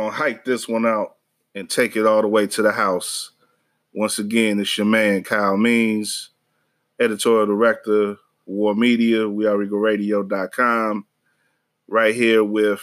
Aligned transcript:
gonna 0.00 0.16
hike 0.16 0.44
this 0.44 0.66
one 0.66 0.86
out 0.86 1.16
and 1.54 1.68
take 1.68 1.96
it 1.96 2.06
all 2.06 2.22
the 2.22 2.28
way 2.28 2.46
to 2.46 2.62
the 2.62 2.72
house. 2.72 3.32
Once 3.92 4.18
again, 4.18 4.58
it's 4.58 4.78
your 4.78 4.86
man 4.86 5.22
Kyle 5.22 5.56
Means, 5.56 6.30
editorial 6.98 7.46
director, 7.46 8.16
War 8.46 8.74
Media, 8.74 9.18
weareeagleradio.com, 9.18 11.06
right 11.88 12.14
here 12.14 12.42
with 12.42 12.80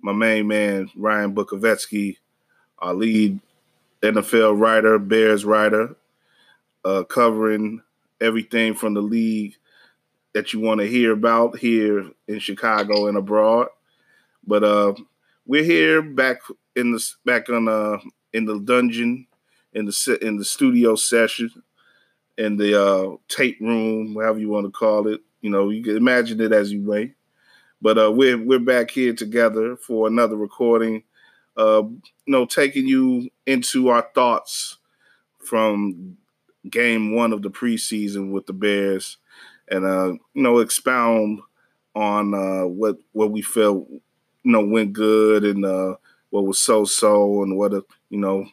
my 0.00 0.12
main 0.12 0.46
man 0.46 0.90
Ryan 0.96 1.34
Bukovetsky, 1.34 2.18
our 2.78 2.94
lead 2.94 3.38
NFL 4.02 4.60
writer, 4.60 4.98
Bears 4.98 5.44
writer, 5.44 5.96
uh, 6.84 7.04
covering 7.04 7.80
everything 8.20 8.74
from 8.74 8.92
the 8.92 9.00
league 9.00 9.54
that 10.34 10.52
you 10.52 10.60
want 10.60 10.80
to 10.80 10.86
hear 10.86 11.12
about 11.12 11.58
here 11.58 12.10
in 12.28 12.38
Chicago 12.38 13.06
and 13.06 13.16
abroad. 13.16 13.68
But 14.46 14.62
uh, 14.62 14.94
we're 15.46 15.64
here 15.64 16.02
back 16.02 16.38
in 16.76 16.92
the 16.92 17.04
back 17.24 17.48
on 17.48 17.68
uh 17.68 17.98
in 18.32 18.44
the 18.46 18.58
dungeon 18.60 19.26
in 19.72 19.84
the 19.86 20.18
in 20.22 20.36
the 20.36 20.44
studio 20.44 20.94
session 20.94 21.50
in 22.38 22.56
the 22.56 22.80
uh 22.80 23.16
tape 23.28 23.58
room, 23.60 24.14
whatever 24.14 24.38
you 24.38 24.48
want 24.48 24.66
to 24.66 24.72
call 24.72 25.08
it. 25.08 25.20
You 25.40 25.50
know, 25.50 25.70
you 25.70 25.82
can 25.82 25.96
imagine 25.96 26.40
it 26.40 26.52
as 26.52 26.72
you 26.72 26.80
may. 26.80 27.12
But 27.82 27.98
uh, 27.98 28.12
we're 28.12 28.42
we're 28.42 28.58
back 28.58 28.90
here 28.90 29.14
together 29.14 29.76
for 29.76 30.06
another 30.06 30.36
recording. 30.36 31.02
Uh, 31.56 31.82
you 31.84 32.02
know, 32.26 32.46
taking 32.46 32.88
you 32.88 33.28
into 33.46 33.88
our 33.88 34.08
thoughts 34.14 34.78
from 35.38 36.16
game 36.70 37.14
one 37.14 37.32
of 37.32 37.42
the 37.42 37.50
preseason 37.50 38.30
with 38.32 38.46
the 38.46 38.52
Bears, 38.54 39.18
and 39.68 39.84
uh, 39.84 40.12
you 40.32 40.42
know, 40.42 40.58
expound 40.58 41.40
on 41.94 42.34
uh, 42.34 42.66
what 42.66 42.96
what 43.12 43.30
we 43.30 43.42
felt 43.42 43.86
you 44.44 44.52
know 44.52 44.64
went 44.64 44.92
good 44.92 45.44
and 45.44 45.64
uh, 45.64 45.96
what 46.30 46.46
was 46.46 46.58
so 46.58 46.84
so 46.84 47.42
and 47.42 47.56
what 47.56 47.72
you 48.10 48.18
know 48.18 48.46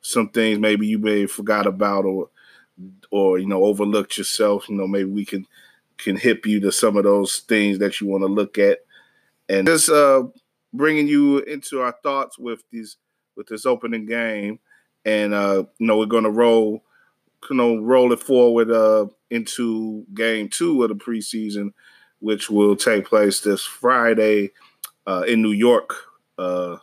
some 0.00 0.28
things 0.28 0.58
maybe 0.58 0.86
you 0.86 0.98
may 0.98 1.22
have 1.22 1.30
forgot 1.30 1.66
about 1.66 2.04
or 2.04 2.28
or 3.10 3.38
you 3.38 3.46
know 3.46 3.64
overlooked 3.64 4.18
yourself. 4.18 4.68
You 4.68 4.76
know 4.76 4.86
maybe 4.86 5.10
we 5.10 5.24
can 5.24 5.46
can 5.96 6.16
hip 6.16 6.46
you 6.46 6.60
to 6.60 6.70
some 6.72 6.96
of 6.96 7.04
those 7.04 7.40
things 7.40 7.78
that 7.78 8.00
you 8.00 8.06
want 8.06 8.22
to 8.22 8.28
look 8.28 8.56
at 8.58 8.78
and 9.48 9.66
just 9.66 9.88
uh, 9.88 10.24
bringing 10.72 11.08
you 11.08 11.38
into 11.40 11.80
our 11.80 11.94
thoughts 12.02 12.38
with 12.38 12.62
these 12.70 12.96
with 13.36 13.46
this 13.48 13.66
opening 13.66 14.06
game 14.06 14.58
and 15.04 15.34
uh, 15.34 15.64
you 15.78 15.86
know 15.86 15.98
we're 15.98 16.06
to 16.06 16.30
roll 16.30 16.82
you 17.50 17.56
know 17.56 17.76
roll 17.78 18.12
it 18.12 18.20
forward 18.20 18.70
uh, 18.70 19.06
into 19.30 20.04
game 20.14 20.48
two 20.48 20.82
of 20.82 20.88
the 20.88 20.94
preseason 20.94 21.72
which 22.20 22.50
will 22.50 22.76
take 22.76 23.06
place 23.06 23.40
this 23.40 23.62
friday 23.62 24.50
uh, 25.08 25.24
in 25.28 25.42
New 25.42 25.52
York, 25.52 25.96
uh, 26.38 26.78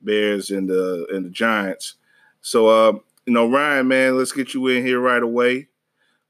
Bears 0.00 0.50
and 0.50 0.68
the 0.68 1.06
and 1.12 1.26
the 1.26 1.30
Giants. 1.30 1.94
So 2.42 2.68
uh, 2.68 2.92
you 3.26 3.32
know, 3.34 3.50
Ryan, 3.50 3.88
man, 3.88 4.18
let's 4.18 4.32
get 4.32 4.54
you 4.54 4.68
in 4.68 4.84
here 4.86 5.00
right 5.00 5.22
away. 5.22 5.68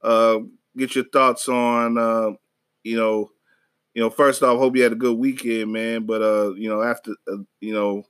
Uh, 0.03 0.41
get 0.77 0.95
your 0.95 1.05
thoughts 1.07 1.49
on 1.49 1.99
uh, 1.99 2.33
you 2.85 2.97
know, 2.97 3.33
you 3.95 4.03
know, 4.03 4.11
first 4.11 4.43
off, 4.43 4.59
hope 4.59 4.77
you 4.77 4.83
had 4.85 4.93
a 4.93 4.97
good 4.97 5.19
weekend, 5.19 5.73
man. 5.73 6.07
But 6.07 6.23
uh, 6.23 6.55
you 6.55 6.69
know, 6.71 6.83
after 6.83 7.13
uh, 7.33 7.39
you 7.61 7.75
know, 7.75 8.05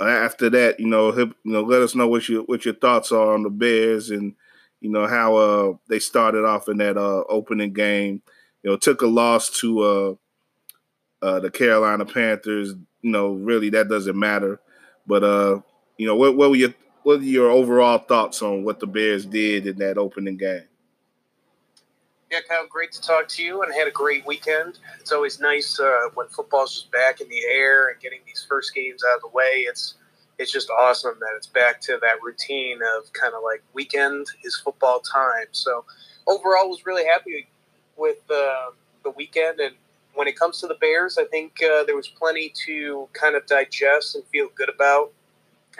after 0.00 0.48
that, 0.50 0.80
you 0.80 0.86
know, 0.86 1.14
you 1.16 1.34
know, 1.44 1.62
let 1.62 1.82
us 1.82 1.94
know 1.94 2.08
what 2.08 2.28
your 2.28 2.42
what 2.44 2.64
your 2.64 2.74
thoughts 2.74 3.12
are 3.12 3.34
on 3.34 3.42
the 3.42 3.50
Bears 3.50 4.10
and 4.10 4.34
you 4.80 4.90
know 4.90 5.06
how 5.06 5.36
uh 5.36 5.72
they 5.88 5.98
started 5.98 6.44
off 6.44 6.68
in 6.68 6.78
that 6.78 6.96
uh 6.96 7.22
opening 7.28 7.72
game. 7.72 8.22
You 8.62 8.70
know, 8.70 8.76
took 8.76 9.02
a 9.02 9.06
loss 9.06 9.50
to 9.60 9.80
uh 9.80 10.14
uh, 11.22 11.40
the 11.40 11.50
Carolina 11.50 12.04
Panthers, 12.04 12.74
you 13.02 13.10
know, 13.10 13.32
really 13.32 13.70
that 13.70 13.88
doesn't 13.88 14.18
matter. 14.18 14.60
But 15.06 15.24
uh, 15.24 15.60
you 15.96 16.06
know, 16.06 16.16
what, 16.16 16.36
what 16.36 16.50
were 16.50 16.56
your 16.56 16.74
what 17.02 17.20
are 17.20 17.24
your 17.24 17.50
overall 17.50 17.98
thoughts 17.98 18.42
on 18.42 18.64
what 18.64 18.80
the 18.80 18.86
Bears 18.86 19.26
did 19.26 19.66
in 19.66 19.76
that 19.78 19.98
opening 19.98 20.36
game? 20.36 20.64
Yeah, 22.30 22.38
Kyle, 22.48 22.66
great 22.68 22.92
to 22.92 23.00
talk 23.00 23.26
to 23.28 23.42
you 23.42 23.62
and 23.62 23.74
had 23.74 23.88
a 23.88 23.90
great 23.90 24.24
weekend. 24.24 24.78
It's 25.00 25.10
always 25.10 25.40
nice 25.40 25.80
uh, 25.80 26.10
when 26.14 26.28
football's 26.28 26.72
just 26.74 26.92
back 26.92 27.20
in 27.20 27.28
the 27.28 27.42
air 27.52 27.88
and 27.88 27.98
getting 27.98 28.20
these 28.24 28.46
first 28.48 28.72
games 28.72 29.02
out 29.10 29.16
of 29.16 29.22
the 29.22 29.28
way. 29.28 29.64
It's 29.66 29.94
it's 30.38 30.52
just 30.52 30.70
awesome 30.70 31.16
that 31.20 31.32
it's 31.36 31.48
back 31.48 31.80
to 31.82 31.98
that 32.00 32.22
routine 32.22 32.78
of 32.96 33.12
kind 33.12 33.34
of 33.34 33.42
like 33.42 33.62
weekend 33.74 34.26
is 34.44 34.56
football 34.56 35.00
time. 35.00 35.48
So 35.50 35.84
overall, 36.26 36.70
was 36.70 36.86
really 36.86 37.04
happy 37.04 37.48
with 37.96 38.18
uh, 38.30 38.70
the 39.02 39.10
weekend 39.10 39.60
and 39.60 39.74
when 40.14 40.28
it 40.28 40.38
comes 40.38 40.60
to 40.60 40.66
the 40.66 40.74
Bears, 40.74 41.18
I 41.18 41.24
think 41.24 41.58
uh, 41.62 41.84
there 41.84 41.96
was 41.96 42.08
plenty 42.08 42.52
to 42.66 43.08
kind 43.12 43.36
of 43.36 43.46
digest 43.46 44.14
and 44.14 44.24
feel 44.26 44.48
good 44.54 44.68
about. 44.68 45.12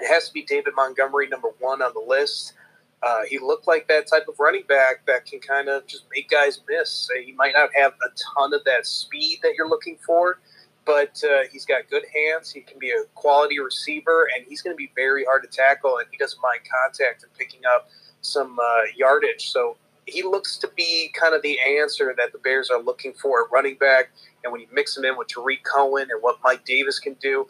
It 0.00 0.06
has 0.06 0.28
to 0.28 0.32
be 0.32 0.42
David 0.42 0.74
Montgomery, 0.76 1.28
number 1.28 1.48
one 1.58 1.82
on 1.82 1.92
the 1.94 2.04
list. 2.06 2.54
Uh, 3.02 3.22
he 3.28 3.38
looked 3.38 3.66
like 3.66 3.88
that 3.88 4.06
type 4.06 4.28
of 4.28 4.38
running 4.38 4.64
back 4.68 5.06
that 5.06 5.24
can 5.24 5.41
kind 5.41 5.68
of 5.68 5.86
just 5.86 6.04
make 6.14 6.28
guys 6.28 6.60
miss. 6.68 7.08
He 7.24 7.32
might 7.32 7.54
not 7.54 7.70
have 7.74 7.92
a 7.92 8.10
ton 8.34 8.52
of 8.52 8.62
that 8.64 8.86
speed 8.86 9.38
that 9.42 9.54
you're 9.56 9.68
looking 9.68 9.96
for, 10.04 10.38
but 10.84 11.22
uh, 11.24 11.44
he's 11.50 11.64
got 11.64 11.88
good 11.88 12.04
hands. 12.14 12.50
He 12.50 12.60
can 12.60 12.78
be 12.78 12.91
a 12.91 13.04
quality 13.14 13.58
receiver, 13.58 14.28
and 14.36 14.44
he's 14.47 14.60
going 14.60 14.74
to 14.74 14.78
be 14.78 14.92
very 14.94 15.24
hard 15.24 15.42
to 15.42 15.48
tackle, 15.48 15.98
and 15.98 16.06
he 16.10 16.18
doesn't 16.18 16.41
mind 16.42 16.60
contact 16.84 17.22
and 17.22 17.32
picking 17.34 17.60
up 17.74 17.88
some 18.20 18.58
uh, 18.58 18.82
yardage. 18.97 19.50
So 19.50 19.76
he 20.10 20.22
looks 20.22 20.56
to 20.59 20.69
be 20.76 21.12
kind 21.19 21.34
of 21.34 21.43
the 21.43 21.59
answer 21.78 22.15
that 22.16 22.32
the 22.32 22.38
Bears 22.38 22.71
are 22.71 22.82
looking 22.82 23.12
for 23.15 23.43
at 23.43 23.50
running 23.50 23.76
back. 23.76 24.10
And 24.43 24.53
when 24.53 24.60
you 24.60 24.66
mix 24.72 24.97
him 24.97 25.04
in 25.04 25.16
with 25.16 25.28
Tarik 25.28 25.62
Cohen 25.65 26.09
and 26.10 26.22
what 26.22 26.38
Mike 26.43 26.65
Davis 26.65 26.98
can 26.98 27.15
do, 27.15 27.47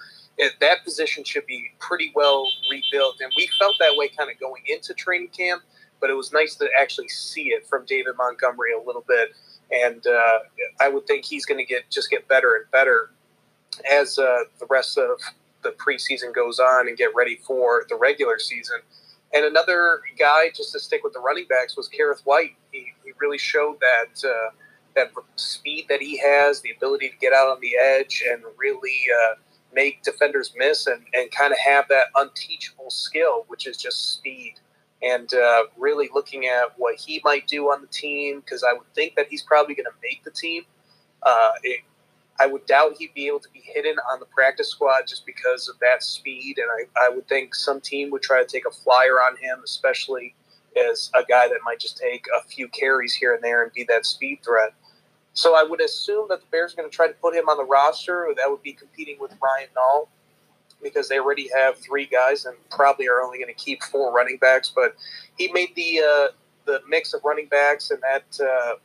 that 0.61 0.85
position 0.85 1.25
should 1.25 1.47
be 1.47 1.71
pretty 1.79 2.13
well 2.15 2.47
rebuilt. 2.71 3.17
And 3.21 3.31
we 3.37 3.49
felt 3.59 3.77
that 3.81 3.97
way 3.97 4.09
kind 4.09 4.31
of 4.31 4.39
going 4.39 4.63
into 4.67 4.95
training 4.95 5.29
camp, 5.29 5.63
but 6.01 6.11
it 6.11 6.15
was 6.15 6.33
nice 6.33 6.55
to 6.57 6.69
actually 6.81 7.09
see 7.09 7.49
it 7.49 7.67
from 7.67 7.85
David 7.87 8.15
Montgomery 8.17 8.73
a 8.73 8.87
little 8.87 9.05
bit. 9.07 9.31
And 9.71 10.05
uh, 10.07 10.39
I 10.81 10.89
would 10.89 11.07
think 11.07 11.25
he's 11.25 11.47
going 11.47 11.59
to 11.59 11.65
get 11.65 11.91
just 11.91 12.11
get 12.11 12.27
better 12.27 12.57
and 12.57 12.71
better 12.71 13.11
as 13.91 14.19
uh, 14.19 14.45
the 14.59 14.67
rest 14.69 14.99
of 14.99 15.21
the 15.63 15.71
preseason 15.71 16.35
goes 16.35 16.59
on 16.59 16.89
and 16.89 16.97
get 16.97 17.11
ready 17.15 17.37
for 17.47 17.85
the 17.89 17.97
regular 17.97 18.39
season. 18.39 18.79
And 19.33 19.45
another 19.45 20.01
guy, 20.19 20.51
just 20.55 20.73
to 20.73 20.81
stick 20.81 21.05
with 21.05 21.13
the 21.13 21.21
running 21.21 21.47
backs, 21.49 21.77
was 21.77 21.89
Kerrith 21.89 22.23
Whyte. 22.25 22.57
He, 22.73 22.93
he 23.05 23.13
really 23.21 23.39
showed 23.39 23.79
that 23.81 24.29
uh, 24.29 24.51
that 24.97 25.13
speed 25.37 25.87
that 25.89 26.01
he 26.01 26.19
has, 26.19 26.61
the 26.63 26.73
ability 26.77 27.09
to 27.09 27.17
get 27.19 27.33
out 27.33 27.49
on 27.49 27.61
the 27.61 27.77
edge 27.77 28.25
and 28.29 28.43
really 28.59 29.07
uh, 29.25 29.35
make 29.73 30.03
defenders 30.03 30.53
miss, 30.57 30.89
and, 30.89 31.05
and 31.15 31.31
kind 31.31 31.53
of 31.53 31.59
have 31.59 31.87
that 31.89 32.07
unteachable 32.17 32.91
skill, 32.91 33.45
which 33.47 33.69
is 33.69 33.77
just 33.77 34.15
speed. 34.15 34.55
And 35.03 35.33
uh, 35.33 35.63
really 35.79 36.11
looking 36.13 36.47
at 36.47 36.73
what 36.77 36.97
he 36.97 37.23
might 37.25 37.47
do 37.47 37.67
on 37.67 37.81
the 37.81 37.87
team, 37.87 38.41
because 38.41 38.65
I 38.65 38.73
would 38.73 38.93
think 38.95 39.15
that 39.15 39.29
he's 39.31 39.43
probably 39.43 39.75
going 39.75 39.87
to 39.87 39.99
make 40.03 40.25
the 40.25 40.31
team. 40.33 40.65
Uh, 41.23 41.53
it, 41.63 41.81
I 42.41 42.47
would 42.47 42.65
doubt 42.65 42.95
he'd 42.99 43.13
be 43.13 43.27
able 43.27 43.41
to 43.41 43.51
be 43.51 43.61
hidden 43.63 43.97
on 44.11 44.19
the 44.19 44.27
practice 44.27 44.71
squad 44.71 45.03
just 45.07 45.27
because 45.27 45.69
of 45.69 45.79
that 45.81 46.03
speed. 46.03 46.57
And 46.57 46.69
I, 46.71 47.07
I 47.07 47.09
would 47.11 47.29
think 47.29 47.55
some 47.55 47.81
team 47.81 48.11
would 48.11 48.23
try 48.23 48.43
to 48.43 48.49
take 48.49 48.65
a 48.67 48.71
flyer 48.71 49.21
on 49.21 49.37
him, 49.37 49.61
especially 49.63 50.35
as 50.91 51.11
a 51.15 51.23
guy 51.23 51.49
that 51.49 51.59
might 51.65 51.81
just 51.81 51.99
take 51.99 52.25
a 52.39 52.43
few 52.49 52.69
carries 52.69 53.13
here 53.13 53.35
and 53.35 53.45
there 53.45 53.63
and 53.63 53.73
be 53.73 53.85
that 53.89 54.07
speed 54.07 54.39
threat. 54.43 54.73
So 55.35 55.55
I 55.55 55.65
would 55.65 55.83
assume 55.83 56.29
that 56.31 56.41
the 56.41 56.47
Bears 56.51 56.73
are 56.73 56.77
going 56.77 56.89
to 56.89 56.95
try 56.95 57.09
to 57.09 57.15
put 57.15 57.35
him 57.35 57.49
on 57.49 57.59
the 57.59 57.65
roster. 57.65 58.27
Or 58.27 58.35
that 58.35 58.51
would 58.51 58.63
be 58.63 58.73
competing 58.73 59.19
with 59.21 59.33
Ryan 59.33 59.69
Nall 59.77 60.09
because 60.83 61.11
they 61.11 61.19
already 61.19 61.51
have 61.55 61.77
three 61.77 62.07
guys 62.07 62.47
and 62.47 62.57
probably 62.71 63.07
are 63.07 63.21
only 63.21 63.39
going 63.39 63.55
to 63.55 63.65
keep 63.65 63.83
four 63.83 64.15
running 64.15 64.39
backs. 64.39 64.73
But 64.75 64.97
he 65.37 65.53
made 65.53 65.75
the 65.77 65.99
uh, 65.99 66.29
the 66.65 66.81
mix 66.89 67.13
of 67.13 67.21
running 67.23 67.49
backs 67.49 67.91
and 67.91 68.01
that 68.01 68.43
uh, 68.43 68.77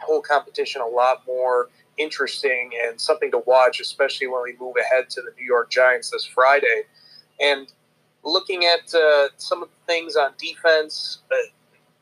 whole 0.00 0.20
competition 0.20 0.82
a 0.82 0.86
lot 0.86 1.22
more 1.26 1.70
interesting 1.98 2.70
and 2.84 3.00
something 3.00 3.30
to 3.30 3.42
watch, 3.46 3.80
especially 3.80 4.26
when 4.26 4.42
we 4.42 4.56
move 4.58 4.76
ahead 4.80 5.10
to 5.10 5.22
the 5.22 5.30
New 5.38 5.44
York 5.44 5.70
Giants 5.70 6.10
this 6.10 6.24
Friday. 6.24 6.82
And 7.40 7.72
looking 8.22 8.64
at 8.64 8.94
uh, 8.94 9.28
some 9.36 9.62
of 9.62 9.68
the 9.68 9.92
things 9.92 10.16
on 10.16 10.32
defense, 10.38 11.18
uh, 11.30 11.36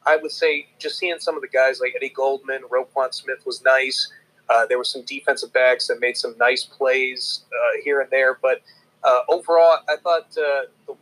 I 0.06 0.16
would 0.16 0.30
say 0.30 0.66
just 0.78 0.98
seeing 0.98 1.18
some 1.18 1.36
of 1.36 1.42
the 1.42 1.48
guys 1.48 1.80
like 1.80 1.92
Eddie 1.96 2.10
Goldman, 2.10 2.62
Roquan 2.70 3.12
Smith 3.12 3.44
was 3.44 3.62
nice. 3.62 4.12
Uh, 4.48 4.66
there 4.66 4.78
were 4.78 4.84
some 4.84 5.02
defensive 5.02 5.52
backs 5.52 5.86
that 5.88 6.00
made 6.00 6.16
some 6.16 6.34
nice 6.38 6.64
plays 6.64 7.44
uh, 7.46 7.80
here 7.84 8.00
and 8.00 8.10
there, 8.10 8.38
but 8.42 8.62
uh, 9.04 9.20
overall, 9.28 9.78
I 9.88 9.96
thought 9.96 10.26
uh, 10.36 10.66
the, 10.86 10.96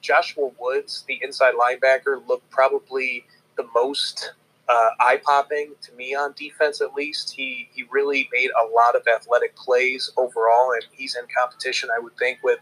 Joshua 0.00 0.50
Woods, 0.58 1.04
the 1.06 1.18
inside 1.22 1.54
linebacker, 1.54 2.26
looked 2.26 2.48
probably 2.50 3.24
the 3.56 3.66
most 3.74 4.32
uh, 4.68 4.88
eye 5.00 5.20
popping 5.24 5.74
to 5.82 5.92
me 5.94 6.14
on 6.14 6.34
defense. 6.36 6.80
At 6.80 6.94
least 6.94 7.34
he 7.34 7.68
he 7.72 7.84
really 7.90 8.28
made 8.32 8.50
a 8.50 8.66
lot 8.74 8.94
of 8.94 9.02
athletic 9.06 9.56
plays 9.56 10.10
overall, 10.16 10.72
and 10.72 10.84
he's 10.92 11.16
in 11.16 11.24
competition. 11.36 11.88
I 11.94 12.00
would 12.00 12.16
think 12.16 12.38
with 12.42 12.60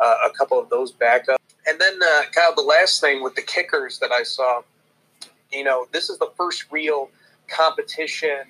uh, 0.00 0.14
a 0.26 0.30
couple 0.36 0.58
of 0.58 0.68
those 0.68 0.92
backups. 0.92 1.36
And 1.66 1.80
then 1.80 1.98
uh, 2.02 2.22
Kyle, 2.34 2.54
the 2.54 2.62
last 2.62 3.00
thing 3.00 3.22
with 3.22 3.34
the 3.34 3.42
kickers 3.42 3.98
that 3.98 4.12
I 4.12 4.22
saw, 4.22 4.62
you 5.52 5.64
know, 5.64 5.86
this 5.92 6.08
is 6.08 6.18
the 6.18 6.30
first 6.36 6.64
real 6.70 7.10
competition 7.48 8.44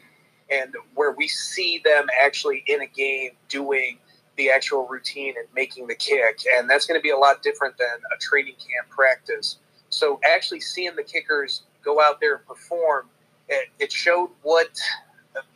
and 0.51 0.75
where 0.95 1.13
we 1.13 1.29
see 1.29 1.81
them 1.85 2.07
actually 2.23 2.65
in 2.67 2.81
a 2.83 2.87
game 2.87 3.31
doing 3.49 3.99
the 4.37 4.51
actual 4.51 4.87
routine 4.87 5.35
and 5.37 5.47
making 5.55 5.87
the 5.89 5.95
kick. 5.95 6.41
And 6.57 6.71
that's 6.71 6.87
going 6.87 6.99
to 6.99 7.03
be 7.03 7.11
a 7.11 7.17
lot 7.17 7.43
different 7.43 7.77
than 7.77 7.89
a 8.15 8.19
training 8.21 8.55
camp 8.55 8.89
practice. 8.89 9.59
So 9.91 10.21
actually 10.25 10.61
seeing 10.61 10.95
the 10.97 11.03
kickers 11.03 11.63
go 11.85 12.01
out 12.01 12.21
there 12.21 12.37
and 12.37 12.47
perform, 12.47 13.09
it, 13.49 13.69
it 13.79 13.93
showed 13.93 14.31
what 14.43 14.79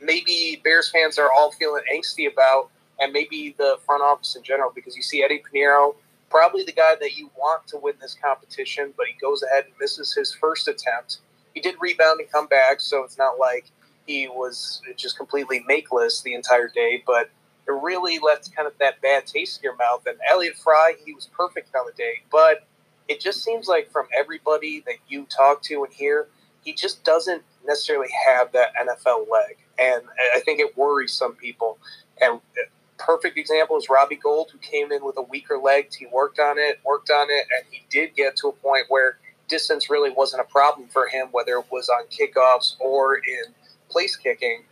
maybe 0.01 0.61
Bears 0.63 0.91
fans 0.91 1.19
are 1.19 1.31
all 1.31 1.53
feeling 1.53 1.83
angsty 1.93 2.31
about, 2.31 2.71
and 3.01 3.13
maybe 3.13 3.55
the 3.59 3.79
front 3.85 4.03
office 4.03 4.37
in 4.37 4.43
general, 4.43 4.71
because 4.75 4.95
you 4.97 5.03
see 5.03 5.25
Eddie 5.25 5.43
Piñeiro, 5.43 5.95
probably 6.31 6.65
the 6.65 6.73
guy 6.73 6.95
that 7.01 7.17
you 7.17 7.31
want 7.37 7.67
to 7.67 7.79
win 7.79 7.95
this 8.01 8.15
competition, 8.15 8.95
but 8.97 9.07
he 9.07 9.15
goes 9.21 9.43
ahead 9.43 9.65
and 9.65 9.75
misses 9.81 10.15
his 10.15 10.33
first 10.33 10.69
attempt. 10.69 11.19
He 11.55 11.61
did 11.61 11.75
rebound 11.81 12.21
and 12.21 12.31
come 12.31 12.47
back, 12.47 12.81
so 12.81 13.03
it's 13.03 13.19
not 13.19 13.39
like 13.39 13.71
he 14.07 14.29
was 14.29 14.81
just 14.97 15.17
completely 15.17 15.65
makeless 15.69 16.23
the 16.23 16.35
entire 16.35 16.69
day, 16.69 17.03
but 17.07 17.31
it 17.69 17.73
really 17.73 18.19
left 18.19 18.55
kind 18.55 18.67
of 18.67 18.75
that 18.79 19.01
bad 19.03 19.27
taste 19.27 19.59
in 19.61 19.65
your 19.65 19.77
mouth. 19.77 20.03
And 20.07 20.17
Elliott 20.31 20.57
Fry, 20.57 20.95
he 21.05 21.15
was 21.15 21.27
perfect 21.27 21.75
on 21.77 21.87
the 21.87 21.93
day, 21.93 22.15
but 22.31 22.67
it 23.13 23.21
just 23.21 23.45
seems 23.45 23.69
like 23.69 23.91
from 23.93 24.07
everybody 24.19 24.83
that 24.87 24.97
you 25.07 25.27
talk 25.27 25.63
to 25.65 25.85
and 25.85 25.93
hear, 25.93 26.29
he 26.65 26.73
just 26.73 27.05
doesn't 27.05 27.43
necessarily 27.67 28.09
have 28.27 28.51
that 28.53 28.73
NFL 28.81 29.31
leg. 29.31 29.59
And 29.79 30.03
I 30.35 30.41
think 30.41 30.61
it 30.61 30.77
worries 30.79 31.13
some 31.13 31.35
people. 31.35 31.79
And 32.23 32.37
uh, 32.37 32.63
perfect 32.97 33.37
example 33.37 33.77
is 33.77 33.89
Robbie 33.91 34.17
Gould, 34.17 34.51
who 34.51 34.59
came 34.59 34.93
in 34.93 35.05
with 35.05 35.19
a 35.19 35.23
weaker 35.23 35.59
leg. 35.59 35.89
He 35.95 36.07
worked 36.07 36.39
on 36.39 36.59
it, 36.59 36.81
worked 36.87 37.11
on 37.11 37.27
it, 37.29 37.47
and 37.55 37.67
he 37.71 37.83
did 37.91 38.15
get 38.17 38.35
to 38.37 38.49
a 38.49 38.53
point 38.53 38.87
where 38.89 39.19
distance 39.49 39.91
really 39.91 40.11
wasn't 40.11 40.41
a 40.41 40.51
problem 40.51 40.89
for 40.89 41.07
him, 41.07 41.29
whether 41.33 41.59
it 41.59 41.67
was 41.71 41.91
on 41.91 42.05
kickoffs 42.07 42.81
or 42.81 43.17
in 43.17 43.53
place 43.91 44.17
kicking. 44.17 44.63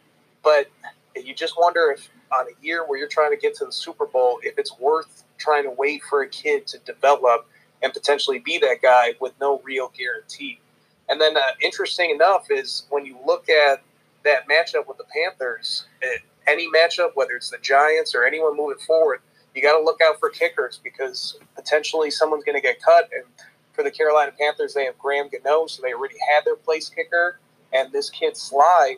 But 0.43 0.69
you 1.15 1.35
just 1.35 1.59
wonder 1.59 1.95
if 1.95 2.09
on 2.33 2.47
a 2.47 2.65
year 2.65 2.87
where 2.87 2.99
you're 2.99 3.09
trying 3.09 3.33
to 3.33 3.37
get 3.37 3.55
to 3.57 3.67
the 3.67 3.73
Super 3.73 4.07
Bowl, 4.07 4.41
if 4.43 4.59
it's 4.59 4.79
worth 4.79 5.25
trying 5.37 5.65
to 5.65 5.71
wait 5.71 6.03
for 6.09 6.23
a 6.23 6.29
kid 6.29 6.67
to 6.69 6.79
develop 6.79 7.47
and 7.83 7.93
potentially 7.93 8.39
be 8.39 8.59
that 8.59 8.79
guy 8.83 9.15
with 9.21 9.33
no 9.41 9.61
real 9.61 9.93
guarantee. 9.97 10.61
And 11.09 11.21
then, 11.21 11.37
uh, 11.37 11.41
interesting 11.61 12.11
enough, 12.11 12.47
is 12.51 12.85
when 12.91 13.05
you 13.05 13.17
look 13.27 13.49
at 13.49 13.83
that 14.25 14.49
matchup 14.49 14.87
with 14.87 14.99
the 14.99 15.05
Panthers, 15.13 15.87
it, 16.03 16.23
any 16.47 16.69
matchup, 16.71 17.11
whether 17.15 17.33
it's 17.33 17.51
the 17.51 17.59
Giants 17.59 18.15
or 18.15 18.25
anyone 18.25 18.57
moving 18.57 18.79
forward, 18.79 19.21
you 19.55 19.63
got 19.63 19.77
to 19.77 19.83
look 19.83 20.01
out 20.01 20.19
for 20.21 20.31
kickers 20.31 20.81
because 20.83 21.39
potentially 21.57 22.11
someone's 22.11 22.45
going 22.45 22.57
to 22.57 22.63
get 22.63 22.81
cut. 22.83 23.09
And 23.13 23.25
for 23.73 23.83
the 23.83 23.91
Carolina 23.91 24.33
Panthers, 24.39 24.75
they 24.75 24.85
have 24.85 24.99
Graham 24.99 25.29
Gano, 25.29 25.67
so 25.67 25.83
they 25.83 25.93
already 25.93 26.17
had 26.33 26.45
their 26.45 26.57
place 26.57 26.89
kicker. 26.89 27.39
And 27.73 27.93
this 27.93 28.11
kid 28.11 28.35
Slye, 28.35 28.97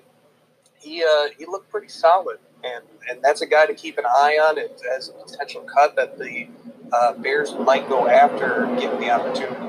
he 0.79 1.05
uh, 1.05 1.29
he 1.39 1.47
looked 1.47 1.71
pretty 1.71 1.89
solid, 1.89 2.39
and 2.65 2.83
and 3.09 3.23
that's 3.23 3.43
a 3.43 3.47
guy 3.47 3.67
to 3.67 3.75
keep 3.75 3.99
an 3.99 4.07
eye 4.07 4.39
on 4.43 4.59
as 4.97 5.11
a 5.11 5.13
potential 5.13 5.63
cut 5.63 5.95
that 5.97 6.19
the 6.19 6.49
uh, 6.93 7.13
Bears 7.15 7.55
might 7.55 7.89
go 7.89 8.07
after 8.07 8.67
given 8.79 9.01
the 9.01 9.11
opportunity. 9.11 9.69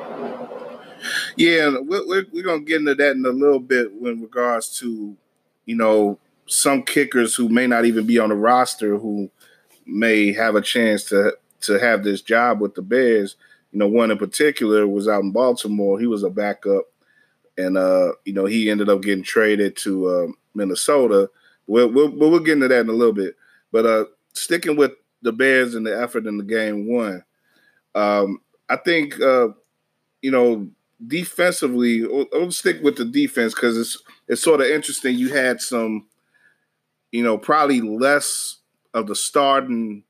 Yeah, 1.36 1.76
we're, 1.82 2.08
we're, 2.08 2.26
we're 2.32 2.44
going 2.44 2.62
to 2.62 2.66
get 2.66 2.80
into 2.80 2.96
that 2.96 3.12
in 3.12 3.26
a 3.26 3.30
little 3.30 3.60
bit 3.60 3.92
in 3.92 4.22
regards 4.22 4.78
to, 4.80 5.16
you 5.66 5.76
know, 5.76 6.20
some 6.46 6.84
kickers 6.84 7.36
who 7.36 7.50
may 7.50 7.68
not 7.68 7.86
even 7.86 8.06
be 8.06 8.20
on 8.20 8.30
the 8.30 8.36
roster 8.36 8.98
who 8.98 9.30
may 9.86 10.32
have 10.34 10.56
a 10.56 10.62
chance 10.62 11.04
to 11.06 11.38
to 11.62 11.80
have 11.80 12.04
this 12.04 12.22
job 12.22 12.60
with 12.60 12.76
the 12.76 12.82
Bears. 12.82 13.38
You 13.72 13.80
know, 13.80 13.88
one 13.88 14.12
in 14.12 14.18
particular 14.18 14.88
was 14.88 15.08
out 15.08 15.24
in 15.24 15.32
Baltimore. 15.32 16.00
He 16.00 16.08
was 16.08 16.24
a 16.24 16.30
backup, 16.30 16.84
and 17.58 17.78
uh, 17.78 18.14
you 18.26 18.34
know, 18.34 18.46
he 18.46 18.70
ended 18.70 18.90
up 18.90 19.02
getting 19.02 19.24
traded 19.24 19.78
to 19.78 20.08
uh, 20.08 20.28
Minnesota. 20.54 21.30
We'll, 21.68 21.90
we'll 21.90 22.10
we'll 22.12 22.40
get 22.40 22.54
into 22.54 22.68
that 22.68 22.82
in 22.82 22.90
a 22.90 22.94
little 22.94 23.14
bit. 23.14 23.36
But 23.72 23.86
uh, 23.86 24.06
sticking 24.34 24.76
with 24.76 24.92
the 25.24 25.32
Bears 25.34 25.76
and 25.76 25.86
the 25.86 26.00
effort 26.00 26.28
in 26.28 26.38
the 26.38 26.44
game 26.44 26.88
one, 26.88 27.24
um, 27.96 28.40
I 28.70 28.76
think 28.78 29.20
uh, 29.20 29.50
you 30.22 30.32
know 30.32 30.68
defensively. 31.06 32.04
I'll, 32.04 32.28
I'll 32.34 32.52
stick 32.52 32.82
with 32.84 32.98
the 32.98 33.06
defense 33.06 33.54
because 33.54 33.78
it's 33.78 34.02
it's 34.28 34.44
sort 34.44 34.62
of 34.62 34.68
interesting. 34.68 35.18
You 35.18 35.34
had 35.34 35.60
some 35.62 36.06
you 37.14 37.24
know, 37.24 37.38
probably 37.38 37.80
less 37.80 38.58
of 38.96 39.08
the 39.08 39.16
starting, 39.16 40.04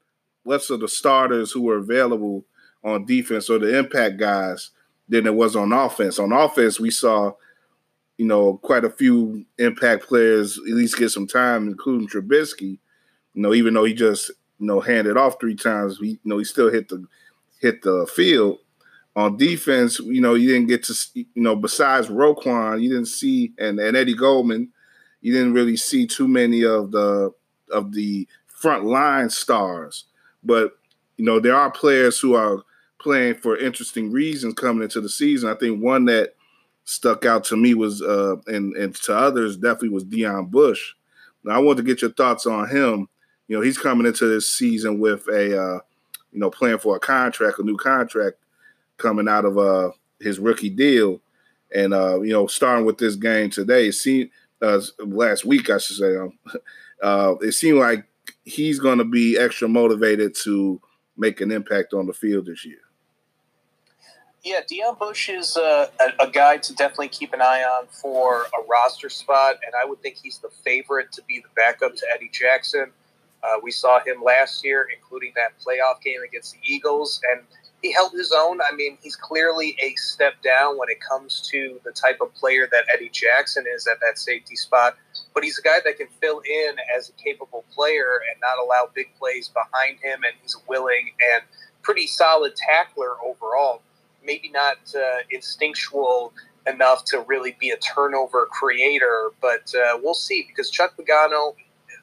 less 0.46 0.70
of 0.70 0.80
the 0.80 0.88
starters 0.88 1.52
who 1.52 1.62
were 1.62 1.76
available 1.76 2.46
on 2.84 3.06
defense 3.06 3.50
or 3.50 3.60
the 3.60 3.78
impact 3.78 4.18
guys 4.18 4.72
than 5.10 5.28
it 5.28 5.36
was 5.36 5.56
on 5.56 5.74
offense. 5.74 6.18
On 6.18 6.32
offense, 6.32 6.80
we 6.80 6.90
saw, 6.90 7.34
you 8.18 8.26
know, 8.26 8.58
quite 8.64 8.86
a 8.86 8.90
few 8.90 9.46
impact 9.60 10.08
players 10.08 10.58
at 10.58 10.74
least 10.74 10.98
get 10.98 11.10
some 11.10 11.28
time, 11.28 11.68
including 11.68 12.08
Trubisky. 12.08 12.80
You 13.34 13.42
know, 13.42 13.54
even 13.54 13.74
though 13.74 13.84
he 13.84 13.94
just 13.94 14.32
you 14.64 14.68
know 14.68 14.80
handed 14.80 15.18
off 15.18 15.40
three 15.40 15.56
times, 15.56 16.00
we 16.00 16.10
you 16.10 16.20
know 16.26 16.38
he 16.38 16.44
still 16.44 16.72
hit 16.72 16.90
the 16.90 17.06
hit 17.60 17.82
the 17.82 18.08
field. 18.14 18.60
On 19.16 19.38
defense, 19.38 20.00
you 20.00 20.22
know, 20.22 20.34
you 20.34 20.48
didn't 20.48 20.70
get 20.70 20.84
to 20.86 20.96
you 21.14 21.28
know 21.36 21.56
besides 21.56 22.08
Roquan, 22.08 22.82
you 22.82 22.90
didn't 22.90 23.06
see 23.06 23.54
and 23.60 23.80
and 23.80 23.96
Eddie 23.96 24.16
Goldman 24.16 24.70
you 25.24 25.32
didn't 25.32 25.54
really 25.54 25.78
see 25.78 26.06
too 26.06 26.28
many 26.28 26.64
of 26.64 26.92
the 26.92 27.34
of 27.72 27.94
the 27.94 28.28
front 28.46 28.86
line 28.86 29.30
stars. 29.30 30.06
But 30.44 30.74
you 31.18 31.26
know, 31.26 31.40
there 31.40 31.56
are 31.56 31.72
players 31.72 32.20
who 32.20 32.36
are 32.36 32.62
playing 33.00 33.36
for 33.36 33.58
interesting 33.58 34.12
reasons 34.12 34.54
coming 34.54 34.84
into 34.84 35.02
the 35.02 35.10
season. 35.10 35.50
I 35.50 35.56
think 35.56 35.82
one 35.82 36.06
that 36.06 36.36
stuck 36.84 37.26
out 37.26 37.46
to 37.46 37.56
me 37.56 37.74
was 37.74 38.02
uh 38.02 38.36
and 38.48 38.76
and 38.76 38.94
to 38.94 39.16
others 39.16 39.56
definitely 39.56 39.90
was 39.90 40.04
Deon 40.04 40.52
Bush. 40.52 40.94
Now 41.46 41.56
I 41.56 41.60
want 41.60 41.78
to 41.78 41.84
get 41.84 42.02
your 42.02 42.12
thoughts 42.12 42.46
on 42.46 42.70
him. 42.70 43.08
You 43.54 43.60
know, 43.60 43.66
he's 43.66 43.78
coming 43.78 44.08
into 44.08 44.26
this 44.26 44.52
season 44.52 44.98
with 44.98 45.28
a 45.28 45.62
uh, 45.62 45.80
you 46.32 46.40
know, 46.40 46.50
playing 46.50 46.80
for 46.80 46.96
a 46.96 47.00
contract, 47.00 47.60
a 47.60 47.64
new 47.64 47.78
contract 47.78 48.38
coming 48.98 49.28
out 49.30 49.46
of 49.46 49.60
uh 49.60 49.92
his 50.20 50.40
rookie 50.40 50.72
deal. 50.72 51.22
And 51.72 51.94
uh, 51.94 52.22
you 52.22 52.34
know, 52.34 52.48
starting 52.48 52.84
with 52.84 52.98
this 52.98 53.16
game 53.16 53.52
today, 53.52 53.90
it 53.90 53.94
seemed 53.94 54.32
uh, 54.60 54.82
last 54.98 55.46
week, 55.46 55.70
I 55.70 55.78
should 55.78 55.98
say. 55.98 56.16
Um, 56.16 56.40
uh, 57.04 57.36
it 57.42 57.52
seemed 57.52 57.78
like 57.78 58.06
he's 58.44 58.80
going 58.80 58.98
to 58.98 59.04
be 59.04 59.38
extra 59.38 59.68
motivated 59.68 60.34
to 60.46 60.82
make 61.16 61.40
an 61.40 61.52
impact 61.52 61.94
on 61.94 62.08
the 62.08 62.14
field 62.14 62.48
this 62.48 62.66
year. 62.66 62.80
Yeah, 64.44 64.62
Deon 64.62 64.98
Bush 64.98 65.30
is 65.30 65.58
uh, 65.58 65.90
a, 66.00 66.24
a, 66.24 66.32
guy 66.32 66.58
to 66.58 66.74
definitely 66.74 67.10
keep 67.10 67.34
an 67.34 67.42
eye 67.42 67.64
on 67.64 67.86
for 67.90 68.46
a 68.46 68.68
roster 68.68 69.10
spot, 69.10 69.58
and 69.64 69.74
I 69.80 69.86
would 69.86 70.02
think 70.02 70.18
he's 70.22 70.40
the 70.40 70.50
favorite 70.66 71.12
to 71.12 71.22
be 71.28 71.38
the 71.38 71.50
backup 71.56 71.96
to 71.96 72.06
Eddie 72.16 72.32
Jackson. 72.34 72.92
Uh, 73.44 73.60
we 73.62 73.72
saw 73.72 74.00
him 74.00 74.24
last 74.24 74.64
year, 74.64 74.88
including 74.96 75.34
that 75.36 75.52
playoff 75.60 76.02
game 76.02 76.22
against 76.26 76.54
the 76.54 76.60
Eagles, 76.64 77.20
and 77.32 77.42
he 77.84 77.92
held 77.92 78.14
his 78.14 78.34
own. 78.36 78.60
I 78.62 78.74
mean, 78.74 78.98
he's 79.04 79.18
clearly 79.18 79.76
a 79.84 79.94
step 79.96 80.42
down 80.42 80.78
when 80.78 80.90
it 80.90 81.00
comes 81.02 81.46
to 81.52 81.80
the 81.84 81.92
type 81.92 82.20
of 82.22 82.34
player 82.34 82.68
that 82.72 82.86
Eddie 82.94 83.10
Jackson 83.10 83.66
is 83.68 83.86
at 83.88 84.00
that 84.00 84.18
safety 84.18 84.56
spot. 84.56 84.96
But 85.34 85.44
he's 85.44 85.60
a 85.60 85.62
guy 85.62 85.80
that 85.84 85.98
can 85.98 86.08
fill 86.22 86.40
in 86.40 86.76
as 86.98 87.10
a 87.10 87.12
capable 87.22 87.66
player 87.76 88.22
and 88.32 88.40
not 88.40 88.58
allow 88.64 88.90
big 88.96 89.08
plays 89.20 89.50
behind 89.50 90.00
him. 90.02 90.24
And 90.24 90.34
he's 90.42 90.56
a 90.56 90.64
willing 90.70 91.12
and 91.36 91.44
pretty 91.82 92.08
solid 92.08 92.54
tackler 92.56 93.16
overall. 93.22 93.82
Maybe 94.26 94.50
not 94.50 94.78
uh, 94.96 95.24
instinctual 95.30 96.34
enough 96.66 97.04
to 97.06 97.20
really 97.28 97.58
be 97.60 97.72
a 97.72 97.78
turnover 97.78 98.46
creator, 98.46 99.32
but 99.42 99.74
uh, 99.76 100.00
we'll 100.02 100.14
see 100.14 100.46
because 100.48 100.70
Chuck 100.70 100.94
Pagano, 100.98 101.56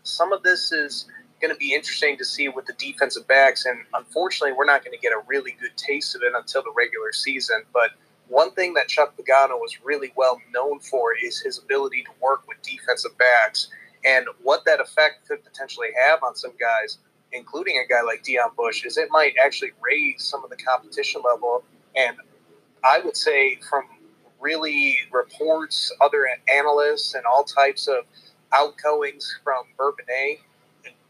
some 0.03 0.35
of 0.35 0.43
this 0.43 0.73
is 0.73 1.07
going 1.41 1.53
to 1.53 1.59
be 1.59 1.75
interesting 1.75 2.17
to 2.19 2.25
see 2.25 2.49
with 2.49 2.67
the 2.67 2.75
defensive 2.75 3.27
backs. 3.27 3.65
And 3.67 3.81
unfortunately, 3.95 4.53
we're 4.57 4.67
not 4.67 4.85
going 4.85 4.97
to 4.97 5.01
get 5.01 5.13
a 5.13 5.23
really 5.27 5.57
good 5.61 5.77
taste 5.77 6.15
of 6.15 6.23
it 6.23 6.33
until 6.35 6.63
the 6.63 6.73
regular 6.77 7.13
season. 7.13 7.63
But 7.73 7.91
one 8.29 8.53
thing 8.53 8.75
that 8.75 8.89
Chuck 8.89 9.15
Pagano 9.17 9.59
was 9.59 9.79
really 9.83 10.13
well 10.17 10.41
known 10.53 10.81
for 10.81 11.15
is 11.17 11.41
his 11.41 11.59
ability 11.59 12.03
to 12.05 12.11
work 12.21 12.47
with 12.47 12.63
defensive 12.63 13.17
backs 13.19 13.69
and 14.05 14.27
what 14.43 14.65
that 14.67 14.81
effect 14.81 15.27
could 15.29 15.45
potentially 15.45 15.89
have 16.07 16.23
on 16.23 16.35
some 16.35 16.53
guys, 16.59 16.99
including 17.33 17.83
a 17.85 17.89
guy 17.89 18.03
like 18.03 18.23
Deon 18.23 18.55
Bush, 18.57 18.85
is 18.85 18.97
it 18.97 19.09
might 19.11 19.35
actually 19.43 19.73
raise 19.81 20.25
some 20.25 20.45
of 20.45 20.51
the 20.51 20.57
competition 20.57 21.23
level. 21.25 21.65
And 21.97 22.17
I 22.85 23.01
would 23.01 23.17
say 23.17 23.59
from 23.69 23.85
really 24.41 24.97
reports, 25.13 25.93
other 26.01 26.27
analysts, 26.49 27.15
and 27.15 27.25
all 27.27 27.45
types 27.45 27.89
of 27.89 28.05
outgoings 28.53 29.39
from 29.45 29.65
Bourbonnais, 29.79 30.39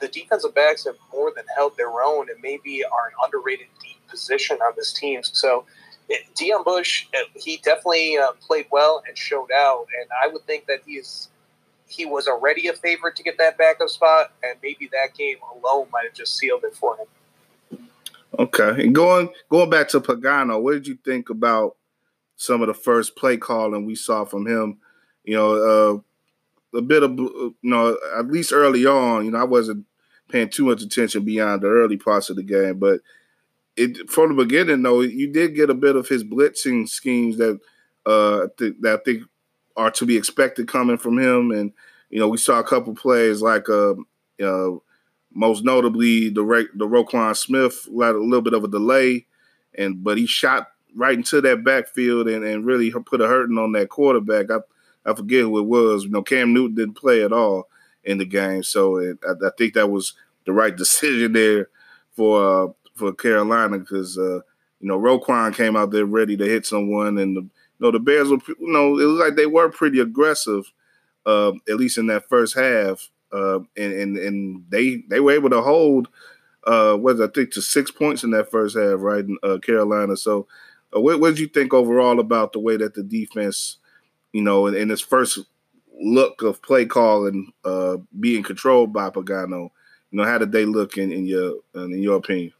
the 0.00 0.08
defensive 0.08 0.54
backs 0.54 0.84
have 0.84 0.96
more 1.12 1.32
than 1.34 1.44
held 1.56 1.76
their 1.76 2.02
own 2.02 2.28
and 2.30 2.40
maybe 2.42 2.84
are 2.84 3.08
an 3.08 3.14
underrated 3.24 3.66
deep 3.82 3.96
position 4.08 4.58
on 4.62 4.72
this 4.76 4.92
team. 4.92 5.22
So, 5.22 5.64
Deon 6.36 6.64
Bush, 6.64 7.06
uh, 7.14 7.22
he 7.36 7.58
definitely 7.58 8.16
uh, 8.18 8.32
played 8.40 8.66
well 8.72 9.02
and 9.06 9.16
showed 9.16 9.50
out, 9.54 9.86
and 10.00 10.08
I 10.22 10.26
would 10.26 10.44
think 10.46 10.66
that 10.66 10.80
he 10.84 10.94
is 10.94 11.28
he 11.86 12.06
was 12.06 12.28
already 12.28 12.68
a 12.68 12.72
favorite 12.72 13.16
to 13.16 13.22
get 13.22 13.36
that 13.38 13.58
backup 13.58 13.88
spot, 13.88 14.32
and 14.42 14.58
maybe 14.62 14.88
that 14.92 15.14
game 15.16 15.36
alone 15.54 15.88
might 15.92 16.04
have 16.04 16.14
just 16.14 16.36
sealed 16.36 16.62
it 16.64 16.74
for 16.74 16.96
him. 16.96 17.06
Okay, 18.38 18.84
and 18.84 18.94
going 18.94 19.28
going 19.50 19.70
back 19.70 19.88
to 19.88 20.00
Pagano, 20.00 20.60
what 20.60 20.72
did 20.72 20.86
you 20.86 20.98
think 21.04 21.30
about 21.30 21.76
some 22.36 22.62
of 22.62 22.68
the 22.68 22.74
first 22.74 23.16
play 23.16 23.36
calling 23.36 23.84
we 23.84 23.94
saw 23.94 24.24
from 24.24 24.46
him? 24.46 24.78
You 25.24 25.36
know, 25.36 26.02
uh, 26.72 26.78
a 26.78 26.82
bit 26.82 27.02
of 27.02 27.18
you 27.18 27.54
know, 27.62 27.98
at 28.16 28.28
least 28.28 28.52
early 28.52 28.86
on, 28.86 29.24
you 29.24 29.32
know, 29.32 29.38
I 29.38 29.44
wasn't 29.44 29.84
paying 30.30 30.48
too 30.48 30.66
much 30.66 30.82
attention 30.82 31.24
beyond 31.24 31.62
the 31.62 31.68
early 31.68 31.96
parts 31.96 32.30
of 32.30 32.36
the 32.36 32.42
game. 32.42 32.78
But 32.78 33.00
it 33.76 34.10
from 34.10 34.36
the 34.36 34.44
beginning, 34.44 34.82
though, 34.82 35.00
you 35.00 35.32
did 35.32 35.54
get 35.54 35.70
a 35.70 35.74
bit 35.74 35.96
of 35.96 36.08
his 36.08 36.24
blitzing 36.24 36.88
schemes 36.88 37.36
that 37.38 37.58
uh, 38.06 38.48
th- 38.58 38.76
that 38.80 39.00
I 39.00 39.02
think 39.02 39.24
are 39.76 39.90
to 39.92 40.06
be 40.06 40.16
expected 40.16 40.68
coming 40.68 40.98
from 40.98 41.18
him. 41.18 41.50
And 41.50 41.72
you 42.10 42.18
know, 42.18 42.28
we 42.28 42.38
saw 42.38 42.58
a 42.58 42.64
couple 42.64 42.94
plays 42.94 43.42
like 43.42 43.68
uh, 43.68 43.94
uh 44.42 44.70
most 45.32 45.64
notably 45.64 46.28
the 46.28 46.68
the 46.74 46.86
Roquan 46.86 47.36
Smith 47.36 47.84
had 47.84 48.14
a 48.14 48.18
little 48.18 48.42
bit 48.42 48.54
of 48.54 48.64
a 48.64 48.68
delay, 48.68 49.26
and 49.76 50.02
but 50.02 50.18
he 50.18 50.26
shot 50.26 50.68
right 50.96 51.16
into 51.16 51.40
that 51.40 51.62
backfield 51.62 52.28
and, 52.28 52.44
and 52.44 52.66
really 52.66 52.90
put 52.90 53.20
a 53.20 53.28
hurting 53.28 53.58
on 53.58 53.72
that 53.72 53.88
quarterback. 53.88 54.50
I 54.50 54.58
I 55.08 55.14
forget 55.14 55.42
who 55.42 55.58
it 55.58 55.66
was. 55.66 56.04
You 56.04 56.10
know, 56.10 56.22
Cam 56.22 56.52
Newton 56.52 56.74
didn't 56.74 56.96
play 56.96 57.22
at 57.22 57.32
all 57.32 57.68
in 58.04 58.18
the 58.18 58.24
game, 58.24 58.62
so 58.62 58.96
it, 58.96 59.18
I, 59.26 59.46
I, 59.46 59.50
think 59.56 59.74
that 59.74 59.90
was 59.90 60.14
the 60.46 60.52
right 60.52 60.74
decision 60.76 61.32
there 61.32 61.68
for 62.12 62.64
uh, 62.64 62.72
for 62.94 63.12
Carolina 63.12 63.78
because 63.78 64.18
uh, 64.18 64.40
you 64.80 64.88
know 64.88 64.98
Roquan 64.98 65.54
came 65.54 65.76
out 65.76 65.90
there 65.90 66.06
ready 66.06 66.36
to 66.36 66.44
hit 66.44 66.66
someone, 66.66 67.18
and 67.18 67.36
the, 67.36 67.40
you 67.42 67.50
know 67.80 67.90
the 67.90 68.00
Bears 68.00 68.30
were 68.30 68.38
you 68.46 68.72
know 68.72 68.98
it 68.98 69.04
was 69.04 69.18
like 69.18 69.36
they 69.36 69.46
were 69.46 69.70
pretty 69.70 70.00
aggressive, 70.00 70.70
uh, 71.26 71.52
at 71.68 71.76
least 71.76 71.98
in 71.98 72.06
that 72.08 72.28
first 72.28 72.54
half, 72.54 73.10
uh, 73.32 73.60
and, 73.76 73.92
and 73.92 74.16
and 74.16 74.64
they 74.68 75.02
they 75.08 75.20
were 75.20 75.32
able 75.32 75.50
to 75.50 75.62
hold 75.62 76.08
uh, 76.66 76.96
was 76.98 77.20
I 77.20 77.28
think 77.28 77.52
to 77.52 77.62
six 77.62 77.90
points 77.90 78.24
in 78.24 78.30
that 78.30 78.50
first 78.50 78.76
half, 78.76 79.00
right? 79.00 79.24
In 79.24 79.38
uh, 79.42 79.58
Carolina. 79.58 80.16
So, 80.16 80.46
uh, 80.94 81.00
what, 81.00 81.20
did 81.20 81.38
you 81.38 81.48
think 81.48 81.72
overall 81.72 82.20
about 82.20 82.52
the 82.52 82.58
way 82.58 82.76
that 82.76 82.94
the 82.94 83.02
defense, 83.02 83.78
you 84.32 84.42
know, 84.42 84.66
in, 84.66 84.74
in 84.74 84.94
first 84.96 85.38
look 86.00 86.42
of 86.42 86.62
play 86.62 86.86
calling, 86.86 87.52
uh, 87.64 87.98
being 88.18 88.42
controlled 88.42 88.92
by 88.92 89.10
Pagano? 89.10 89.70
You 90.10 90.18
know, 90.18 90.24
how 90.24 90.38
did 90.38 90.52
they 90.52 90.64
look 90.64 90.96
in, 90.96 91.12
in 91.12 91.26
your 91.26 91.56
in 91.74 92.02
your 92.02 92.16
opinion? 92.16 92.52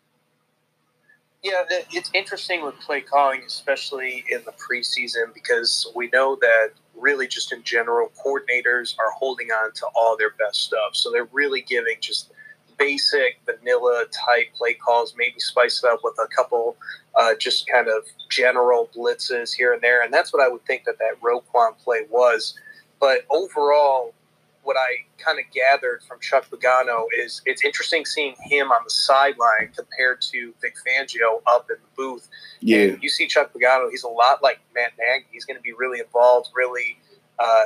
Yeah, 1.43 1.63
it's 1.91 2.11
interesting 2.13 2.63
with 2.63 2.79
play 2.81 3.01
calling, 3.01 3.43
especially 3.47 4.25
in 4.31 4.43
the 4.45 4.53
preseason, 4.53 5.33
because 5.33 5.91
we 5.97 6.11
know 6.13 6.37
that 6.41 6.73
really 6.95 7.27
just 7.27 7.51
in 7.51 7.63
general, 7.63 8.13
coordinators 8.25 8.95
are 8.99 9.11
holding 9.13 9.49
on 9.51 9.73
to 9.73 9.87
all 9.97 10.19
their 10.19 10.33
best 10.39 10.63
stuff. 10.65 10.95
So 10.95 11.11
they're 11.11 11.29
really 11.33 11.63
giving 11.63 11.97
just 12.01 12.31
basic 12.79 13.41
vanilla 13.47 14.05
type 14.13 14.47
play 14.55 14.75
calls, 14.75 15.15
maybe 15.17 15.39
spice 15.39 15.83
it 15.83 15.91
up 15.91 16.01
with 16.03 16.19
a 16.23 16.27
couple 16.35 16.77
uh, 17.15 17.35
just 17.39 17.67
kind 17.67 17.89
of 17.89 18.05
general 18.29 18.91
blitzes 18.95 19.55
here 19.55 19.73
and 19.73 19.83
there. 19.83 20.03
And 20.03 20.13
that's 20.13 20.33
what 20.33 20.43
I 20.43 20.49
would 20.49 20.65
think 20.67 20.85
that 20.85 20.99
that 20.99 21.21
Roquan 21.23 21.77
play 21.79 22.03
was. 22.11 22.55
But 23.01 23.25
overall, 23.31 24.13
what 24.63 24.77
I 24.77 25.05
kind 25.19 25.39
of 25.39 25.47
gathered 25.53 26.03
from 26.03 26.21
Chuck 26.21 26.47
Pagano 26.51 27.07
is 27.19 27.41
it's 27.47 27.65
interesting 27.65 28.05
seeing 28.05 28.35
him 28.43 28.71
on 28.71 28.83
the 28.85 28.91
sideline 28.91 29.71
compared 29.75 30.21
to 30.23 30.53
Vic 30.61 30.75
Fangio 30.87 31.41
up 31.47 31.69
in 31.71 31.77
the 31.77 31.89
booth. 31.97 32.29
Yeah. 32.61 32.79
And 32.79 33.03
you 33.03 33.09
see 33.09 33.27
Chuck 33.27 33.53
Pagano, 33.55 33.91
he's 33.91 34.05
a 34.05 34.09
lot 34.09 34.43
like 34.43 34.61
Matt 34.75 34.93
Nagy. 34.99 35.25
He's 35.33 35.47
going 35.47 35.57
to 35.57 35.63
be 35.63 35.73
really 35.73 35.99
involved, 36.01 36.51
really 36.55 36.99
uh, 37.39 37.65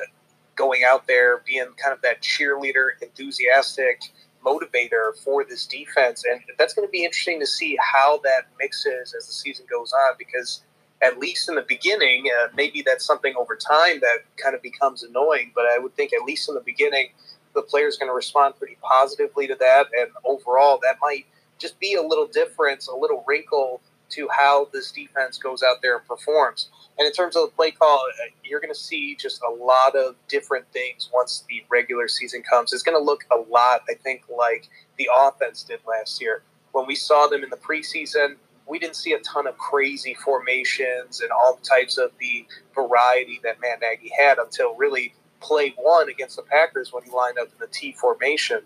going 0.54 0.84
out 0.84 1.06
there, 1.08 1.42
being 1.44 1.66
kind 1.82 1.92
of 1.92 2.00
that 2.02 2.22
cheerleader, 2.22 2.90
enthusiastic 3.02 4.02
motivator 4.46 5.16
for 5.24 5.44
this 5.44 5.66
defense. 5.66 6.22
And 6.30 6.40
that's 6.58 6.74
going 6.74 6.86
to 6.86 6.92
be 6.92 7.04
interesting 7.04 7.40
to 7.40 7.46
see 7.46 7.76
how 7.80 8.20
that 8.22 8.46
mixes 8.58 9.14
as 9.14 9.26
the 9.26 9.32
season 9.32 9.66
goes 9.68 9.92
on 9.92 10.14
because– 10.16 10.62
at 11.04 11.18
least 11.18 11.48
in 11.48 11.54
the 11.54 11.66
beginning, 11.68 12.24
uh, 12.40 12.48
maybe 12.56 12.82
that's 12.82 13.04
something 13.04 13.34
over 13.36 13.56
time 13.56 14.00
that 14.00 14.18
kind 14.42 14.54
of 14.54 14.62
becomes 14.62 15.02
annoying. 15.02 15.52
But 15.54 15.66
I 15.66 15.78
would 15.78 15.94
think 15.94 16.12
at 16.12 16.24
least 16.24 16.48
in 16.48 16.54
the 16.54 16.62
beginning, 16.62 17.10
the 17.54 17.62
player's 17.62 17.98
going 17.98 18.08
to 18.08 18.14
respond 18.14 18.54
pretty 18.58 18.78
positively 18.82 19.46
to 19.46 19.54
that, 19.60 19.86
and 19.98 20.10
overall, 20.24 20.80
that 20.82 20.96
might 21.00 21.26
just 21.58 21.78
be 21.78 21.94
a 21.94 22.02
little 22.02 22.26
difference, 22.26 22.88
a 22.88 22.94
little 22.94 23.24
wrinkle 23.28 23.80
to 24.10 24.28
how 24.30 24.68
this 24.72 24.92
defense 24.92 25.38
goes 25.38 25.62
out 25.62 25.76
there 25.82 25.98
and 25.98 26.06
performs. 26.06 26.68
And 26.98 27.06
in 27.06 27.12
terms 27.12 27.36
of 27.36 27.50
the 27.50 27.56
play 27.56 27.70
call, 27.70 28.06
uh, 28.22 28.30
you're 28.44 28.60
going 28.60 28.72
to 28.72 28.78
see 28.78 29.16
just 29.16 29.40
a 29.42 29.50
lot 29.50 29.96
of 29.96 30.14
different 30.28 30.66
things 30.72 31.10
once 31.12 31.44
the 31.48 31.64
regular 31.68 32.08
season 32.08 32.42
comes. 32.42 32.72
It's 32.72 32.82
going 32.82 32.98
to 32.98 33.02
look 33.02 33.24
a 33.32 33.38
lot, 33.50 33.82
I 33.88 33.94
think, 33.94 34.24
like 34.28 34.68
the 34.98 35.08
offense 35.16 35.62
did 35.64 35.80
last 35.86 36.20
year. 36.20 36.42
When 36.72 36.86
we 36.86 36.94
saw 36.94 37.26
them 37.26 37.42
in 37.42 37.50
the 37.50 37.56
preseason, 37.56 38.36
we 38.66 38.78
didn't 38.78 38.96
see 38.96 39.12
a 39.12 39.20
ton 39.20 39.46
of 39.46 39.56
crazy 39.58 40.14
formations 40.14 41.20
and 41.20 41.30
all 41.30 41.58
types 41.62 41.98
of 41.98 42.10
the 42.18 42.46
variety 42.74 43.40
that 43.42 43.60
Matt 43.60 43.80
Nagy 43.80 44.10
had 44.16 44.38
until 44.38 44.74
really 44.76 45.14
play 45.40 45.74
one 45.76 46.08
against 46.08 46.36
the 46.36 46.42
Packers 46.42 46.92
when 46.92 47.02
he 47.02 47.10
lined 47.10 47.38
up 47.38 47.48
in 47.48 47.58
the 47.60 47.66
T 47.66 47.92
formation. 47.92 48.62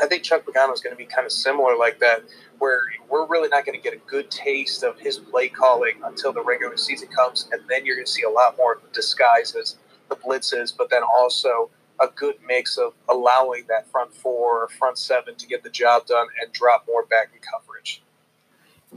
I 0.00 0.06
think 0.06 0.22
Chuck 0.22 0.44
Pagano 0.44 0.72
is 0.72 0.80
going 0.80 0.94
to 0.94 0.98
be 0.98 1.06
kind 1.06 1.26
of 1.26 1.32
similar 1.32 1.76
like 1.76 1.98
that, 2.00 2.22
where 2.58 2.80
we're 3.08 3.26
really 3.26 3.48
not 3.48 3.64
going 3.64 3.78
to 3.78 3.82
get 3.82 3.94
a 3.94 4.00
good 4.06 4.30
taste 4.30 4.82
of 4.82 4.98
his 4.98 5.18
play 5.18 5.48
calling 5.48 5.94
until 6.04 6.32
the 6.32 6.42
regular 6.42 6.76
season 6.76 7.08
comes, 7.08 7.48
and 7.52 7.62
then 7.68 7.84
you're 7.84 7.96
going 7.96 8.06
to 8.06 8.12
see 8.12 8.22
a 8.22 8.30
lot 8.30 8.56
more 8.56 8.80
disguises, 8.92 9.76
the 10.08 10.16
blitzes, 10.16 10.72
but 10.76 10.90
then 10.90 11.02
also 11.02 11.70
a 12.00 12.06
good 12.14 12.36
mix 12.46 12.78
of 12.78 12.92
allowing 13.08 13.64
that 13.68 13.90
front 13.90 14.14
four 14.14 14.62
or 14.62 14.68
front 14.68 14.98
seven 14.98 15.34
to 15.34 15.46
get 15.46 15.64
the 15.64 15.70
job 15.70 16.06
done 16.06 16.28
and 16.40 16.52
drop 16.52 16.84
more 16.86 17.04
back 17.06 17.30
in 17.34 17.40
coverage. 17.40 18.02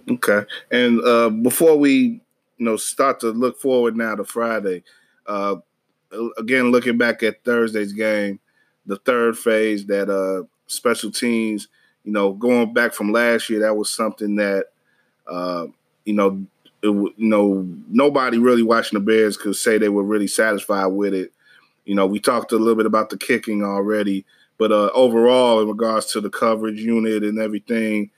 Okay. 0.10 0.44
And 0.72 1.02
uh, 1.04 1.30
before 1.30 1.78
we, 1.78 2.22
you 2.58 2.66
know, 2.66 2.78
start 2.78 3.20
to 3.22 3.32
look 3.32 3.60
forward 3.60 3.96
now 3.96 4.16
to 4.16 4.24
Friday, 4.24 4.84
uh, 5.28 5.58
again, 6.38 6.72
looking 6.72 6.98
back 6.98 7.24
at 7.24 7.44
Thursday's 7.44 7.94
game, 7.94 8.40
the 8.86 8.98
third 8.98 9.38
phase 9.38 9.86
that 9.88 10.10
uh, 10.10 10.44
special 10.68 11.12
teams, 11.12 11.68
you 12.04 12.12
know, 12.12 12.34
going 12.34 12.74
back 12.74 12.94
from 12.94 13.12
last 13.12 13.50
year, 13.50 13.60
that 13.62 13.76
was 13.78 13.90
something 13.90 14.36
that, 14.38 14.68
uh, 15.28 15.68
you 16.06 16.14
know, 16.14 16.46
it, 16.84 16.90
you 16.90 17.14
know, 17.18 17.68
nobody 17.88 18.38
really 18.40 18.64
watching 18.64 18.98
the 18.98 19.06
Bears 19.06 19.38
could 19.38 19.56
say 19.56 19.78
they 19.78 19.90
were 19.90 20.04
really 20.04 20.28
satisfied 20.28 20.88
with 20.88 21.14
it. 21.14 21.32
You 21.86 21.96
know, 21.96 22.08
we 22.08 22.20
talked 22.20 22.52
a 22.52 22.58
little 22.58 22.76
bit 22.76 22.86
about 22.86 23.10
the 23.10 23.18
kicking 23.18 23.64
already, 23.64 24.26
but 24.58 24.72
uh, 24.72 24.90
overall, 24.94 25.62
in 25.62 25.68
regards 25.68 26.08
to 26.14 26.22
the 26.22 26.30
coverage 26.30 26.80
unit 26.80 27.24
and 27.24 27.40
everything, 27.40 28.10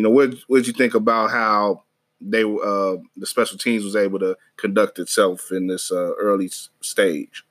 you 0.00 0.04
know, 0.04 0.10
what 0.10 0.32
what 0.46 0.56
did 0.56 0.66
you 0.66 0.72
think 0.72 0.94
about 0.94 1.30
how 1.30 1.82
they 2.22 2.42
uh, 2.42 2.96
the 3.18 3.26
special 3.26 3.58
teams 3.58 3.84
was 3.84 3.94
able 3.94 4.18
to 4.20 4.34
conduct 4.56 4.98
itself 4.98 5.52
in 5.52 5.66
this 5.66 5.92
uh, 5.92 6.12
early 6.18 6.50
stage? 6.80 7.44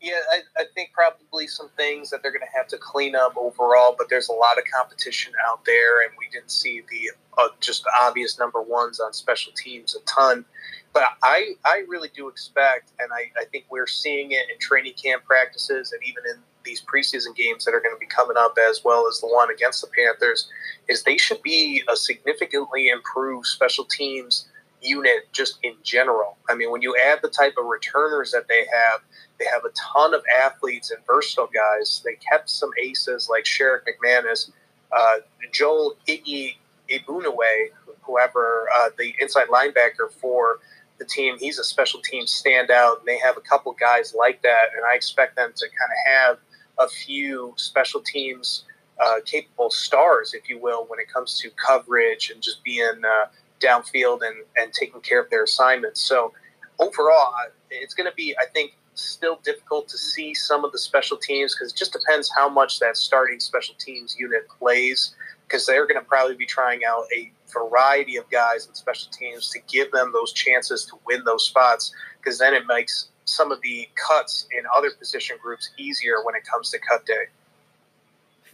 Yeah, 0.00 0.20
I, 0.32 0.62
I, 0.62 0.64
think 0.74 0.92
probably 0.94 1.46
some 1.46 1.68
things 1.76 2.08
that 2.10 2.22
they're 2.22 2.32
going 2.32 2.40
to 2.40 2.56
have 2.56 2.66
to 2.68 2.78
clean 2.78 3.14
up 3.14 3.36
overall, 3.36 3.94
but 3.96 4.08
there's 4.08 4.30
a 4.30 4.32
lot 4.32 4.56
of 4.56 4.64
competition 4.74 5.34
out 5.46 5.66
there, 5.66 6.02
and 6.02 6.12
we 6.18 6.28
didn't 6.32 6.50
see 6.50 6.82
the 6.90 7.10
uh, 7.36 7.48
just 7.60 7.84
obvious 8.02 8.38
number 8.38 8.62
ones 8.62 9.00
on 9.00 9.12
special 9.12 9.52
teams 9.54 9.94
a 9.94 10.00
ton. 10.06 10.46
But 10.94 11.04
I, 11.22 11.52
I 11.66 11.84
really 11.88 12.10
do 12.14 12.28
expect, 12.28 12.92
and 12.98 13.10
I, 13.12 13.30
I 13.38 13.44
think 13.46 13.66
we're 13.70 13.86
seeing 13.86 14.32
it 14.32 14.44
in 14.50 14.58
training 14.60 14.94
camp 14.94 15.24
practices 15.24 15.92
and 15.92 16.02
even 16.02 16.22
in 16.26 16.42
these 16.64 16.82
preseason 16.82 17.34
games 17.36 17.64
that 17.64 17.74
are 17.74 17.80
going 17.80 17.94
to 17.94 18.00
be 18.00 18.06
coming 18.06 18.36
up, 18.36 18.56
as 18.70 18.82
well 18.84 19.06
as 19.08 19.20
the 19.20 19.26
one 19.26 19.50
against 19.50 19.80
the 19.80 19.88
Panthers, 19.96 20.48
is 20.88 21.02
they 21.02 21.18
should 21.18 21.42
be 21.42 21.82
a 21.90 21.96
significantly 21.96 22.88
improved 22.88 23.46
special 23.46 23.84
teams 23.84 24.48
unit 24.80 25.32
just 25.32 25.58
in 25.62 25.74
general. 25.82 26.36
I 26.48 26.54
mean, 26.54 26.70
when 26.70 26.82
you 26.82 26.94
add 26.96 27.20
the 27.22 27.28
type 27.28 27.54
of 27.58 27.66
returners 27.66 28.30
that 28.32 28.48
they 28.48 28.66
have, 28.72 29.00
they 29.38 29.46
have 29.46 29.64
a 29.64 29.70
ton 29.70 30.14
of 30.14 30.22
athletes 30.42 30.90
and 30.90 31.04
versatile 31.06 31.48
guys. 31.52 32.02
They 32.04 32.16
kept 32.30 32.50
some 32.50 32.70
aces 32.82 33.28
like 33.30 33.44
Sherrick 33.44 33.80
McManus, 33.88 34.50
uh, 34.92 35.16
Joel 35.52 35.96
Iggy 36.06 36.56
Iyiegbuniwe, 36.90 37.68
whoever 38.02 38.68
uh, 38.78 38.90
the 38.98 39.14
inside 39.20 39.48
linebacker 39.48 40.12
for 40.20 40.58
the 40.98 41.04
team. 41.04 41.36
He's 41.38 41.58
a 41.58 41.64
special 41.64 42.00
team 42.00 42.24
standout, 42.24 42.98
and 42.98 43.06
they 43.06 43.18
have 43.18 43.36
a 43.36 43.40
couple 43.40 43.72
guys 43.72 44.14
like 44.16 44.42
that. 44.42 44.66
And 44.76 44.84
I 44.84 44.94
expect 44.94 45.36
them 45.36 45.52
to 45.54 45.66
kind 45.66 45.90
of 45.90 46.12
have 46.12 46.38
a 46.78 46.88
few 46.88 47.54
special 47.56 48.00
teams 48.00 48.64
uh, 49.04 49.14
capable 49.24 49.70
stars, 49.70 50.34
if 50.34 50.48
you 50.48 50.58
will, 50.58 50.84
when 50.86 50.98
it 50.98 51.12
comes 51.12 51.38
to 51.40 51.50
coverage 51.50 52.30
and 52.30 52.42
just 52.42 52.62
being 52.64 53.02
uh, 53.04 53.26
downfield 53.60 54.20
and, 54.22 54.36
and 54.56 54.72
taking 54.72 55.00
care 55.00 55.20
of 55.20 55.30
their 55.30 55.44
assignments. 55.44 56.00
So 56.00 56.32
overall, 56.78 57.32
it's 57.70 57.94
going 57.94 58.08
to 58.08 58.14
be, 58.14 58.36
I 58.38 58.46
think, 58.52 58.76
still 58.94 59.40
difficult 59.42 59.88
to 59.88 59.98
see 59.98 60.34
some 60.34 60.64
of 60.64 60.72
the 60.72 60.78
special 60.78 61.16
teams 61.16 61.54
because 61.54 61.72
it 61.72 61.76
just 61.76 61.92
depends 61.92 62.30
how 62.34 62.48
much 62.48 62.78
that 62.78 62.96
starting 62.96 63.40
special 63.40 63.74
teams 63.78 64.16
unit 64.18 64.48
plays 64.48 65.14
because 65.46 65.66
they're 65.66 65.86
going 65.86 66.00
to 66.00 66.06
probably 66.06 66.36
be 66.36 66.46
trying 66.46 66.80
out 66.84 67.04
a 67.14 67.32
variety 67.52 68.16
of 68.16 68.28
guys 68.30 68.66
in 68.66 68.74
special 68.74 69.10
teams 69.10 69.50
to 69.50 69.58
give 69.70 69.90
them 69.92 70.12
those 70.12 70.32
chances 70.32 70.84
to 70.86 70.96
win 71.06 71.22
those 71.24 71.46
spots 71.46 71.92
because 72.18 72.38
then 72.38 72.54
it 72.54 72.64
makes 72.68 73.08
some 73.24 73.52
of 73.52 73.60
the 73.62 73.88
cuts 73.94 74.46
in 74.56 74.64
other 74.76 74.90
position 74.90 75.36
groups 75.40 75.70
easier 75.78 76.22
when 76.24 76.34
it 76.34 76.42
comes 76.44 76.70
to 76.70 76.78
cut 76.78 77.04
day. 77.06 77.24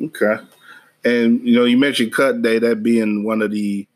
Okay. 0.03 0.43
And 1.05 1.47
you 1.47 1.55
know, 1.55 1.65
you 1.65 1.77
mentioned 1.77 2.13
cut 2.13 2.43
day, 2.43 2.59
that 2.59 2.83
being 2.83 3.25
one 3.25 3.43
of 3.43 3.51
the 3.51 3.87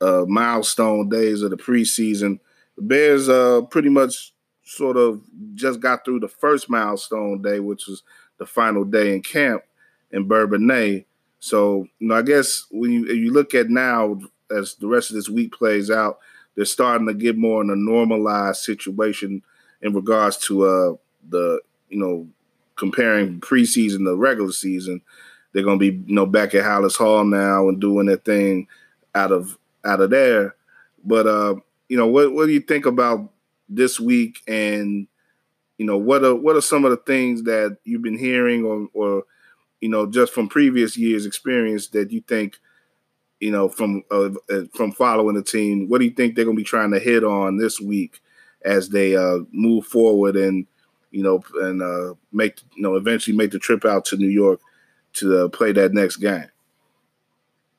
uh, 0.00 0.24
milestone 0.26 1.08
days 1.08 1.42
of 1.42 1.50
the 1.50 1.56
preseason. 1.56 2.38
The 2.76 2.82
Bears 2.82 3.28
uh, 3.28 3.62
pretty 3.62 3.88
much 3.88 4.32
sort 4.64 4.96
of 4.96 5.20
just 5.54 5.80
got 5.80 6.04
through 6.04 6.20
the 6.20 6.28
first 6.28 6.70
milestone 6.70 7.42
day, 7.42 7.58
which 7.60 7.86
was 7.86 8.02
the 8.38 8.46
final 8.46 8.84
day 8.84 9.14
in 9.14 9.22
camp 9.22 9.62
in 10.10 10.28
Bourbonnais. 10.28 11.04
So, 11.40 11.86
you 11.98 12.08
know, 12.08 12.14
I 12.14 12.22
guess 12.22 12.66
when 12.70 12.92
you, 12.92 13.06
you 13.06 13.32
look 13.32 13.54
at 13.54 13.68
now 13.68 14.18
as 14.50 14.74
the 14.76 14.86
rest 14.86 15.10
of 15.10 15.16
this 15.16 15.28
week 15.28 15.52
plays 15.52 15.90
out, 15.90 16.18
they're 16.54 16.64
starting 16.64 17.06
to 17.06 17.14
get 17.14 17.36
more 17.36 17.62
in 17.62 17.70
a 17.70 17.76
normalized 17.76 18.60
situation 18.60 19.42
in 19.82 19.94
regards 19.94 20.36
to 20.38 20.64
uh, 20.64 20.94
the 21.28 21.60
you 21.88 21.98
know 21.98 22.26
comparing 22.76 23.40
preseason 23.40 24.04
to 24.04 24.16
regular 24.16 24.52
season. 24.52 25.00
They're 25.52 25.64
going 25.64 25.78
to 25.78 25.90
be 25.90 25.98
you 26.06 26.14
know 26.14 26.26
back 26.26 26.54
at 26.54 26.64
Halas 26.64 26.96
Hall 26.96 27.24
now 27.24 27.68
and 27.68 27.80
doing 27.80 28.06
their 28.06 28.16
thing 28.16 28.68
out 29.14 29.32
of 29.32 29.58
out 29.84 30.00
of 30.00 30.10
there. 30.10 30.54
But 31.04 31.26
uh, 31.26 31.56
you 31.88 31.96
know, 31.96 32.06
what 32.06 32.32
what 32.32 32.46
do 32.46 32.52
you 32.52 32.60
think 32.60 32.86
about 32.86 33.30
this 33.68 34.00
week 34.00 34.40
and 34.48 35.06
you 35.76 35.86
know 35.86 35.98
what 35.98 36.24
are 36.24 36.34
what 36.34 36.56
are 36.56 36.60
some 36.62 36.84
of 36.84 36.90
the 36.90 36.96
things 36.96 37.42
that 37.44 37.76
you've 37.84 38.02
been 38.02 38.18
hearing 38.18 38.64
or 38.64 38.88
or 38.94 39.24
you 39.80 39.88
know 39.88 40.06
just 40.06 40.32
from 40.32 40.48
previous 40.48 40.96
years 40.96 41.26
experience 41.26 41.88
that 41.88 42.10
you 42.10 42.20
think 42.22 42.58
you 43.40 43.50
know, 43.50 43.68
from 43.68 44.02
uh, 44.10 44.30
from 44.74 44.92
following 44.92 45.36
the 45.36 45.42
team. 45.42 45.88
What 45.88 45.98
do 45.98 46.04
you 46.04 46.10
think 46.10 46.34
they're 46.34 46.44
going 46.44 46.56
to 46.56 46.60
be 46.60 46.64
trying 46.64 46.90
to 46.92 46.98
hit 46.98 47.24
on 47.24 47.56
this 47.56 47.80
week 47.80 48.20
as 48.64 48.88
they 48.90 49.16
uh, 49.16 49.38
move 49.52 49.86
forward 49.86 50.36
and 50.36 50.66
you 51.10 51.22
know 51.22 51.42
and 51.62 51.82
uh, 51.82 52.14
make 52.32 52.60
you 52.74 52.82
know 52.82 52.96
eventually 52.96 53.36
make 53.36 53.50
the 53.50 53.58
trip 53.58 53.84
out 53.84 54.04
to 54.06 54.16
New 54.16 54.28
York 54.28 54.60
to 55.14 55.44
uh, 55.44 55.48
play 55.48 55.72
that 55.72 55.92
next 55.92 56.16
game? 56.16 56.46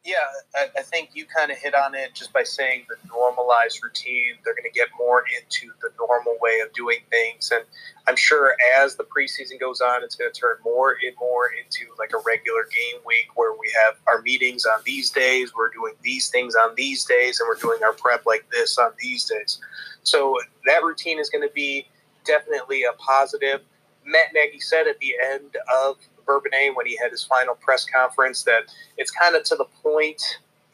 Yeah, 0.10 0.16
I, 0.56 0.80
I 0.80 0.82
think 0.82 1.12
you 1.13 1.28
kind 1.28 1.51
of 1.51 1.58
hit 1.60 1.75
on 1.75 1.94
it 1.94 2.16
just 2.16 2.34
by 2.34 2.42
saying 2.42 2.88
the 2.89 2.96
normalized 3.10 3.80
routine. 3.84 4.34
They're 4.44 4.56
going 4.56 4.63
to 4.63 4.75
get 4.75 4.88
more 4.98 5.24
into 5.38 5.72
the 5.84 5.89
normal 6.00 6.36
way 6.42 6.62
of 6.66 6.74
doing 6.74 6.98
things. 7.12 7.51
And 7.51 7.63
I'm 8.08 8.16
sure 8.16 8.56
as 8.75 8.96
the 8.96 9.04
preseason 9.04 9.60
goes 9.60 9.82
on, 9.82 10.04
it's 10.04 10.16
going 10.16 10.32
to 10.34 10.39
turn 10.39 10.56
more 10.66 10.96
and 11.06 11.13
more 11.20 11.51
into 11.51 11.94
like 12.00 12.12
a 12.13 12.24
regular 12.25 12.63
game 12.63 13.01
week 13.06 13.28
where 13.36 13.54
we 13.54 13.72
have 13.86 13.98
our 14.08 14.24
meetings 14.24 14.66
on 14.66 14.82
these 14.84 15.12
days, 15.12 15.51
we're 15.56 15.70
doing 15.70 15.94
these 16.01 16.30
things 16.30 16.56
on 16.56 16.74
these 16.75 17.06
days, 17.06 17.39
and 17.39 17.48
we're 17.48 17.62
doing 17.62 17.84
our 17.84 17.94
prep 17.94 18.25
like 18.25 18.50
this 18.50 18.80
on 18.80 18.92
these 19.00 19.25
days. 19.25 19.60
So 20.01 20.39
that 20.66 20.82
routine 20.82 21.20
is 21.20 21.30
going 21.30 21.48
to 21.48 21.54
be 21.54 21.86
definitely 22.25 22.82
a 22.82 22.94
positive. 22.94 23.62
Matt 24.06 24.34
Nagy 24.34 24.60
said 24.60 24.88
at 24.88 24.98
the 24.98 25.13
end 25.32 25.56
of 25.84 25.98
Bourbonnais 26.30 26.76
when 26.76 26.86
he 26.86 26.98
had 27.02 27.12
his 27.12 27.24
final 27.24 27.56
press 27.56 27.86
conference 27.86 28.44
that 28.44 28.64
it's 28.98 29.12
kind 29.12 29.36
of 29.36 29.44
to 29.46 29.56
the 29.56 29.66
point 29.82 30.22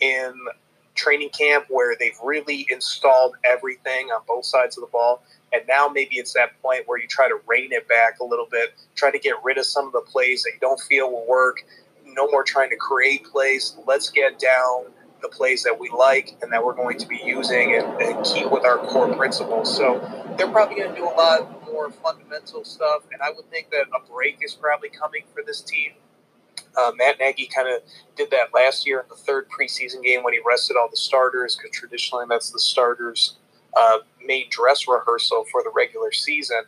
in 0.01 0.33
training 0.95 1.29
camp 1.29 1.65
where 1.69 1.95
they've 1.99 2.17
really 2.23 2.67
installed 2.69 3.35
everything 3.45 4.07
on 4.07 4.21
both 4.27 4.45
sides 4.45 4.77
of 4.77 4.81
the 4.81 4.89
ball. 4.91 5.23
And 5.53 5.61
now 5.67 5.87
maybe 5.87 6.15
it's 6.15 6.33
that 6.33 6.59
point 6.61 6.83
where 6.87 6.99
you 6.99 7.07
try 7.07 7.27
to 7.27 7.37
rein 7.47 7.71
it 7.71 7.87
back 7.87 8.19
a 8.19 8.23
little 8.23 8.47
bit, 8.49 8.73
try 8.95 9.11
to 9.11 9.19
get 9.19 9.35
rid 9.43 9.57
of 9.57 9.65
some 9.65 9.85
of 9.85 9.93
the 9.93 10.01
plays 10.01 10.43
that 10.43 10.51
you 10.53 10.59
don't 10.59 10.79
feel 10.81 11.11
will 11.11 11.27
work. 11.27 11.65
No 12.05 12.29
more 12.29 12.43
trying 12.43 12.69
to 12.69 12.75
create 12.75 13.25
plays. 13.25 13.77
Let's 13.85 14.09
get 14.09 14.39
down 14.39 14.85
the 15.21 15.29
plays 15.29 15.63
that 15.63 15.79
we 15.79 15.89
like 15.89 16.35
and 16.41 16.51
that 16.51 16.63
we're 16.63 16.75
going 16.75 16.97
to 16.99 17.07
be 17.07 17.19
using 17.23 17.75
and, 17.75 18.01
and 18.01 18.25
keep 18.25 18.51
with 18.51 18.65
our 18.65 18.77
core 18.77 19.13
principles. 19.15 19.75
So 19.75 19.99
they're 20.37 20.51
probably 20.51 20.77
going 20.77 20.89
to 20.89 20.95
do 20.95 21.05
a 21.05 21.15
lot 21.15 21.64
more 21.75 21.91
fundamental 21.91 22.63
stuff, 22.63 23.03
and 23.11 23.21
I 23.21 23.29
would 23.35 23.49
think 23.51 23.69
that 23.71 23.85
a 23.93 24.11
break 24.11 24.37
is 24.41 24.53
probably 24.53 24.89
coming 24.89 25.23
for 25.33 25.43
this 25.45 25.61
team. 25.61 25.91
Uh, 26.77 26.91
Matt 26.95 27.19
Nagy 27.19 27.49
kind 27.53 27.67
of 27.67 27.81
did 28.15 28.31
that 28.31 28.53
last 28.53 28.87
year 28.87 29.01
in 29.01 29.05
the 29.09 29.15
third 29.15 29.47
preseason 29.49 30.01
game 30.01 30.23
when 30.23 30.33
he 30.33 30.39
rested 30.45 30.77
all 30.77 30.89
the 30.89 30.97
starters, 30.97 31.55
because 31.55 31.75
traditionally 31.77 32.25
that's 32.29 32.51
the 32.51 32.59
starters' 32.59 33.35
uh, 33.77 33.99
main 34.25 34.47
dress 34.49 34.87
rehearsal 34.87 35.45
for 35.51 35.63
the 35.63 35.71
regular 35.75 36.11
season. 36.11 36.63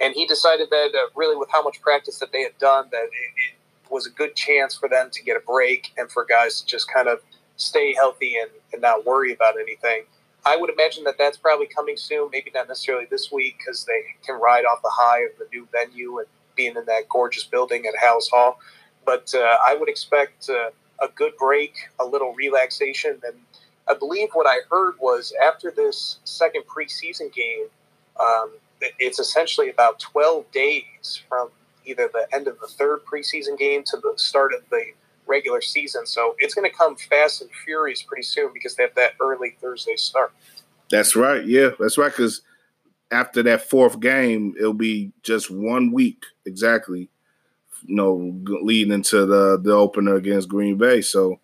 And 0.00 0.14
he 0.14 0.26
decided 0.26 0.68
that 0.70 0.90
uh, 0.94 1.08
really, 1.16 1.36
with 1.36 1.50
how 1.50 1.62
much 1.62 1.80
practice 1.80 2.18
that 2.20 2.32
they 2.32 2.42
had 2.42 2.56
done, 2.58 2.86
that 2.92 3.04
it, 3.04 3.32
it 3.50 3.90
was 3.90 4.06
a 4.06 4.10
good 4.10 4.36
chance 4.36 4.76
for 4.76 4.88
them 4.88 5.10
to 5.12 5.22
get 5.22 5.36
a 5.36 5.40
break 5.40 5.92
and 5.96 6.10
for 6.10 6.24
guys 6.24 6.60
to 6.60 6.66
just 6.66 6.92
kind 6.92 7.08
of 7.08 7.20
stay 7.56 7.94
healthy 7.94 8.36
and, 8.40 8.50
and 8.72 8.82
not 8.82 9.06
worry 9.06 9.32
about 9.32 9.54
anything. 9.58 10.04
I 10.46 10.56
would 10.56 10.70
imagine 10.70 11.02
that 11.04 11.18
that's 11.18 11.36
probably 11.36 11.66
coming 11.66 11.96
soon. 11.96 12.30
Maybe 12.32 12.52
not 12.54 12.68
necessarily 12.68 13.06
this 13.10 13.32
week 13.32 13.56
because 13.58 13.84
they 13.84 14.00
can 14.24 14.40
ride 14.40 14.64
off 14.64 14.80
the 14.80 14.92
high 14.92 15.24
of 15.24 15.30
the 15.38 15.46
new 15.52 15.66
venue 15.72 16.18
and 16.18 16.28
being 16.54 16.76
in 16.76 16.84
that 16.86 17.08
gorgeous 17.08 17.44
building 17.44 17.84
at 17.86 17.94
Halas 18.00 18.30
Hall. 18.30 18.60
But 19.04 19.34
uh, 19.34 19.56
I 19.66 19.74
would 19.74 19.88
expect 19.88 20.48
uh, 20.48 20.70
a 21.00 21.08
good 21.14 21.32
break, 21.36 21.74
a 21.98 22.04
little 22.04 22.32
relaxation, 22.32 23.20
and 23.26 23.34
I 23.88 23.94
believe 23.94 24.30
what 24.32 24.46
I 24.46 24.60
heard 24.70 24.94
was 25.00 25.32
after 25.44 25.70
this 25.70 26.18
second 26.24 26.64
preseason 26.64 27.32
game, 27.32 27.66
um, 28.18 28.52
it's 28.98 29.18
essentially 29.18 29.70
about 29.70 29.98
12 30.00 30.50
days 30.52 31.22
from 31.28 31.50
either 31.84 32.08
the 32.12 32.26
end 32.32 32.48
of 32.48 32.58
the 32.60 32.66
third 32.66 33.00
preseason 33.04 33.58
game 33.58 33.82
to 33.84 33.96
the 33.96 34.14
start 34.16 34.52
of 34.52 34.60
the 34.70 34.84
regular 35.26 35.60
season. 35.60 36.06
So 36.06 36.34
it's 36.38 36.54
going 36.54 36.70
to 36.70 36.76
come 36.76 36.96
fast 36.96 37.42
and 37.42 37.50
furious 37.64 38.02
pretty 38.02 38.22
soon 38.22 38.52
because 38.52 38.76
they 38.76 38.84
have 38.84 38.94
that 38.94 39.12
early 39.20 39.56
Thursday 39.60 39.96
start. 39.96 40.32
That's 40.90 41.16
right. 41.16 41.44
Yeah, 41.44 41.70
that's 41.78 41.98
right. 41.98 42.12
Because 42.12 42.42
after 43.10 43.42
that 43.44 43.68
fourth 43.68 44.00
game, 44.00 44.54
it'll 44.58 44.72
be 44.72 45.12
just 45.22 45.50
one 45.50 45.92
week 45.92 46.24
exactly. 46.44 47.08
You 47.84 47.94
know, 47.94 48.40
leading 48.62 48.92
into 48.92 49.26
the 49.26 49.60
the 49.62 49.72
opener 49.72 50.16
against 50.16 50.48
Green 50.48 50.76
Bay. 50.76 51.02
So 51.02 51.40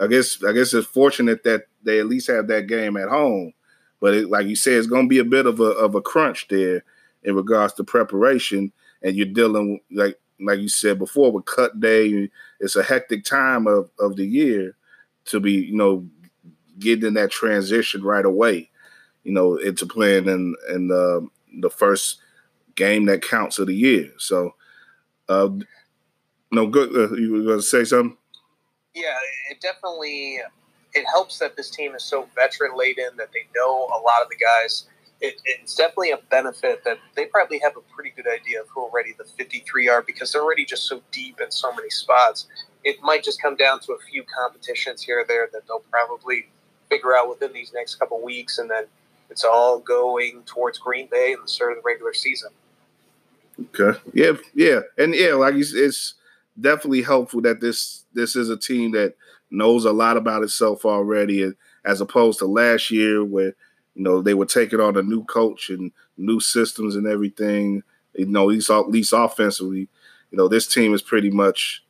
I 0.00 0.06
guess 0.06 0.42
I 0.42 0.52
guess 0.52 0.72
it's 0.74 0.86
fortunate 0.86 1.42
that 1.44 1.66
they 1.82 1.98
at 1.98 2.06
least 2.06 2.28
have 2.28 2.46
that 2.48 2.66
game 2.66 2.96
at 2.96 3.08
home. 3.08 3.52
But 4.00 4.14
it, 4.14 4.30
like 4.30 4.46
you 4.46 4.56
said, 4.56 4.74
it's 4.74 4.86
going 4.86 5.04
to 5.04 5.08
be 5.08 5.18
a 5.18 5.24
bit 5.24 5.46
of 5.46 5.60
a 5.60 5.64
of 5.64 5.94
a 5.94 6.00
crunch 6.00 6.48
there 6.48 6.84
in 7.22 7.34
regards 7.34 7.74
to 7.74 7.84
preparation, 7.84 8.72
and 9.02 9.16
you're 9.16 9.26
dealing 9.26 9.80
like 9.90 10.18
like 10.44 10.60
you 10.60 10.68
said 10.68 10.98
before, 10.98 11.32
with 11.32 11.44
cut 11.44 11.80
day, 11.80 12.30
it's 12.60 12.76
a 12.76 12.82
hectic 12.82 13.24
time 13.24 13.66
of, 13.66 13.90
of 13.98 14.16
the 14.16 14.26
year 14.26 14.76
to 15.26 15.40
be, 15.40 15.52
you 15.52 15.76
know, 15.76 16.06
getting 16.78 17.06
in 17.06 17.14
that 17.14 17.30
transition 17.30 18.02
right 18.02 18.24
away, 18.24 18.70
you 19.24 19.32
know, 19.32 19.56
into 19.56 19.86
playing 19.86 20.26
in 20.26 20.54
in 20.72 20.88
the 20.88 21.28
the 21.60 21.70
first 21.70 22.18
game 22.74 23.06
that 23.06 23.22
counts 23.22 23.58
of 23.58 23.66
the 23.66 23.74
year. 23.74 24.10
So, 24.18 24.54
uh, 25.28 25.50
no 26.50 26.66
good. 26.66 26.94
Uh, 26.94 27.14
you 27.14 27.32
were 27.32 27.42
going 27.42 27.58
to 27.58 27.62
say 27.62 27.84
something? 27.84 28.16
Yeah, 28.94 29.16
it 29.50 29.60
definitely 29.60 30.40
it 30.94 31.04
helps 31.12 31.38
that 31.38 31.56
this 31.56 31.70
team 31.70 31.94
is 31.94 32.04
so 32.04 32.28
veteran 32.34 32.76
laden 32.76 33.16
that 33.16 33.32
they 33.32 33.46
know 33.56 33.84
a 33.86 34.00
lot 34.00 34.22
of 34.22 34.28
the 34.28 34.36
guys 34.36 34.84
it, 35.22 35.40
it's 35.44 35.76
definitely 35.76 36.10
a 36.10 36.18
benefit 36.30 36.82
that 36.84 36.98
they 37.14 37.26
probably 37.26 37.60
have 37.60 37.76
a 37.76 37.94
pretty 37.94 38.10
good 38.10 38.26
idea 38.26 38.60
of 38.60 38.66
who 38.68 38.82
already 38.82 39.14
the 39.16 39.24
53 39.24 39.88
are 39.88 40.02
because 40.02 40.32
they're 40.32 40.42
already 40.42 40.64
just 40.64 40.88
so 40.88 41.00
deep 41.12 41.40
in 41.40 41.50
so 41.52 41.72
many 41.72 41.88
spots. 41.90 42.48
It 42.82 42.96
might 43.02 43.22
just 43.22 43.40
come 43.40 43.54
down 43.54 43.78
to 43.80 43.92
a 43.92 43.98
few 44.10 44.24
competitions 44.24 45.00
here 45.00 45.20
or 45.20 45.24
there 45.24 45.48
that 45.52 45.62
they'll 45.68 45.84
probably 45.90 46.48
figure 46.90 47.14
out 47.16 47.28
within 47.28 47.52
these 47.52 47.72
next 47.72 47.94
couple 47.94 48.20
weeks, 48.20 48.58
and 48.58 48.68
then 48.68 48.84
it's 49.30 49.44
all 49.44 49.78
going 49.78 50.42
towards 50.44 50.78
Green 50.78 51.08
Bay 51.08 51.32
and 51.32 51.44
the 51.44 51.48
start 51.48 51.70
of 51.70 51.78
the 51.78 51.82
regular 51.86 52.12
season. 52.12 52.50
Okay. 53.60 53.98
Yeah. 54.12 54.32
Yeah. 54.54 54.80
And 54.98 55.14
yeah, 55.14 55.34
like 55.34 55.54
it's 55.54 56.14
definitely 56.60 57.02
helpful 57.02 57.40
that 57.42 57.60
this 57.60 58.04
this 58.12 58.34
is 58.34 58.50
a 58.50 58.56
team 58.56 58.90
that 58.92 59.14
knows 59.52 59.84
a 59.84 59.92
lot 59.92 60.16
about 60.16 60.42
itself 60.42 60.84
already, 60.84 61.44
eh, 61.44 61.50
as 61.84 62.00
opposed 62.00 62.40
to 62.40 62.46
last 62.46 62.90
year 62.90 63.24
where 63.24 63.54
you 63.94 64.02
know, 64.02 64.22
they 64.22 64.34
were 64.34 64.46
taking 64.46 64.80
on 64.80 64.96
a 64.96 65.02
new 65.02 65.24
coach 65.24 65.70
and 65.70 65.92
new 66.16 66.40
systems 66.40 66.96
and 66.96 67.06
everything. 67.06 67.82
You 68.14 68.26
know, 68.26 68.42
at 68.42 68.54
least, 68.54 68.70
at 68.70 68.90
least 68.90 69.12
offensively, 69.14 69.88
you 70.30 70.38
know, 70.38 70.48
this 70.48 70.66
team 70.66 70.94
is 70.94 71.02
pretty 71.02 71.30
much 71.30 71.84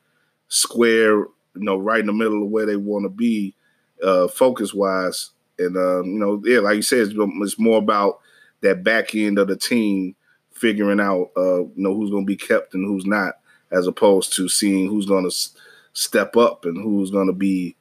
square, 0.47 1.17
you 1.19 1.29
know, 1.55 1.77
right 1.77 1.99
in 1.99 2.07
the 2.07 2.13
middle 2.13 2.43
of 2.43 2.49
where 2.49 2.65
they 2.65 2.75
want 2.75 3.05
to 3.05 3.09
be, 3.09 3.55
uh, 4.01 4.27
focus 4.27 4.73
wise. 4.73 5.31
And 5.59 5.77
um, 5.77 6.05
you 6.05 6.19
know, 6.19 6.41
yeah, 6.45 6.59
like 6.59 6.75
you 6.75 6.81
said, 6.81 6.99
it's, 6.99 7.15
it's, 7.17 7.59
more 7.59 7.77
about 7.77 8.19
that 8.61 8.83
back 8.83 9.15
end 9.15 9.37
of 9.37 9.47
the 9.47 9.55
team 9.55 10.15
figuring 10.51 10.99
out, 10.99 11.31
uh, 11.37 11.59
you 11.59 11.73
know, 11.75 11.93
who's 11.93 12.09
going 12.09 12.23
to 12.23 12.27
be 12.27 12.35
kept 12.35 12.73
and 12.73 12.85
who's 12.85 13.05
not, 13.05 13.35
as 13.71 13.87
opposed 13.87 14.33
to 14.35 14.49
seeing 14.49 14.87
who's 14.87 15.05
going 15.05 15.23
to 15.23 15.29
s- 15.29 15.55
step 15.93 16.35
up 16.35 16.65
and 16.65 16.81
who's 16.81 17.11
going 17.11 17.27
to 17.27 17.33
be 17.33 17.75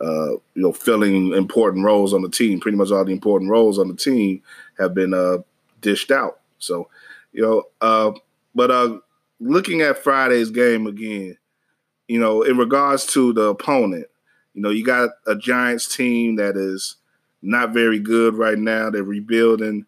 uh, 0.00 0.32
you 0.32 0.62
know, 0.62 0.72
filling 0.72 1.32
important 1.34 1.84
roles 1.84 2.14
on 2.14 2.22
the 2.22 2.28
team. 2.28 2.60
Pretty 2.60 2.76
much 2.76 2.90
all 2.90 3.04
the 3.04 3.12
important 3.12 3.50
roles 3.50 3.78
on 3.78 3.88
the 3.88 3.96
team 3.96 4.42
have 4.78 4.94
been 4.94 5.14
uh, 5.14 5.38
dished 5.80 6.10
out. 6.10 6.40
So, 6.58 6.88
you 7.32 7.42
know, 7.42 7.64
uh, 7.80 8.12
but 8.54 8.70
uh, 8.70 8.98
looking 9.40 9.80
at 9.82 9.98
Friday's 9.98 10.50
game 10.50 10.86
again, 10.86 11.36
you 12.06 12.18
know, 12.18 12.42
in 12.42 12.56
regards 12.56 13.06
to 13.06 13.32
the 13.32 13.42
opponent, 13.42 14.06
you 14.54 14.62
know, 14.62 14.70
you 14.70 14.84
got 14.84 15.10
a 15.26 15.36
Giants 15.36 15.94
team 15.94 16.36
that 16.36 16.56
is 16.56 16.96
not 17.42 17.72
very 17.72 17.98
good 17.98 18.34
right 18.34 18.58
now. 18.58 18.90
They're 18.90 19.02
rebuilding. 19.04 19.86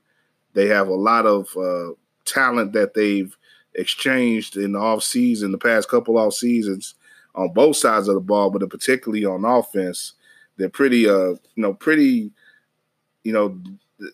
They 0.54 0.66
have 0.66 0.88
a 0.88 0.94
lot 0.94 1.26
of 1.26 1.48
uh, 1.56 1.94
talent 2.24 2.72
that 2.74 2.94
they've 2.94 3.36
exchanged 3.74 4.56
in 4.56 4.72
the 4.72 4.78
off 4.78 5.02
season, 5.02 5.52
the 5.52 5.58
past 5.58 5.88
couple 5.88 6.18
off 6.18 6.34
seasons 6.34 6.94
on 7.34 7.52
both 7.52 7.76
sides 7.76 8.08
of 8.08 8.14
the 8.14 8.20
ball, 8.20 8.50
but 8.50 8.68
particularly 8.68 9.24
on 9.24 9.44
offense, 9.44 10.14
they're 10.56 10.68
pretty, 10.68 11.08
uh, 11.08 11.30
you 11.30 11.38
know, 11.56 11.74
pretty, 11.74 12.30
you 13.24 13.32
know, 13.32 13.58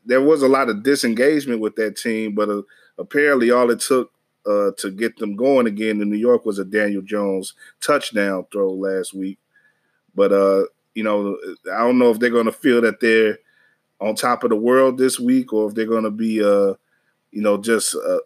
there 0.05 0.23
was 0.23 0.43
a 0.43 0.49
lot 0.49 0.69
of 0.69 0.83
disengagement 0.83 1.61
with 1.61 1.77
that 1.77 1.97
team, 1.97 2.35
but 2.35 2.49
uh, 2.49 2.63
apparently 2.99 3.51
all 3.51 3.71
it 3.71 3.81
took 3.81 4.13
uh, 4.47 4.71
to 4.79 4.91
get 4.91 5.17
them 5.17 5.37
going 5.37 5.67
again 5.67 6.01
in 6.01 6.11
New 6.11 6.17
York 6.17 6.45
was 6.45 6.59
a 6.59 6.65
Daniel 6.65 7.03
Jones 7.03 7.55
touchdown 7.81 8.47
throw 8.53 8.73
last 8.73 9.13
week. 9.13 9.39
But 10.15 10.33
uh, 10.33 10.65
you 10.95 11.03
know, 11.03 11.37
I 11.73 11.79
don't 11.79 11.99
know 11.99 12.11
if 12.11 12.19
they're 12.19 12.31
going 12.31 12.47
to 12.47 12.53
feel 12.53 12.81
that 12.83 13.01
they're 13.01 13.39
on 14.01 14.15
top 14.15 14.45
of 14.45 14.51
the 14.51 14.57
world 14.57 14.99
this 14.99 15.19
week, 15.19 15.53
or 15.53 15.69
if 15.69 15.75
they're 15.75 15.87
going 15.87 16.05
to 16.05 16.11
be, 16.11 16.43
uh, 16.43 16.75
you 17.33 17.43
know, 17.43 17.59
just 17.59 17.95
uh, 17.95 18.19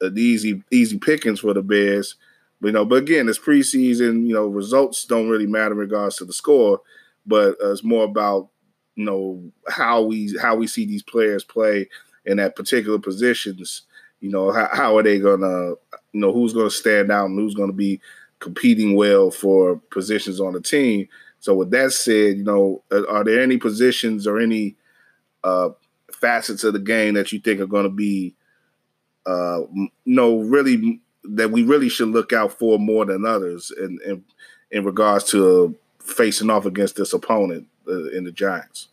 an 0.00 0.16
easy 0.16 0.62
easy 0.70 0.98
pickings 0.98 1.40
for 1.40 1.54
the 1.54 1.62
Bears. 1.62 2.16
But, 2.60 2.68
you 2.68 2.72
know, 2.72 2.84
but 2.84 2.96
again, 2.96 3.28
it's 3.28 3.38
preseason. 3.38 4.26
You 4.26 4.34
know, 4.34 4.46
results 4.46 5.04
don't 5.04 5.28
really 5.28 5.46
matter 5.46 5.72
in 5.72 5.78
regards 5.78 6.16
to 6.16 6.24
the 6.24 6.32
score, 6.32 6.80
but 7.26 7.56
uh, 7.62 7.72
it's 7.72 7.84
more 7.84 8.04
about 8.04 8.48
you 8.94 9.04
know 9.04 9.42
how 9.68 10.02
we 10.02 10.34
how 10.40 10.56
we 10.56 10.66
see 10.66 10.86
these 10.86 11.02
players 11.02 11.44
play 11.44 11.88
in 12.24 12.38
that 12.38 12.56
particular 12.56 12.98
positions. 12.98 13.82
You 14.20 14.30
know, 14.30 14.50
how, 14.50 14.68
how 14.72 14.96
are 14.96 15.02
they 15.02 15.18
gonna, 15.18 15.70
you 16.12 16.20
know, 16.20 16.32
who's 16.32 16.54
gonna 16.54 16.70
stand 16.70 17.12
out 17.12 17.26
and 17.26 17.38
who's 17.38 17.54
gonna 17.54 17.72
be 17.72 18.00
competing 18.38 18.96
well 18.96 19.30
for 19.30 19.76
positions 19.90 20.40
on 20.40 20.52
the 20.52 20.60
team. 20.60 21.08
So 21.40 21.54
with 21.54 21.70
that 21.70 21.92
said, 21.92 22.38
you 22.38 22.44
know, 22.44 22.82
are 22.90 23.24
there 23.24 23.40
any 23.40 23.56
positions 23.56 24.26
or 24.26 24.38
any 24.38 24.76
uh, 25.44 25.70
facets 26.12 26.64
of 26.64 26.72
the 26.72 26.78
game 26.78 27.14
that 27.14 27.32
you 27.32 27.38
think 27.38 27.60
are 27.60 27.66
going 27.66 27.84
to 27.84 27.90
be, 27.90 28.34
uh, 29.26 29.60
you 29.72 29.90
know, 30.04 30.40
really 30.40 31.00
that 31.28 31.50
we 31.50 31.62
really 31.62 31.88
should 31.88 32.08
look 32.08 32.32
out 32.32 32.52
for 32.52 32.78
more 32.78 33.04
than 33.04 33.24
others 33.24 33.72
in 33.78 33.98
in, 34.04 34.24
in 34.70 34.84
regards 34.84 35.24
to 35.30 35.76
facing 35.98 36.50
off 36.50 36.66
against 36.66 36.96
this 36.96 37.12
opponent 37.12 37.66
uh, 37.88 38.10
in 38.10 38.24
the 38.24 38.32
Giants? 38.32 38.88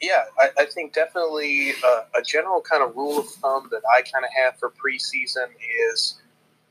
Yeah, 0.00 0.24
I, 0.38 0.50
I 0.58 0.64
think 0.66 0.92
definitely 0.92 1.72
uh, 1.84 2.02
a 2.18 2.22
general 2.22 2.60
kind 2.60 2.82
of 2.82 2.94
rule 2.94 3.18
of 3.20 3.28
thumb 3.28 3.68
that 3.70 3.82
I 3.96 4.02
kind 4.02 4.24
of 4.24 4.30
have 4.44 4.58
for 4.58 4.70
preseason 4.70 5.46
is 5.90 6.20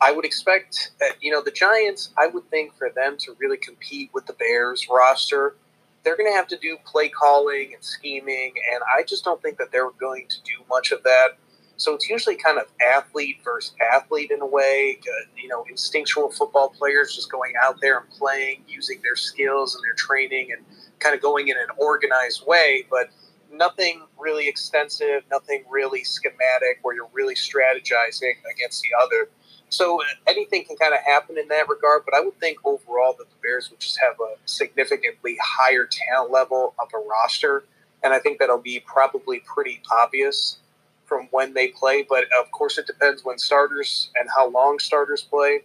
I 0.01 0.12
would 0.12 0.25
expect, 0.25 0.91
that, 0.99 1.13
you 1.21 1.31
know, 1.31 1.41
the 1.41 1.51
Giants, 1.51 2.12
I 2.17 2.27
would 2.27 2.47
think 2.51 2.75
for 2.75 2.91
them 2.95 3.17
to 3.21 3.36
really 3.39 3.58
compete 3.58 4.12
with 4.13 4.27
the 4.27 4.34
Bears 4.34 4.88
roster, 4.91 5.55
they're 6.03 6.17
going 6.17 6.31
to 6.31 6.36
have 6.36 6.47
to 6.49 6.58
do 6.58 6.77
play 6.86 7.10
calling 7.10 7.73
and 7.73 7.84
scheming, 7.84 8.53
and 8.71 8.84
I 8.95 9.01
just 9.01 9.23
don't 9.23 9.41
think 9.41 9.58
that 9.58 9.71
they're 9.71 9.89
going 9.91 10.27
to 10.29 10.38
do 10.43 10.63
much 10.69 10.91
of 10.91 11.01
that. 11.03 11.29
So 11.77 11.93
it's 11.93 12.09
usually 12.09 12.35
kind 12.38 12.57
of 12.57 12.65
athlete 12.85 13.39
versus 13.43 13.73
athlete 13.93 14.31
in 14.31 14.41
a 14.41 14.45
way, 14.45 14.97
uh, 15.01 15.25
you 15.35 15.49
know, 15.49 15.65
instinctual 15.69 16.31
football 16.31 16.69
players 16.69 17.13
just 17.13 17.31
going 17.31 17.53
out 17.61 17.81
there 17.81 17.99
and 17.99 18.09
playing, 18.11 18.63
using 18.67 19.01
their 19.03 19.15
skills 19.15 19.75
and 19.75 19.83
their 19.83 19.93
training 19.93 20.51
and 20.55 20.65
kind 20.99 21.13
of 21.13 21.21
going 21.21 21.49
in 21.49 21.57
an 21.57 21.67
organized 21.77 22.45
way, 22.47 22.85
but 22.89 23.09
nothing 23.51 24.03
really 24.17 24.47
extensive, 24.47 25.23
nothing 25.29 25.63
really 25.69 26.03
schematic 26.03 26.79
where 26.81 26.95
you're 26.95 27.09
really 27.13 27.35
strategizing 27.35 28.33
against 28.51 28.81
the 28.81 28.89
other. 29.03 29.29
So 29.69 30.01
anything 30.27 30.63
can 30.63 30.77
kind 30.77 30.93
of 30.93 31.01
happen 31.05 31.38
in 31.38 31.47
that 31.49 31.67
regard, 31.67 32.03
but 32.05 32.13
I 32.15 32.21
would 32.21 32.39
think 32.39 32.59
overall 32.63 33.15
that 33.17 33.29
the 33.29 33.35
Bears 33.41 33.69
would 33.69 33.79
just 33.79 33.99
have 33.99 34.13
a 34.19 34.35
significantly 34.45 35.38
higher 35.43 35.88
talent 35.89 36.31
level 36.31 36.73
of 36.79 36.88
a 36.93 36.97
roster, 36.97 37.65
and 38.03 38.13
I 38.13 38.19
think 38.19 38.39
that'll 38.39 38.61
be 38.61 38.79
probably 38.85 39.41
pretty 39.45 39.81
obvious 39.91 40.59
from 41.05 41.27
when 41.31 41.53
they 41.53 41.69
play. 41.69 42.05
But 42.07 42.25
of 42.39 42.51
course, 42.51 42.77
it 42.77 42.87
depends 42.87 43.23
when 43.23 43.37
starters 43.37 44.09
and 44.19 44.29
how 44.35 44.49
long 44.49 44.79
starters 44.79 45.21
play, 45.21 45.61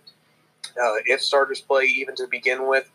uh, 0.81 1.01
if 1.07 1.23
starters 1.23 1.61
play 1.61 1.85
even 1.85 2.15
to 2.17 2.27
begin 2.27 2.69
with. 2.69 2.89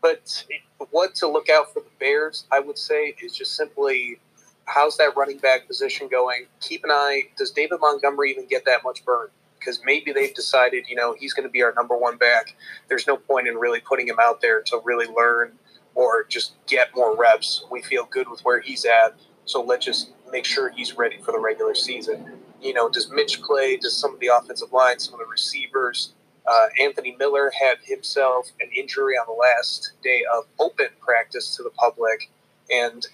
But 0.00 0.44
what 0.90 1.14
to 1.16 1.28
look 1.28 1.48
out 1.48 1.72
for 1.72 1.80
the 1.80 1.90
Bears, 1.98 2.46
I 2.52 2.60
would 2.60 2.78
say, 2.78 3.14
is 3.22 3.36
just 3.36 3.56
simply 3.56 4.18
how's 4.66 4.96
that 4.96 5.16
running 5.16 5.38
back 5.38 5.66
position 5.66 6.08
going? 6.08 6.46
Keep 6.60 6.84
an 6.84 6.90
eye. 6.90 7.22
Does 7.36 7.50
David 7.50 7.78
Montgomery 7.80 8.30
even 8.30 8.46
get 8.46 8.64
that 8.66 8.82
much 8.84 9.04
burn? 9.04 9.28
Because 9.58 9.80
maybe 9.84 10.12
they've 10.12 10.34
decided, 10.34 10.84
you 10.88 10.96
know, 10.96 11.14
he's 11.18 11.32
going 11.32 11.48
to 11.48 11.52
be 11.52 11.62
our 11.62 11.72
number 11.74 11.96
one 11.96 12.16
back. 12.18 12.54
There's 12.88 13.06
no 13.06 13.16
point 13.16 13.48
in 13.48 13.54
really 13.56 13.80
putting 13.80 14.06
him 14.06 14.18
out 14.20 14.40
there 14.40 14.62
to 14.62 14.80
really 14.84 15.06
learn 15.06 15.52
or 15.94 16.24
just 16.24 16.54
get 16.66 16.88
more 16.94 17.16
reps. 17.16 17.64
We 17.70 17.82
feel 17.82 18.04
good 18.10 18.28
with 18.28 18.40
where 18.44 18.60
he's 18.60 18.84
at. 18.84 19.14
So 19.46 19.62
let's 19.62 19.84
just 19.84 20.12
make 20.34 20.44
sure 20.44 20.68
he's 20.70 20.96
ready 20.98 21.18
for 21.18 21.30
the 21.30 21.38
regular 21.38 21.76
season. 21.76 22.32
You 22.60 22.74
know, 22.74 22.88
does 22.88 23.08
Mitch 23.08 23.40
play? 23.40 23.76
Does 23.76 23.96
some 23.96 24.14
of 24.14 24.20
the 24.20 24.30
offensive 24.36 24.72
line, 24.72 24.98
some 24.98 25.14
of 25.14 25.20
the 25.20 25.26
receivers? 25.26 26.12
Uh, 26.44 26.66
Anthony 26.82 27.14
Miller 27.20 27.52
had 27.58 27.76
himself 27.84 28.50
an 28.60 28.68
injury 28.76 29.14
on 29.14 29.26
the 29.28 29.32
last 29.32 29.92
day 30.02 30.24
of 30.34 30.44
open 30.58 30.88
practice 31.00 31.56
to 31.56 31.62
the 31.62 31.70
public, 31.70 32.30
and 32.68 33.06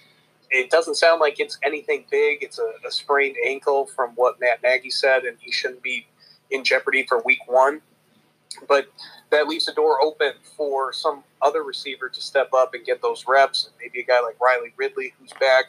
it 0.49 0.71
doesn't 0.71 0.95
sound 0.95 1.21
like 1.21 1.39
it's 1.39 1.59
anything 1.63 2.05
big. 2.09 2.41
It's 2.41 2.57
a, 2.57 2.71
a 2.85 2.91
sprained 2.91 3.35
ankle, 3.45 3.85
from 3.85 4.09
what 4.15 4.39
Matt 4.41 4.63
Nagy 4.63 4.89
said, 4.89 5.23
and 5.23 5.37
he 5.39 5.51
shouldn't 5.51 5.83
be 5.83 6.07
in 6.49 6.63
jeopardy 6.63 7.05
for 7.07 7.21
Week 7.21 7.39
One. 7.45 7.81
But 8.67 8.87
that 9.29 9.47
leaves 9.47 9.67
the 9.67 9.73
door 9.73 10.03
open 10.03 10.33
for 10.57 10.91
some 10.91 11.23
other 11.41 11.61
receiver 11.63 12.09
to 12.09 12.21
step 12.21 12.49
up 12.53 12.73
and 12.73 12.83
get 12.83 12.99
those 13.03 13.25
reps, 13.27 13.67
and 13.67 13.75
maybe 13.79 14.01
a 14.01 14.05
guy 14.05 14.21
like 14.21 14.41
Riley 14.41 14.73
Ridley, 14.75 15.13
who's 15.19 15.33
back 15.39 15.65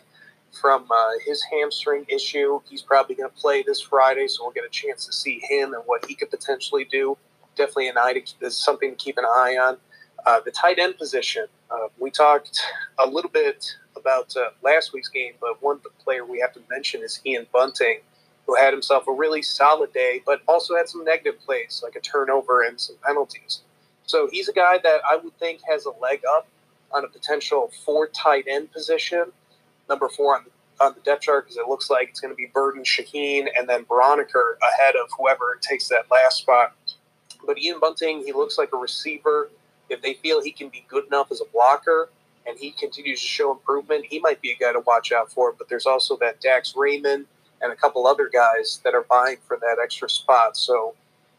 from 0.60 0.86
uh, 0.90 1.10
his 1.26 1.42
hamstring 1.50 2.04
issue. 2.08 2.60
He's 2.68 2.82
probably 2.82 3.14
going 3.14 3.30
to 3.30 3.36
play 3.36 3.62
this 3.62 3.80
Friday, 3.80 4.28
so 4.28 4.44
we'll 4.44 4.52
get 4.52 4.64
a 4.64 4.70
chance 4.70 5.06
to 5.06 5.12
see 5.12 5.40
him 5.48 5.74
and 5.74 5.82
what 5.86 6.04
he 6.06 6.14
could 6.14 6.30
potentially 6.30 6.84
do 6.84 7.16
definitely 7.56 7.88
an 7.88 7.98
eye 7.98 8.22
to, 8.40 8.50
something 8.50 8.90
to 8.90 8.96
keep 8.96 9.18
an 9.18 9.24
eye 9.24 9.56
on. 9.60 9.76
Uh, 10.24 10.40
the 10.44 10.50
tight 10.50 10.78
end 10.78 10.96
position. 10.96 11.46
Uh, 11.70 11.88
we 11.98 12.10
talked 12.10 12.60
a 12.98 13.06
little 13.06 13.30
bit 13.30 13.66
about 13.96 14.34
uh, 14.36 14.50
last 14.62 14.92
week's 14.92 15.08
game, 15.08 15.32
but 15.40 15.60
one 15.62 15.80
player 16.02 16.24
we 16.24 16.38
have 16.38 16.52
to 16.52 16.60
mention 16.70 17.02
is 17.02 17.20
Ian 17.26 17.46
Bunting, 17.52 18.00
who 18.46 18.54
had 18.54 18.72
himself 18.72 19.04
a 19.08 19.12
really 19.12 19.42
solid 19.42 19.92
day, 19.92 20.22
but 20.24 20.40
also 20.46 20.76
had 20.76 20.88
some 20.88 21.04
negative 21.04 21.40
plays 21.40 21.80
like 21.82 21.96
a 21.96 22.00
turnover 22.00 22.62
and 22.62 22.80
some 22.80 22.96
penalties. 23.04 23.62
So 24.04 24.28
he's 24.30 24.48
a 24.48 24.52
guy 24.52 24.78
that 24.82 25.00
I 25.08 25.16
would 25.16 25.36
think 25.38 25.60
has 25.68 25.86
a 25.86 25.90
leg 26.00 26.20
up 26.28 26.46
on 26.92 27.04
a 27.04 27.08
potential 27.08 27.70
four 27.84 28.08
tight 28.08 28.44
end 28.48 28.70
position, 28.70 29.32
number 29.92 30.08
four 30.08 30.36
on 30.36 30.44
the, 30.44 30.84
on 30.84 30.94
the 30.94 31.00
depth 31.02 31.22
chart, 31.22 31.44
because 31.44 31.56
it 31.56 31.68
looks 31.68 31.90
like 31.90 32.08
it's 32.08 32.20
going 32.20 32.32
to 32.32 32.36
be 32.36 32.48
Burton, 32.52 32.82
Shaheen, 32.82 33.46
and 33.56 33.68
then 33.68 33.84
Braunecker 33.84 34.56
ahead 34.74 34.94
of 34.96 35.10
whoever 35.18 35.58
takes 35.60 35.88
that 35.88 36.10
last 36.10 36.38
spot 36.38 36.74
but 37.46 37.58
Ian 37.58 37.80
Bunting, 37.80 38.22
he 38.24 38.32
looks 38.32 38.58
like 38.58 38.72
a 38.72 38.76
receiver. 38.76 39.50
If 39.88 40.02
they 40.02 40.14
feel 40.14 40.42
he 40.42 40.52
can 40.52 40.68
be 40.68 40.84
good 40.88 41.06
enough 41.06 41.30
as 41.30 41.40
a 41.40 41.44
blocker 41.52 42.10
and 42.46 42.58
he 42.58 42.72
continues 42.72 43.20
to 43.20 43.26
show 43.26 43.52
improvement, 43.52 44.06
he 44.08 44.18
might 44.18 44.40
be 44.40 44.50
a 44.50 44.56
guy 44.56 44.72
to 44.72 44.80
watch 44.80 45.12
out 45.12 45.30
for. 45.30 45.52
But 45.52 45.68
there's 45.68 45.86
also 45.86 46.16
that 46.18 46.40
Dax 46.40 46.74
Raymond 46.76 47.26
and 47.60 47.72
a 47.72 47.76
couple 47.76 48.06
other 48.06 48.28
guys 48.32 48.80
that 48.84 48.94
are 48.94 49.04
vying 49.08 49.38
for 49.46 49.58
that 49.58 49.78
extra 49.82 50.08
spot. 50.08 50.56
So 50.56 50.94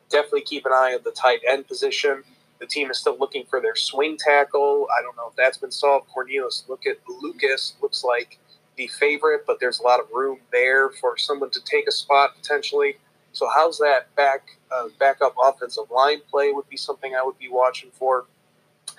definitely 0.09 0.43
keep 0.43 0.65
an 0.65 0.71
eye 0.73 0.93
on 0.97 1.03
the 1.03 1.11
tight 1.11 1.41
end 1.47 1.67
position. 1.67 2.23
The 2.59 2.67
team 2.67 2.89
is 2.91 2.99
still 2.99 3.17
looking 3.19 3.45
for 3.49 3.59
their 3.59 3.75
swing 3.75 4.17
tackle. 4.17 4.87
I 4.97 5.01
don't 5.01 5.17
know 5.17 5.27
if 5.29 5.35
that's 5.35 5.57
been 5.57 5.71
solved. 5.71 6.07
Cornelius 6.07 6.63
look 6.69 6.85
at 6.85 6.97
Lucas 7.21 7.73
looks 7.81 8.03
like 8.03 8.37
the 8.75 8.87
favorite, 8.87 9.45
but 9.45 9.59
there's 9.59 9.79
a 9.79 9.83
lot 9.83 9.99
of 9.99 10.07
room 10.13 10.39
there 10.51 10.89
for 10.89 11.17
someone 11.17 11.51
to 11.51 11.61
take 11.63 11.87
a 11.87 11.91
spot 11.91 12.35
potentially. 12.35 12.97
So 13.31 13.47
how's 13.53 13.77
that 13.79 14.13
back 14.15 14.57
uh, 14.71 14.89
backup 14.99 15.35
offensive 15.43 15.89
line 15.91 16.21
play 16.29 16.51
would 16.51 16.69
be 16.69 16.77
something 16.77 17.15
I 17.15 17.23
would 17.23 17.37
be 17.37 17.49
watching 17.49 17.91
for, 17.91 18.25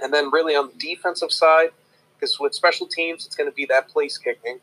and 0.02 0.12
then 0.12 0.30
really 0.30 0.54
on 0.56 0.68
the 0.68 0.78
defensive 0.78 1.32
side, 1.32 1.70
because 2.14 2.38
with 2.38 2.54
special 2.54 2.86
teams 2.86 3.26
it's 3.26 3.36
going 3.36 3.50
to 3.50 3.54
be 3.54 3.66
that 3.66 3.88
place 3.88 4.18
kicking, 4.18 4.58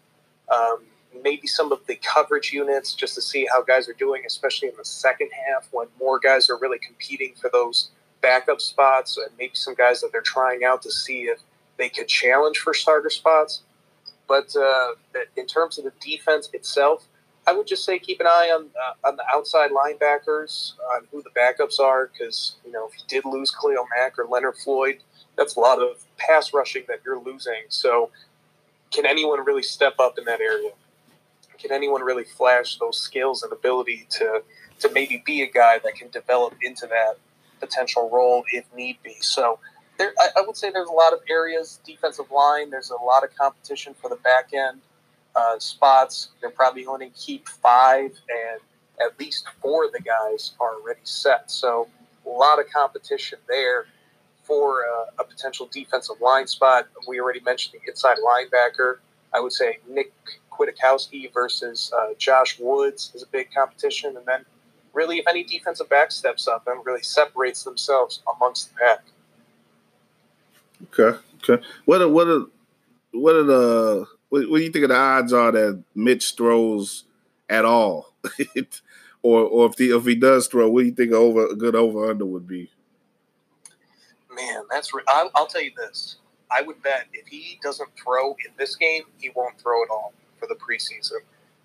um, 0.49 0.79
maybe 1.23 1.47
some 1.47 1.71
of 1.71 1.85
the 1.87 1.95
coverage 1.95 2.51
units 2.51 2.93
just 2.93 3.15
to 3.15 3.21
see 3.21 3.47
how 3.51 3.61
guys 3.61 3.89
are 3.89 3.93
doing, 3.93 4.23
especially 4.25 4.69
in 4.69 4.75
the 4.77 4.85
second 4.85 5.29
half 5.45 5.67
when 5.71 5.87
more 5.99 6.19
guys 6.19 6.49
are 6.49 6.57
really 6.57 6.79
competing 6.79 7.33
for 7.35 7.49
those 7.51 7.91
backup 8.21 8.61
spots, 8.61 9.17
and 9.17 9.27
maybe 9.37 9.55
some 9.55 9.75
guys 9.75 9.99
that 10.01 10.11
they're 10.11 10.21
trying 10.21 10.63
out 10.63 10.81
to 10.81 10.91
see 10.91 11.23
if 11.23 11.39
they 11.77 11.89
could 11.89 12.07
challenge 12.07 12.59
for 12.59 12.73
starter 12.73 13.09
spots. 13.09 13.63
But 14.31 14.55
uh, 14.55 14.93
in 15.35 15.45
terms 15.45 15.77
of 15.77 15.83
the 15.83 15.91
defense 15.99 16.49
itself, 16.53 17.05
I 17.45 17.51
would 17.51 17.67
just 17.67 17.83
say 17.83 17.99
keep 17.99 18.21
an 18.21 18.27
eye 18.27 18.49
on 18.55 18.67
uh, 18.81 19.09
on 19.09 19.17
the 19.17 19.25
outside 19.29 19.71
linebackers, 19.71 20.71
on 20.95 21.05
who 21.11 21.21
the 21.21 21.31
backups 21.31 21.81
are, 21.81 22.07
because 22.07 22.55
you 22.65 22.71
know 22.71 22.87
if 22.87 22.93
you 22.97 23.03
did 23.09 23.25
lose 23.29 23.51
Khalil 23.51 23.85
Mack 23.93 24.17
or 24.17 24.25
Leonard 24.25 24.55
Floyd, 24.55 24.99
that's 25.35 25.57
a 25.57 25.59
lot 25.59 25.81
of 25.81 26.05
pass 26.15 26.53
rushing 26.53 26.83
that 26.87 27.01
you're 27.05 27.19
losing. 27.19 27.63
So, 27.67 28.09
can 28.89 29.05
anyone 29.05 29.43
really 29.43 29.63
step 29.63 29.95
up 29.99 30.17
in 30.17 30.23
that 30.23 30.39
area? 30.39 30.71
Can 31.59 31.73
anyone 31.73 32.01
really 32.01 32.23
flash 32.23 32.77
those 32.77 32.97
skills 32.97 33.43
and 33.43 33.51
ability 33.51 34.07
to 34.11 34.43
to 34.79 34.89
maybe 34.93 35.21
be 35.25 35.41
a 35.41 35.51
guy 35.51 35.77
that 35.83 35.95
can 35.95 36.09
develop 36.11 36.53
into 36.61 36.87
that 36.87 37.15
potential 37.59 38.09
role 38.09 38.45
if 38.53 38.63
need 38.73 38.97
be? 39.03 39.17
So. 39.19 39.59
There, 39.97 40.13
I, 40.19 40.39
I 40.39 40.41
would 40.45 40.57
say 40.57 40.71
there's 40.71 40.89
a 40.89 40.93
lot 40.93 41.13
of 41.13 41.19
areas, 41.29 41.79
defensive 41.85 42.31
line. 42.31 42.69
There's 42.69 42.89
a 42.89 43.03
lot 43.03 43.23
of 43.23 43.35
competition 43.35 43.93
for 43.93 44.09
the 44.09 44.15
back 44.17 44.51
end 44.53 44.81
uh, 45.35 45.59
spots. 45.59 46.29
They're 46.39 46.49
probably 46.49 46.83
to 46.83 47.09
keep 47.15 47.47
five, 47.47 48.11
and 48.11 48.59
at 48.99 49.19
least 49.19 49.47
four 49.61 49.85
of 49.85 49.91
the 49.91 50.01
guys 50.01 50.53
are 50.59 50.75
already 50.75 51.01
set. 51.03 51.51
So 51.51 51.87
a 52.25 52.29
lot 52.29 52.59
of 52.59 52.65
competition 52.69 53.39
there 53.47 53.85
for 54.43 54.81
uh, 54.85 55.05
a 55.19 55.23
potential 55.23 55.69
defensive 55.71 56.19
line 56.21 56.47
spot. 56.47 56.87
We 57.07 57.19
already 57.19 57.41
mentioned 57.41 57.79
the 57.81 57.89
inside 57.89 58.17
linebacker. 58.17 58.97
I 59.33 59.39
would 59.39 59.53
say 59.53 59.79
Nick 59.89 60.11
Kwiatkowski 60.51 61.33
versus 61.33 61.91
uh, 61.97 62.13
Josh 62.17 62.59
Woods 62.59 63.11
is 63.15 63.23
a 63.23 63.27
big 63.27 63.53
competition, 63.53 64.17
and 64.17 64.25
then 64.25 64.45
really, 64.93 65.19
if 65.19 65.27
any 65.27 65.43
defensive 65.43 65.89
back 65.89 66.11
steps 66.11 66.47
up 66.47 66.67
and 66.67 66.85
really 66.85 67.01
separates 67.01 67.63
themselves 67.63 68.21
amongst 68.35 68.69
the 68.69 68.75
pack. 68.79 69.03
Okay. 70.83 71.17
Okay. 71.43 71.63
What 71.85 72.01
are 72.01 72.09
what 72.09 72.27
are 72.27 72.45
what 73.11 73.35
are 73.35 73.43
the 73.43 74.05
what, 74.29 74.49
what 74.49 74.57
do 74.57 74.63
you 74.63 74.71
think 74.71 74.83
of 74.83 74.89
the 74.89 74.95
odds 74.95 75.33
are 75.33 75.51
that 75.51 75.83
Mitch 75.95 76.35
throws 76.35 77.05
at 77.49 77.65
all, 77.65 78.13
or 79.23 79.41
or 79.41 79.65
if 79.67 79.75
the 79.75 79.95
if 79.95 80.05
he 80.05 80.15
does 80.15 80.47
throw, 80.47 80.69
what 80.69 80.81
do 80.81 80.87
you 80.87 80.93
think 80.93 81.11
over 81.11 81.47
a 81.47 81.55
good 81.55 81.75
over 81.75 82.09
under 82.09 82.25
would 82.25 82.47
be? 82.47 82.69
Man, 84.33 84.63
that's 84.69 84.93
re- 84.93 85.03
I'll, 85.07 85.29
I'll 85.35 85.47
tell 85.47 85.61
you 85.61 85.71
this. 85.75 86.17
I 86.49 86.61
would 86.61 86.81
bet 86.81 87.07
if 87.13 87.27
he 87.27 87.59
doesn't 87.61 87.89
throw 88.01 88.31
in 88.31 88.53
this 88.57 88.75
game, 88.75 89.03
he 89.17 89.29
won't 89.35 89.59
throw 89.59 89.83
at 89.83 89.89
all 89.89 90.13
for 90.39 90.47
the 90.47 90.55
preseason. 90.55 91.19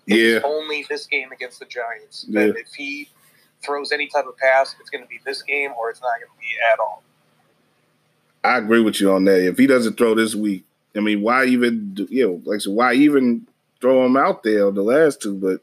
Yeah. 0.05 0.37
It's 0.37 0.45
only 0.45 0.85
this 0.89 1.05
game 1.05 1.31
against 1.31 1.59
the 1.59 1.65
Giants. 1.65 2.25
Yeah. 2.27 2.47
That 2.47 2.57
if 2.57 2.73
he 2.73 3.09
throws 3.65 3.91
any 3.91 4.07
type 4.07 4.25
of 4.25 4.37
pass, 4.37 4.75
it's 4.79 4.89
going 4.89 5.03
to 5.03 5.07
be 5.07 5.19
this 5.25 5.41
game 5.41 5.71
or 5.77 5.89
it's 5.89 6.01
not 6.01 6.11
going 6.19 6.31
to 6.31 6.39
be 6.39 6.47
at 6.71 6.79
all. 6.79 7.03
I 8.43 8.57
agree 8.57 8.81
with 8.81 9.01
you 9.01 9.11
on 9.11 9.25
that. 9.25 9.45
If 9.45 9.57
he 9.57 9.67
doesn't 9.67 9.97
throw 9.97 10.15
this 10.15 10.35
week, 10.35 10.63
I 10.95 10.99
mean, 10.99 11.21
why 11.21 11.45
even 11.45 11.93
do, 11.93 12.07
you 12.09 12.27
know, 12.27 12.41
like 12.45 12.61
so 12.61 12.71
why 12.71 12.93
even 12.93 13.47
throw 13.81 14.05
him 14.05 14.17
out 14.17 14.43
there 14.43 14.71
the 14.71 14.81
last 14.81 15.21
two? 15.21 15.35
But 15.35 15.61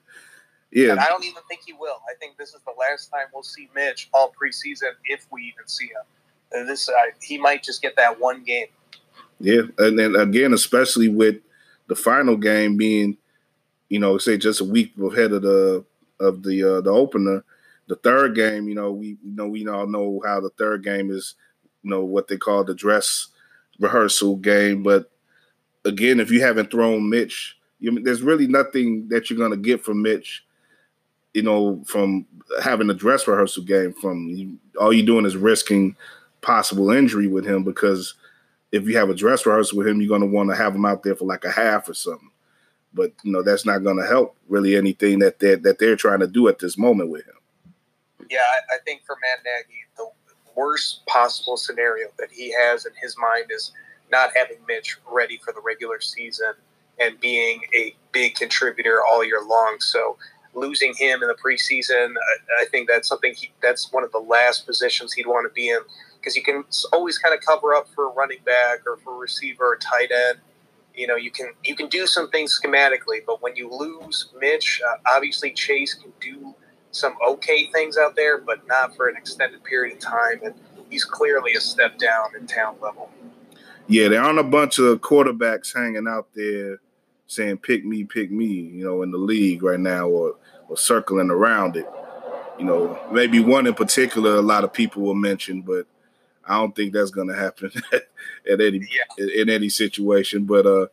yeah, 0.71 0.91
And 0.91 1.01
I 1.01 1.07
don't 1.07 1.25
even 1.25 1.43
think 1.49 1.63
he 1.65 1.73
will. 1.73 1.99
I 2.09 2.15
think 2.19 2.37
this 2.37 2.49
is 2.51 2.61
the 2.67 2.75
last 2.79 3.11
time 3.11 3.27
we'll 3.33 3.43
see 3.43 3.69
Mitch 3.75 4.09
all 4.13 4.33
preseason, 4.33 4.91
if 5.05 5.27
we 5.31 5.43
even 5.43 5.67
see 5.67 5.87
him. 5.87 6.03
And 6.53 6.69
this, 6.69 6.89
uh, 6.89 6.93
he 7.23 7.39
might 7.39 7.63
just 7.63 7.81
get 7.81 7.97
that 7.97 8.21
one 8.21 8.45
game. 8.45 8.67
Yeah, 9.41 9.63
and 9.79 9.99
then 9.99 10.17
again, 10.17 10.53
especially 10.53 11.09
with 11.09 11.37
the 11.89 11.97
final 11.97 12.37
game 12.37 12.77
being, 12.77 13.17
you 13.89 13.99
know, 13.99 14.19
say 14.19 14.37
just 14.37 14.61
a 14.61 14.65
week 14.65 14.93
ahead 14.99 15.33
of 15.33 15.43
the 15.43 15.85
of 16.21 16.43
the 16.43 16.79
uh, 16.79 16.81
the 16.81 16.91
opener, 16.91 17.45
the 17.89 17.97
third 17.97 18.35
game, 18.35 18.69
you 18.69 18.75
know, 18.75 18.93
we 18.93 19.17
you 19.23 19.35
know 19.35 19.49
we 19.49 19.67
all 19.67 19.87
know 19.87 20.23
how 20.25 20.41
the 20.41 20.51
third 20.51 20.85
game 20.85 21.11
is, 21.11 21.35
you 21.85 21.90
know, 21.90 22.05
what 22.05 22.29
they 22.29 22.37
call 22.37 22.64
the 22.64 22.75
dress 22.75 23.29
rehearsal 23.79 24.37
game. 24.37 24.83
But 24.83 25.11
again, 25.85 26.18
if 26.18 26.31
you 26.31 26.40
haven't 26.40 26.70
thrown 26.70 27.09
Mitch, 27.09 27.57
you, 27.79 28.03
there's 28.03 28.23
really 28.23 28.47
nothing 28.47 29.09
that 29.09 29.29
you're 29.29 29.38
gonna 29.38 29.57
get 29.57 29.85
from 29.85 30.03
Mitch. 30.03 30.44
You 31.35 31.42
know, 31.42 31.83
from 31.87 32.27
having 32.62 32.88
a 32.90 32.94
dress 32.94 33.27
rehearsal 33.27 33.64
game, 33.64 33.92
from 33.92 34.29
you, 34.29 34.59
all 34.81 34.92
you're 34.92 35.07
doing 35.07 35.27
is 35.27 35.37
risking 35.37 35.97
possible 36.40 36.90
injury 36.90 37.27
with 37.27 37.44
him 37.44 37.64
because 37.64 38.14
if 38.70 38.87
you 38.87 38.97
have 38.97 39.11
a 39.11 39.14
dress 39.14 39.44
rehearsal 39.44 39.79
with 39.79 39.88
him, 39.88 40.01
you're 40.01 40.09
to 40.20 40.27
want 40.27 40.51
to 40.51 40.57
have 40.57 40.75
him 40.75 40.85
out 40.85 41.03
there 41.03 41.14
for 41.14 41.25
like 41.25 41.44
a 41.44 41.51
half 41.51 41.88
or 41.88 41.94
something. 41.94 42.31
But 42.92 43.12
you 43.25 43.33
know 43.33 43.42
that's 43.42 43.66
not 43.66 43.83
to 43.99 44.07
help 44.07 44.37
really 44.49 44.77
anything 44.77 45.18
that 45.18 45.40
they're 45.40 45.57
that 45.57 45.79
they're 45.79 45.97
trying 45.97 46.20
to 46.20 46.29
do 46.29 46.49
at 46.49 46.61
this 46.61 46.79
moment 46.79 47.11
with 47.11 47.27
him. 47.27 47.35
Yeah, 48.31 48.38
I, 48.38 48.77
I 48.77 48.79
think 48.85 49.03
for 49.05 49.16
Matt 49.20 49.44
Nagy, 49.44 49.81
the 49.97 50.11
worst 50.57 51.05
possible 51.07 51.57
scenario 51.57 52.09
that 52.19 52.31
he 52.31 52.53
has 52.53 52.87
in 52.87 52.93
his 53.01 53.17
mind 53.19 53.47
is 53.51 53.73
not 54.11 54.31
having 54.37 54.59
Mitch 54.67 54.99
ready 55.11 55.38
for 55.38 55.53
the 55.53 55.61
regular 55.61 56.01
season 56.01 56.53
and 57.01 57.19
being 57.21 57.61
a 57.77 57.95
big 58.12 58.35
contributor 58.35 59.01
all 59.05 59.25
year 59.25 59.43
long. 59.45 59.77
So 59.81 60.17
losing 60.55 60.95
him 60.97 61.23
in 61.23 61.29
the 61.29 61.35
preseason, 61.35 62.14
I, 62.14 62.62
I 62.62 62.64
think 62.67 62.88
that's 62.88 63.09
something 63.09 63.35
he, 63.35 63.51
that's 63.62 63.93
one 63.93 64.05
of 64.05 64.12
the 64.12 64.19
last 64.19 64.67
positions 64.67 65.12
he'd 65.12 65.27
want 65.27 65.49
to 65.49 65.53
be 65.53 65.71
in 65.71 65.81
because 66.19 66.37
you 66.37 66.43
can 66.43 66.64
always 66.93 67.19
kind 67.19 67.35
of 67.35 67.40
cover 67.45 67.75
up 67.75 67.88
for 67.95 68.09
a 68.09 68.12
running 68.12 68.38
back 68.45 68.81
or 68.87 68.97
for 68.99 69.14
a 69.14 69.19
receiver 69.19 69.73
or 69.73 69.77
tight 69.77 70.11
end. 70.11 70.38
You 70.95 71.09
know, 71.09 71.17
you 71.17 71.33
can 71.33 71.49
you 71.64 71.75
can 71.75 71.88
do 71.88 72.07
some 72.07 72.31
things 72.31 72.59
schematically, 72.59 73.19
but 73.27 73.43
when 73.43 73.57
you 73.57 73.69
lose 73.69 74.31
Mitch, 74.38 74.81
uh, 74.88 74.97
obviously 75.12 75.51
Chase 75.51 75.95
can 75.95 76.12
do 76.21 76.55
some 76.95 77.15
okay 77.27 77.67
things 77.73 77.97
out 77.99 78.17
there, 78.17 78.39
but 78.39 78.67
not 78.67 78.95
for 78.97 79.09
an 79.09 79.17
extended 79.17 79.63
period 79.65 79.95
of 79.95 80.01
time. 80.01 80.41
And 80.45 80.55
he's 80.91 81.05
clearly 81.05 81.55
a 81.55 81.61
step 81.61 81.99
down 81.99 82.37
in 82.39 82.47
town 82.47 82.77
level. 82.81 83.11
Yeah, 83.87 84.09
there 84.09 84.23
aren't 84.23 84.39
a 84.39 84.45
bunch 84.45 84.79
of 84.79 85.01
quarterbacks 85.01 85.75
hanging 85.75 86.07
out 86.09 86.29
there 86.35 86.79
saying 87.27 87.59
"pick 87.59 87.85
me, 87.85 88.05
pick 88.05 88.31
me," 88.31 88.47
you 88.47 88.85
know, 88.85 89.03
in 89.03 89.11
the 89.11 89.19
league 89.19 89.63
right 89.63 89.81
now, 89.81 90.09
or 90.09 90.37
or 90.69 90.77
circling 90.77 91.31
around 91.31 91.77
it. 91.77 91.87
You 92.59 92.65
know, 92.65 92.99
maybe 93.13 93.41
one 93.41 93.67
in 93.67 93.75
particular, 93.75 94.37
a 94.37 94.43
lot 94.43 94.65
of 94.65 94.73
people 94.73 95.03
will 95.03 95.15
mention, 95.15 95.61
but 95.63 95.87
I 96.47 96.55
don't 96.59 96.75
think 96.75 96.93
that's 96.93 97.11
going 97.11 97.29
to 97.29 97.35
happen 97.35 97.73
at 97.93 98.61
any 98.61 98.89
Yeah. 99.19 99.27
in 99.41 99.51
any 99.51 99.69
situation. 99.69 100.45
But 100.45 100.67
uh, 100.67 100.87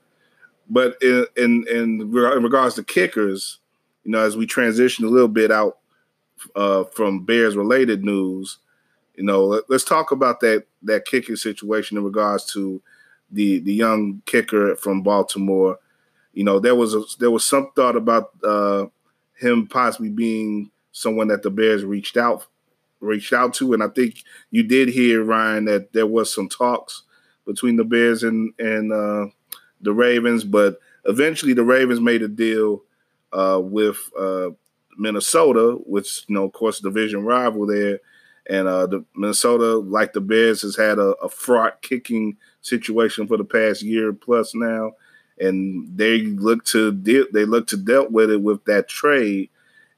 but 0.70 0.98
in, 1.02 1.28
in 1.38 1.66
in 1.70 2.12
regards 2.12 2.76
to 2.76 2.84
kickers, 2.84 3.60
you 4.04 4.12
know, 4.12 4.20
as 4.20 4.36
we 4.36 4.46
transition 4.46 5.06
a 5.06 5.10
little 5.10 5.28
bit 5.28 5.52
out 5.52 5.78
uh, 6.56 6.84
from 6.86 7.26
Bears 7.26 7.56
related 7.56 8.04
news, 8.04 8.58
you 9.16 9.24
know, 9.24 9.46
let, 9.46 9.70
us 9.70 9.84
talk 9.84 10.12
about 10.12 10.40
that 10.42 10.66
that 10.84 11.06
kicking 11.06 11.36
situation 11.36 11.98
in 11.98 12.04
regards 12.04 12.46
to 12.54 12.82
the 13.30 13.60
the 13.60 13.74
young 13.74 14.22
kicker 14.26 14.76
from 14.76 15.02
Baltimore. 15.02 15.78
You 16.34 16.44
know, 16.44 16.60
there 16.60 16.76
was 16.76 16.94
a, 16.94 17.04
there 17.20 17.32
was 17.32 17.46
some 17.46 17.72
thought 17.76 17.96
about 17.96 18.32
uh, 18.44 18.86
him 19.36 19.68
possibly 19.68 20.10
being 20.10 20.72
someone 20.92 21.28
that 21.28 21.44
the 21.44 21.50
Bears 21.50 21.84
reached 21.84 22.18
out 22.18 22.48
reached 23.00 23.34
out 23.34 23.54
to, 23.56 23.74
and 23.74 23.84
I 23.84 23.88
think 23.90 24.24
you 24.52 24.64
did 24.64 24.90
hear 24.90 25.24
Ryan 25.24 25.66
that 25.66 25.94
there 25.94 26.08
was 26.08 26.34
some 26.34 26.48
talks 26.48 27.04
between 27.46 27.76
the 27.76 27.84
Bears 27.84 28.24
and 28.24 28.54
and 28.60 28.94
uh, 28.94 29.28
the 29.82 29.94
Ravens, 29.94 30.44
but 30.44 30.80
eventually 31.06 31.54
the 31.54 31.64
Ravens 31.64 32.00
made 32.00 32.22
a 32.22 32.28
deal 32.28 32.84
uh, 33.34 33.60
with 33.62 33.98
uh, 34.18 34.50
Minnesota, 34.98 35.78
which 35.86 36.26
you 36.28 36.36
know, 36.36 36.46
of 36.46 36.54
course, 36.54 36.80
division 36.80 37.24
rival 37.24 37.66
there, 37.66 38.00
and 38.50 38.68
uh, 38.68 38.88
the 38.88 39.06
Minnesota, 39.16 39.78
like 39.78 40.14
the 40.14 40.22
Bears, 40.22 40.62
has 40.62 40.76
had 40.76 41.00
a, 41.00 41.14
a 41.22 41.30
fraught 41.30 41.82
kicking 41.82 42.38
situation 42.62 43.28
for 43.28 43.38
the 43.38 43.44
past 43.44 43.82
year 43.82 44.14
plus 44.14 44.54
now, 44.56 44.94
and 45.40 45.98
they 45.98 46.22
look 46.22 46.64
to 46.66 46.92
deal, 46.92 47.26
they 47.34 47.46
look 47.46 47.68
to 47.68 47.78
dealt 47.78 48.12
with 48.12 48.32
it 48.32 48.42
with 48.42 48.64
that 48.66 48.88
trade. 48.88 49.50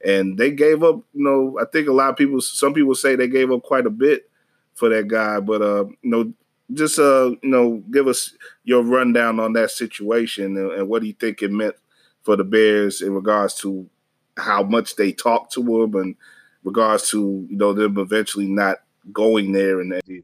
And 0.04 0.36
they 0.36 0.50
gave 0.50 0.82
up. 0.82 0.96
You 1.14 1.24
know, 1.24 1.58
I 1.58 1.64
think 1.64 1.88
a 1.88 1.92
lot 1.92 2.10
of 2.10 2.16
people, 2.16 2.40
some 2.42 2.74
people 2.74 2.94
say 2.94 3.16
they 3.16 3.28
gave 3.28 3.50
up 3.50 3.62
quite 3.62 3.86
a 3.86 3.90
bit 3.90 4.28
for 4.74 4.90
that 4.90 5.08
guy, 5.08 5.40
but 5.40 5.62
uh, 5.62 5.86
you 6.02 6.10
know, 6.10 6.32
just 6.72 6.98
uh, 6.98 7.30
you 7.42 7.48
know, 7.48 7.82
give 7.90 8.06
us 8.06 8.34
your 8.64 8.82
rundown 8.82 9.40
on 9.40 9.52
that 9.54 9.70
situation 9.70 10.56
and, 10.56 10.72
and 10.72 10.88
what 10.88 11.00
do 11.00 11.08
you 11.08 11.14
think 11.14 11.42
it 11.42 11.50
meant 11.50 11.76
for 12.22 12.36
the 12.36 12.44
Bears 12.44 13.02
in 13.02 13.12
regards 13.12 13.54
to 13.56 13.88
how 14.36 14.62
much 14.62 14.96
they 14.96 15.12
talked 15.12 15.52
to 15.52 15.82
him 15.82 15.94
and 15.94 16.16
regards 16.64 17.10
to 17.10 17.46
you 17.48 17.56
know 17.56 17.72
them 17.72 17.98
eventually 17.98 18.46
not 18.46 18.78
going 19.12 19.52
there 19.52 19.80
and 19.80 19.92
that. 19.92 20.22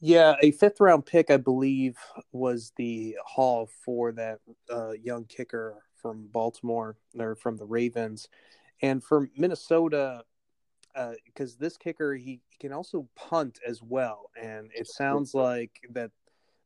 Yeah, 0.00 0.34
a 0.42 0.50
fifth 0.50 0.80
round 0.80 1.06
pick, 1.06 1.30
I 1.30 1.36
believe, 1.36 1.96
was 2.32 2.72
the 2.76 3.16
haul 3.24 3.68
for 3.84 4.10
that 4.12 4.40
uh, 4.68 4.92
young 4.92 5.26
kicker 5.26 5.76
from 5.94 6.26
Baltimore 6.26 6.96
or 7.16 7.36
from 7.36 7.56
the 7.56 7.66
Ravens, 7.66 8.28
and 8.80 9.02
for 9.02 9.28
Minnesota, 9.36 10.24
because 11.24 11.52
uh, 11.54 11.56
this 11.60 11.76
kicker 11.76 12.14
he, 12.14 12.40
he, 12.50 12.58
can 12.58 12.72
also 12.72 13.08
punt 13.14 13.60
as 13.66 13.80
well, 13.80 14.30
and 14.40 14.70
it 14.74 14.88
sounds 14.88 15.34
like 15.34 15.80
that 15.90 16.10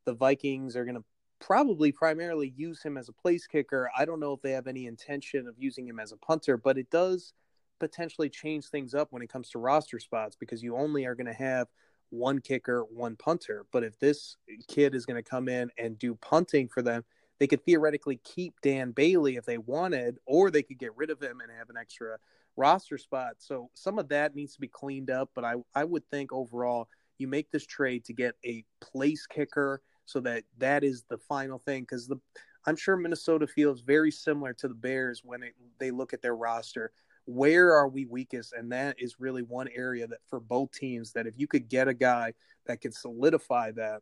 the 0.05 0.13
Vikings 0.13 0.75
are 0.75 0.85
going 0.85 0.95
to 0.95 1.03
probably 1.39 1.91
primarily 1.91 2.53
use 2.55 2.81
him 2.81 2.97
as 2.97 3.09
a 3.09 3.13
place 3.13 3.47
kicker. 3.47 3.89
I 3.97 4.05
don't 4.05 4.19
know 4.19 4.33
if 4.33 4.41
they 4.41 4.51
have 4.51 4.67
any 4.67 4.87
intention 4.87 5.47
of 5.47 5.55
using 5.57 5.87
him 5.87 5.99
as 5.99 6.11
a 6.11 6.17
punter, 6.17 6.57
but 6.57 6.77
it 6.77 6.89
does 6.89 7.33
potentially 7.79 8.29
change 8.29 8.65
things 8.65 8.93
up 8.93 9.09
when 9.11 9.21
it 9.21 9.29
comes 9.31 9.49
to 9.51 9.59
roster 9.59 9.99
spots 9.99 10.35
because 10.35 10.63
you 10.63 10.75
only 10.75 11.05
are 11.05 11.15
going 11.15 11.27
to 11.27 11.33
have 11.33 11.67
one 12.09 12.39
kicker, 12.39 12.83
one 12.83 13.15
punter. 13.15 13.65
But 13.71 13.83
if 13.83 13.99
this 13.99 14.37
kid 14.67 14.95
is 14.95 15.05
going 15.05 15.21
to 15.21 15.29
come 15.29 15.49
in 15.49 15.69
and 15.77 15.99
do 15.99 16.15
punting 16.15 16.69
for 16.69 16.81
them, 16.81 17.03
they 17.39 17.47
could 17.47 17.63
theoretically 17.63 18.19
keep 18.23 18.55
Dan 18.61 18.91
Bailey 18.91 19.35
if 19.35 19.45
they 19.45 19.59
wanted, 19.59 20.17
or 20.25 20.49
they 20.49 20.63
could 20.63 20.79
get 20.79 20.95
rid 20.95 21.11
of 21.11 21.21
him 21.21 21.39
and 21.41 21.51
have 21.55 21.69
an 21.69 21.77
extra 21.77 22.17
roster 22.55 22.97
spot. 22.97 23.33
So 23.37 23.69
some 23.73 23.99
of 23.99 24.09
that 24.09 24.35
needs 24.35 24.53
to 24.55 24.61
be 24.61 24.67
cleaned 24.67 25.11
up. 25.11 25.29
But 25.35 25.45
I, 25.45 25.55
I 25.75 25.83
would 25.83 26.09
think 26.09 26.33
overall, 26.33 26.87
you 27.19 27.27
make 27.27 27.51
this 27.51 27.65
trade 27.65 28.05
to 28.05 28.13
get 28.13 28.35
a 28.45 28.63
place 28.81 29.27
kicker 29.27 29.81
so 30.07 30.19
that 30.21 30.43
that 30.57 30.83
is 30.83 31.03
the 31.07 31.19
final 31.19 31.59
thing. 31.59 31.83
Because 31.83 32.07
the 32.07 32.17
I'm 32.65 32.75
sure 32.75 32.97
Minnesota 32.97 33.45
feels 33.45 33.81
very 33.81 34.11
similar 34.11 34.53
to 34.53 34.67
the 34.67 34.73
Bears 34.73 35.21
when 35.23 35.43
it, 35.43 35.53
they 35.79 35.91
look 35.91 36.13
at 36.13 36.23
their 36.23 36.35
roster. 36.35 36.91
Where 37.25 37.73
are 37.73 37.87
we 37.87 38.05
weakest? 38.05 38.53
And 38.53 38.71
that 38.71 38.95
is 38.97 39.19
really 39.19 39.43
one 39.43 39.69
area 39.75 40.07
that 40.07 40.19
for 40.27 40.39
both 40.39 40.71
teams 40.71 41.11
that 41.11 41.27
if 41.27 41.35
you 41.37 41.45
could 41.45 41.69
get 41.69 41.87
a 41.87 41.93
guy 41.93 42.33
that 42.65 42.81
could 42.81 42.95
solidify 42.95 43.71
that 43.71 44.01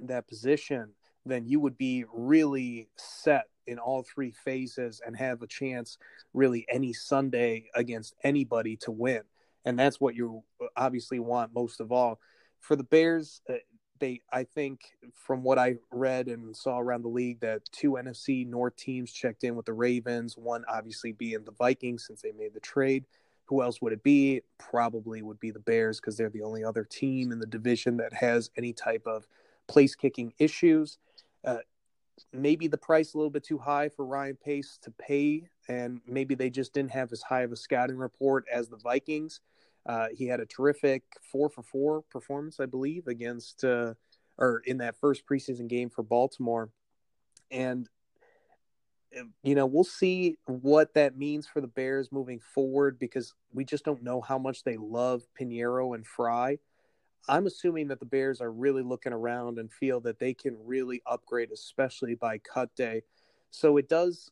that 0.00 0.28
position 0.28 0.90
then 1.26 1.46
you 1.46 1.60
would 1.60 1.76
be 1.76 2.04
really 2.12 2.88
set 2.96 3.46
in 3.66 3.78
all 3.78 4.02
three 4.02 4.32
phases 4.32 5.00
and 5.04 5.16
have 5.16 5.42
a 5.42 5.46
chance 5.46 5.98
really 6.32 6.66
any 6.68 6.92
Sunday 6.92 7.66
against 7.74 8.14
anybody 8.24 8.76
to 8.76 8.90
win. 8.90 9.22
And 9.64 9.78
that's 9.78 10.00
what 10.00 10.14
you 10.14 10.42
obviously 10.76 11.20
want 11.20 11.54
most 11.54 11.80
of 11.80 11.92
all. 11.92 12.18
For 12.60 12.76
the 12.76 12.84
Bears, 12.84 13.42
uh, 13.48 13.54
they 14.00 14.20
I 14.32 14.44
think 14.44 14.80
from 15.14 15.42
what 15.42 15.58
I 15.58 15.76
read 15.92 16.26
and 16.26 16.56
saw 16.56 16.78
around 16.78 17.02
the 17.02 17.08
league 17.08 17.40
that 17.40 17.70
two 17.70 17.92
NFC 17.92 18.46
North 18.46 18.76
teams 18.76 19.12
checked 19.12 19.44
in 19.44 19.54
with 19.54 19.66
the 19.66 19.72
Ravens, 19.72 20.36
one 20.36 20.64
obviously 20.68 21.12
being 21.12 21.44
the 21.44 21.52
Vikings 21.52 22.06
since 22.06 22.22
they 22.22 22.32
made 22.32 22.54
the 22.54 22.60
trade, 22.60 23.04
who 23.50 23.62
else 23.62 23.82
would 23.82 23.92
it 23.92 24.02
be? 24.02 24.42
Probably 24.58 25.22
would 25.22 25.40
be 25.40 25.50
the 25.50 25.58
Bears 25.58 26.00
because 26.00 26.16
they're 26.16 26.30
the 26.30 26.42
only 26.42 26.64
other 26.64 26.84
team 26.84 27.32
in 27.32 27.40
the 27.40 27.46
division 27.46 27.96
that 27.98 28.12
has 28.14 28.50
any 28.56 28.72
type 28.72 29.06
of 29.06 29.26
place 29.66 29.94
kicking 29.94 30.32
issues. 30.38 30.98
Uh, 31.44 31.58
maybe 32.32 32.68
the 32.68 32.78
price 32.78 33.12
a 33.12 33.16
little 33.16 33.30
bit 33.30 33.42
too 33.42 33.58
high 33.58 33.88
for 33.88 34.04
Ryan 34.04 34.36
Pace 34.36 34.78
to 34.82 34.90
pay, 34.92 35.48
and 35.68 36.00
maybe 36.06 36.36
they 36.36 36.48
just 36.48 36.72
didn't 36.72 36.92
have 36.92 37.12
as 37.12 37.22
high 37.22 37.42
of 37.42 37.50
a 37.50 37.56
scouting 37.56 37.96
report 37.96 38.44
as 38.52 38.68
the 38.68 38.76
Vikings. 38.76 39.40
Uh, 39.86 40.08
he 40.12 40.26
had 40.26 40.40
a 40.40 40.46
terrific 40.46 41.02
four 41.22 41.48
for 41.48 41.62
four 41.62 42.02
performance, 42.02 42.60
I 42.60 42.66
believe, 42.66 43.06
against 43.06 43.64
uh, 43.64 43.94
or 44.38 44.62
in 44.66 44.78
that 44.78 44.96
first 44.96 45.26
preseason 45.26 45.68
game 45.68 45.90
for 45.90 46.02
Baltimore, 46.02 46.70
and 47.50 47.88
you 49.42 49.54
know 49.54 49.66
we'll 49.66 49.84
see 49.84 50.36
what 50.46 50.94
that 50.94 51.16
means 51.16 51.46
for 51.46 51.60
the 51.60 51.66
Bears 51.66 52.12
moving 52.12 52.38
forward 52.38 52.98
because 52.98 53.34
we 53.52 53.64
just 53.64 53.84
don't 53.84 54.02
know 54.02 54.20
how 54.20 54.38
much 54.38 54.62
they 54.62 54.76
love 54.76 55.22
Piñeiro 55.38 55.94
and 55.94 56.06
Fry. 56.06 56.58
I'm 57.28 57.46
assuming 57.46 57.88
that 57.88 58.00
the 58.00 58.06
Bears 58.06 58.40
are 58.40 58.50
really 58.50 58.82
looking 58.82 59.12
around 59.12 59.58
and 59.58 59.70
feel 59.72 60.00
that 60.00 60.18
they 60.18 60.34
can 60.34 60.56
really 60.64 61.02
upgrade, 61.06 61.50
especially 61.52 62.14
by 62.14 62.38
cut 62.38 62.74
day. 62.74 63.02
So 63.50 63.76
it 63.76 63.88
does, 63.88 64.30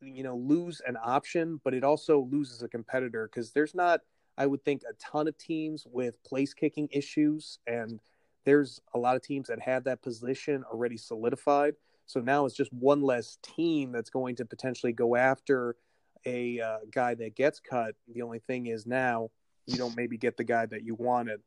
you 0.00 0.22
know, 0.22 0.36
lose 0.36 0.82
an 0.86 0.96
option, 1.02 1.60
but 1.64 1.72
it 1.74 1.84
also 1.84 2.28
loses 2.30 2.62
a 2.62 2.68
competitor 2.68 3.28
because 3.28 3.52
there's 3.52 3.74
not, 3.74 4.00
I 4.40 4.46
would 4.46 4.64
think, 4.64 4.82
a 4.88 4.94
ton 4.94 5.28
of 5.28 5.36
teams 5.36 5.86
with 5.86 6.22
place 6.24 6.54
kicking 6.54 6.88
issues. 6.90 7.58
And 7.66 8.00
there's 8.46 8.80
a 8.94 8.98
lot 8.98 9.14
of 9.14 9.22
teams 9.22 9.48
that 9.48 9.60
have 9.60 9.84
that 9.84 10.00
position 10.00 10.64
already 10.72 10.96
solidified. 10.96 11.74
So 12.06 12.20
now 12.20 12.46
it's 12.46 12.56
just 12.56 12.72
one 12.72 13.02
less 13.02 13.36
team 13.42 13.92
that's 13.92 14.08
going 14.08 14.36
to 14.36 14.46
potentially 14.46 14.94
go 14.94 15.14
after 15.14 15.76
a 16.24 16.58
uh, 16.58 16.78
guy 16.90 17.14
that 17.16 17.36
gets 17.36 17.60
cut. 17.60 17.94
The 18.14 18.22
only 18.22 18.38
thing 18.38 18.68
is 18.68 18.86
now 18.86 19.30
you 19.66 19.76
don't 19.76 19.94
maybe 19.94 20.16
get 20.16 20.38
the 20.38 20.44
guy 20.44 20.64
that 20.64 20.84
you 20.84 20.94
wanted. 20.94 21.40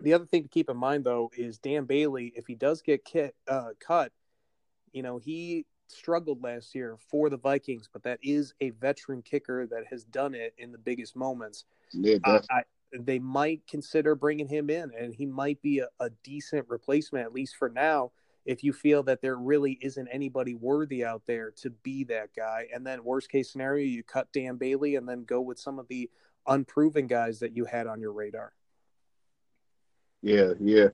The 0.00 0.14
other 0.14 0.24
thing 0.24 0.44
to 0.44 0.48
keep 0.48 0.70
in 0.70 0.78
mind, 0.78 1.04
though, 1.04 1.30
is 1.36 1.58
Dan 1.58 1.84
Bailey. 1.84 2.32
If 2.34 2.46
he 2.46 2.54
does 2.54 2.80
get 2.80 3.04
kit, 3.04 3.34
uh, 3.46 3.72
cut, 3.78 4.12
you 4.92 5.02
know 5.02 5.18
he 5.18 5.66
struggled 5.94 6.42
last 6.42 6.74
year 6.74 6.96
for 7.10 7.30
the 7.30 7.36
Vikings, 7.36 7.88
but 7.92 8.02
that 8.02 8.18
is 8.22 8.54
a 8.60 8.70
veteran 8.70 9.22
kicker 9.22 9.66
that 9.66 9.84
has 9.90 10.04
done 10.04 10.34
it 10.34 10.54
in 10.58 10.72
the 10.72 10.78
biggest 10.78 11.16
moments. 11.16 11.64
Yeah, 11.92 12.18
I, 12.24 12.40
I, 12.50 12.62
they 12.98 13.18
might 13.18 13.66
consider 13.68 14.14
bringing 14.14 14.48
him 14.48 14.70
in, 14.70 14.92
and 14.98 15.14
he 15.14 15.26
might 15.26 15.60
be 15.62 15.80
a, 15.80 15.88
a 16.00 16.10
decent 16.22 16.68
replacement, 16.68 17.24
at 17.24 17.32
least 17.32 17.56
for 17.56 17.68
now. 17.68 18.12
If 18.44 18.62
you 18.62 18.72
feel 18.74 19.02
that 19.04 19.22
there 19.22 19.36
really 19.36 19.78
isn't 19.80 20.08
anybody 20.08 20.54
worthy 20.54 21.04
out 21.04 21.22
there 21.26 21.50
to 21.62 21.70
be 21.70 22.04
that 22.04 22.30
guy, 22.36 22.66
and 22.74 22.86
then 22.86 23.02
worst 23.02 23.30
case 23.30 23.50
scenario, 23.50 23.86
you 23.86 24.02
cut 24.02 24.32
Dan 24.32 24.56
Bailey 24.56 24.96
and 24.96 25.08
then 25.08 25.24
go 25.24 25.40
with 25.40 25.58
some 25.58 25.78
of 25.78 25.88
the 25.88 26.10
unproven 26.46 27.06
guys 27.06 27.38
that 27.40 27.56
you 27.56 27.64
had 27.64 27.86
on 27.86 28.00
your 28.00 28.12
radar. 28.12 28.52
Yeah, 30.22 30.52
yeah. 30.60 30.88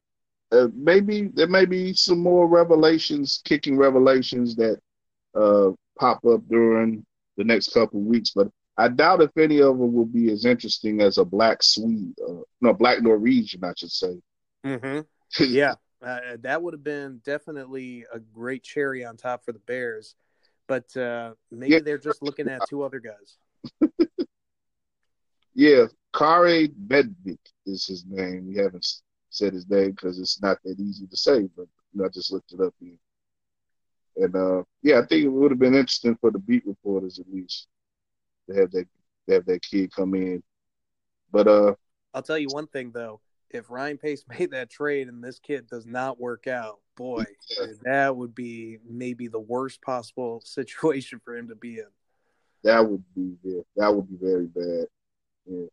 Uh, 0.52 0.68
maybe 0.74 1.30
there 1.34 1.46
may 1.46 1.64
be 1.64 1.92
some 1.92 2.18
more 2.18 2.48
revelations, 2.48 3.40
kicking 3.44 3.76
revelations 3.76 4.56
that 4.56 4.80
uh, 5.34 5.70
pop 5.98 6.24
up 6.24 6.42
during 6.48 7.04
the 7.36 7.44
next 7.44 7.72
couple 7.72 8.00
weeks, 8.00 8.32
but 8.34 8.48
I 8.76 8.88
doubt 8.88 9.22
if 9.22 9.36
any 9.36 9.60
of 9.60 9.78
them 9.78 9.92
will 9.92 10.06
be 10.06 10.32
as 10.32 10.44
interesting 10.44 11.00
as 11.00 11.18
a 11.18 11.24
black 11.24 11.62
Swede, 11.62 12.14
uh, 12.26 12.42
no, 12.60 12.72
black 12.72 13.02
Norwegian, 13.02 13.62
I 13.64 13.72
should 13.76 13.90
say. 13.90 14.20
Mm-hmm. 14.64 15.00
yeah, 15.44 15.74
uh, 16.02 16.36
that 16.40 16.62
would 16.62 16.74
have 16.74 16.84
been 16.84 17.20
definitely 17.24 18.04
a 18.12 18.18
great 18.18 18.62
cherry 18.62 19.04
on 19.04 19.16
top 19.16 19.44
for 19.44 19.52
the 19.52 19.58
Bears, 19.60 20.14
but 20.66 20.96
uh, 20.96 21.32
maybe 21.50 21.74
yeah. 21.74 21.80
they're 21.84 21.98
just 21.98 22.22
looking 22.22 22.48
at 22.48 22.62
two 22.68 22.82
other 22.82 23.00
guys. 23.00 23.90
yeah, 25.54 25.84
Kaare 26.14 26.72
Vedvik 26.86 27.38
is 27.66 27.86
his 27.86 28.04
name. 28.08 28.48
We 28.48 28.56
haven't 28.56 28.86
said 29.28 29.52
his 29.52 29.68
name 29.68 29.90
because 29.90 30.18
it's 30.18 30.40
not 30.40 30.58
that 30.64 30.80
easy 30.80 31.06
to 31.06 31.16
say, 31.16 31.48
but 31.56 31.66
you 31.92 32.00
know, 32.00 32.06
I 32.06 32.08
just 32.08 32.32
looked 32.32 32.52
it 32.52 32.60
up 32.60 32.74
here. 32.80 32.96
And 34.20 34.36
uh, 34.36 34.62
yeah, 34.82 34.98
I 34.98 35.06
think 35.06 35.24
it 35.24 35.28
would 35.28 35.50
have 35.50 35.58
been 35.58 35.74
interesting 35.74 36.16
for 36.20 36.30
the 36.30 36.38
beat 36.38 36.66
reporters 36.66 37.18
at 37.18 37.32
least 37.32 37.68
to 38.48 38.54
have 38.54 38.70
that 38.72 38.86
to 39.26 39.34
have 39.34 39.46
that 39.46 39.62
kid 39.62 39.90
come 39.94 40.14
in. 40.14 40.42
But 41.32 41.48
uh, 41.48 41.74
I'll 42.12 42.22
tell 42.22 42.38
you 42.38 42.48
one 42.50 42.66
thing 42.66 42.90
though, 42.92 43.20
if 43.48 43.70
Ryan 43.70 43.96
Pace 43.96 44.24
made 44.38 44.50
that 44.50 44.68
trade 44.68 45.08
and 45.08 45.24
this 45.24 45.38
kid 45.38 45.66
does 45.68 45.86
not 45.86 46.20
work 46.20 46.46
out, 46.46 46.80
boy, 46.96 47.24
yeah. 47.58 47.66
that 47.84 48.14
would 48.14 48.34
be 48.34 48.76
maybe 48.86 49.26
the 49.26 49.40
worst 49.40 49.80
possible 49.80 50.40
situation 50.44 51.18
for 51.24 51.34
him 51.34 51.48
to 51.48 51.54
be 51.54 51.78
in. 51.78 51.86
That 52.62 52.86
would 52.86 53.02
be 53.14 53.36
yeah, 53.42 53.62
that 53.76 53.94
would 53.94 54.06
be 54.06 54.18
very 54.20 54.46
bad. 54.46 54.86
Yeah. 55.46 55.66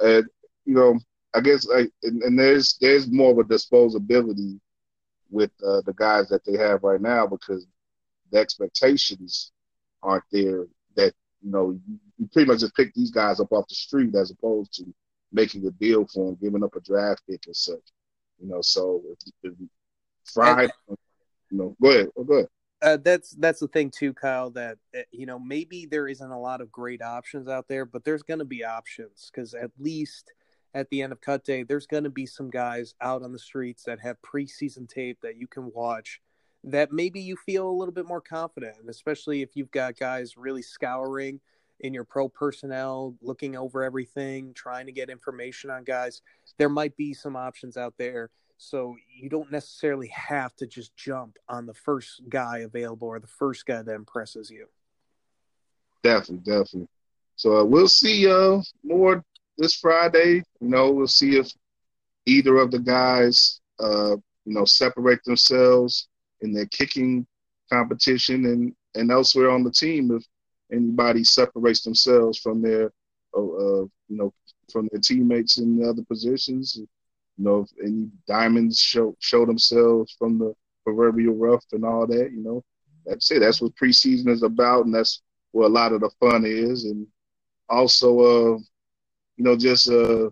And 0.00 0.26
you 0.64 0.74
know, 0.74 0.98
I 1.32 1.40
guess 1.40 1.64
like 1.64 1.92
and, 2.02 2.22
and, 2.22 2.36
there's 2.36 2.76
there's 2.80 3.08
more 3.08 3.30
of 3.30 3.38
a 3.38 3.44
disposability 3.44 4.58
with 5.30 5.50
uh, 5.66 5.82
the 5.82 5.94
guys 5.94 6.28
that 6.28 6.44
they 6.44 6.56
have 6.56 6.82
right 6.82 7.00
now 7.00 7.26
because 7.26 7.66
the 8.30 8.38
expectations 8.38 9.52
aren't 10.02 10.24
there 10.30 10.66
that 10.96 11.12
you 11.42 11.50
know 11.50 11.78
you, 12.18 12.28
pretty 12.32 12.48
much 12.50 12.60
just 12.60 12.74
pick 12.74 12.92
these 12.94 13.10
guys 13.10 13.40
up 13.40 13.52
off 13.52 13.68
the 13.68 13.74
street 13.74 14.14
as 14.14 14.30
opposed 14.30 14.72
to 14.74 14.84
making 15.32 15.66
a 15.66 15.70
deal 15.72 16.06
for 16.06 16.26
them, 16.26 16.38
giving 16.40 16.64
up 16.64 16.74
a 16.74 16.80
draft 16.80 17.22
pick 17.28 17.44
and 17.46 17.56
such. 17.56 17.76
You 18.40 18.48
know, 18.48 18.60
so 18.62 19.02
if, 19.10 19.32
if 19.42 19.54
Friday, 20.32 20.70
you 21.50 21.58
know, 21.58 21.76
go 21.80 21.90
ahead, 21.90 22.08
oh, 22.16 22.24
go 22.24 22.34
ahead. 22.34 22.48
Uh, 22.80 22.96
that's 23.02 23.30
that's 23.30 23.58
the 23.58 23.66
thing 23.68 23.90
too, 23.90 24.14
Kyle. 24.14 24.50
That 24.50 24.78
uh, 24.96 25.00
you 25.10 25.26
know 25.26 25.38
maybe 25.38 25.86
there 25.86 26.06
isn't 26.06 26.30
a 26.30 26.38
lot 26.38 26.60
of 26.60 26.70
great 26.70 27.02
options 27.02 27.48
out 27.48 27.66
there, 27.66 27.84
but 27.84 28.04
there's 28.04 28.22
going 28.22 28.38
to 28.38 28.44
be 28.44 28.64
options 28.64 29.30
because 29.32 29.52
at 29.54 29.70
least 29.78 30.32
at 30.74 30.88
the 30.90 31.02
end 31.02 31.12
of 31.12 31.20
cut 31.20 31.44
day, 31.44 31.62
there's 31.62 31.86
going 31.86 32.04
to 32.04 32.10
be 32.10 32.26
some 32.26 32.50
guys 32.50 32.94
out 33.00 33.22
on 33.22 33.32
the 33.32 33.38
streets 33.38 33.84
that 33.84 34.00
have 34.00 34.16
preseason 34.22 34.88
tape 34.88 35.18
that 35.22 35.36
you 35.36 35.46
can 35.46 35.72
watch 35.72 36.20
that 36.64 36.92
maybe 36.92 37.20
you 37.20 37.36
feel 37.36 37.68
a 37.68 37.70
little 37.70 37.94
bit 37.94 38.06
more 38.06 38.20
confident, 38.20 38.76
especially 38.88 39.42
if 39.42 39.56
you've 39.56 39.70
got 39.70 39.98
guys 39.98 40.36
really 40.36 40.62
scouring 40.62 41.40
in 41.80 41.94
your 41.94 42.04
pro 42.04 42.28
personnel, 42.28 43.14
looking 43.22 43.56
over 43.56 43.84
everything, 43.84 44.52
trying 44.54 44.86
to 44.86 44.92
get 44.92 45.10
information 45.10 45.70
on 45.70 45.84
guys. 45.84 46.22
There 46.56 46.68
might 46.68 46.96
be 46.96 47.14
some 47.14 47.36
options 47.36 47.76
out 47.76 47.94
there. 47.96 48.30
So 48.60 48.96
you 49.16 49.28
don't 49.28 49.52
necessarily 49.52 50.08
have 50.08 50.54
to 50.56 50.66
just 50.66 50.96
jump 50.96 51.38
on 51.48 51.66
the 51.66 51.74
first 51.74 52.22
guy 52.28 52.58
available 52.58 53.06
or 53.06 53.20
the 53.20 53.28
first 53.28 53.64
guy 53.64 53.82
that 53.82 53.94
impresses 53.94 54.50
you. 54.50 54.66
Definitely, 56.02 56.38
definitely. 56.38 56.88
So 57.36 57.58
uh, 57.58 57.64
we'll 57.64 57.86
see 57.86 58.28
uh, 58.28 58.60
more 58.82 59.24
this 59.58 59.74
Friday. 59.74 60.42
You 60.60 60.68
know, 60.68 60.90
we'll 60.90 61.06
see 61.06 61.36
if 61.36 61.50
either 62.26 62.56
of 62.58 62.70
the 62.70 62.78
guys, 62.78 63.60
uh, 63.80 64.16
you 64.44 64.54
know, 64.54 64.64
separate 64.64 65.22
themselves 65.24 66.08
in 66.40 66.52
their 66.52 66.66
kicking 66.66 67.26
competition 67.70 68.46
and 68.46 68.74
and 68.94 69.10
elsewhere 69.10 69.50
on 69.50 69.62
the 69.62 69.70
team 69.70 70.10
if 70.16 70.24
anybody 70.72 71.22
separates 71.22 71.82
themselves 71.82 72.38
from 72.38 72.62
their, 72.62 72.90
uh, 73.36 73.40
uh, 73.40 73.82
you 74.08 74.16
know, 74.16 74.32
from 74.72 74.88
their 74.90 75.00
teammates 75.00 75.58
in 75.58 75.78
the 75.78 75.88
other 75.88 76.02
positions. 76.02 76.76
You 76.76 77.44
know, 77.44 77.60
if 77.60 77.70
any 77.84 78.08
diamonds 78.26 78.78
show 78.78 79.14
show 79.20 79.44
themselves 79.46 80.16
from 80.18 80.38
the 80.38 80.54
proverbial 80.88 81.34
rough 81.34 81.64
and 81.72 81.84
all 81.84 82.06
that. 82.06 82.32
You 82.32 82.42
know, 82.42 82.64
that's 83.04 83.30
it. 83.30 83.40
That's 83.40 83.60
what 83.60 83.74
preseason 83.76 84.28
is 84.28 84.42
about, 84.42 84.86
and 84.86 84.94
that's 84.94 85.22
where 85.52 85.66
a 85.66 85.70
lot 85.70 85.92
of 85.92 86.00
the 86.00 86.10
fun 86.20 86.44
is. 86.46 86.84
And 86.84 87.06
also, 87.68 88.20
uh, 88.20 88.58
you 89.38 89.44
know, 89.44 89.56
just 89.56 89.88
uh, 89.88 90.28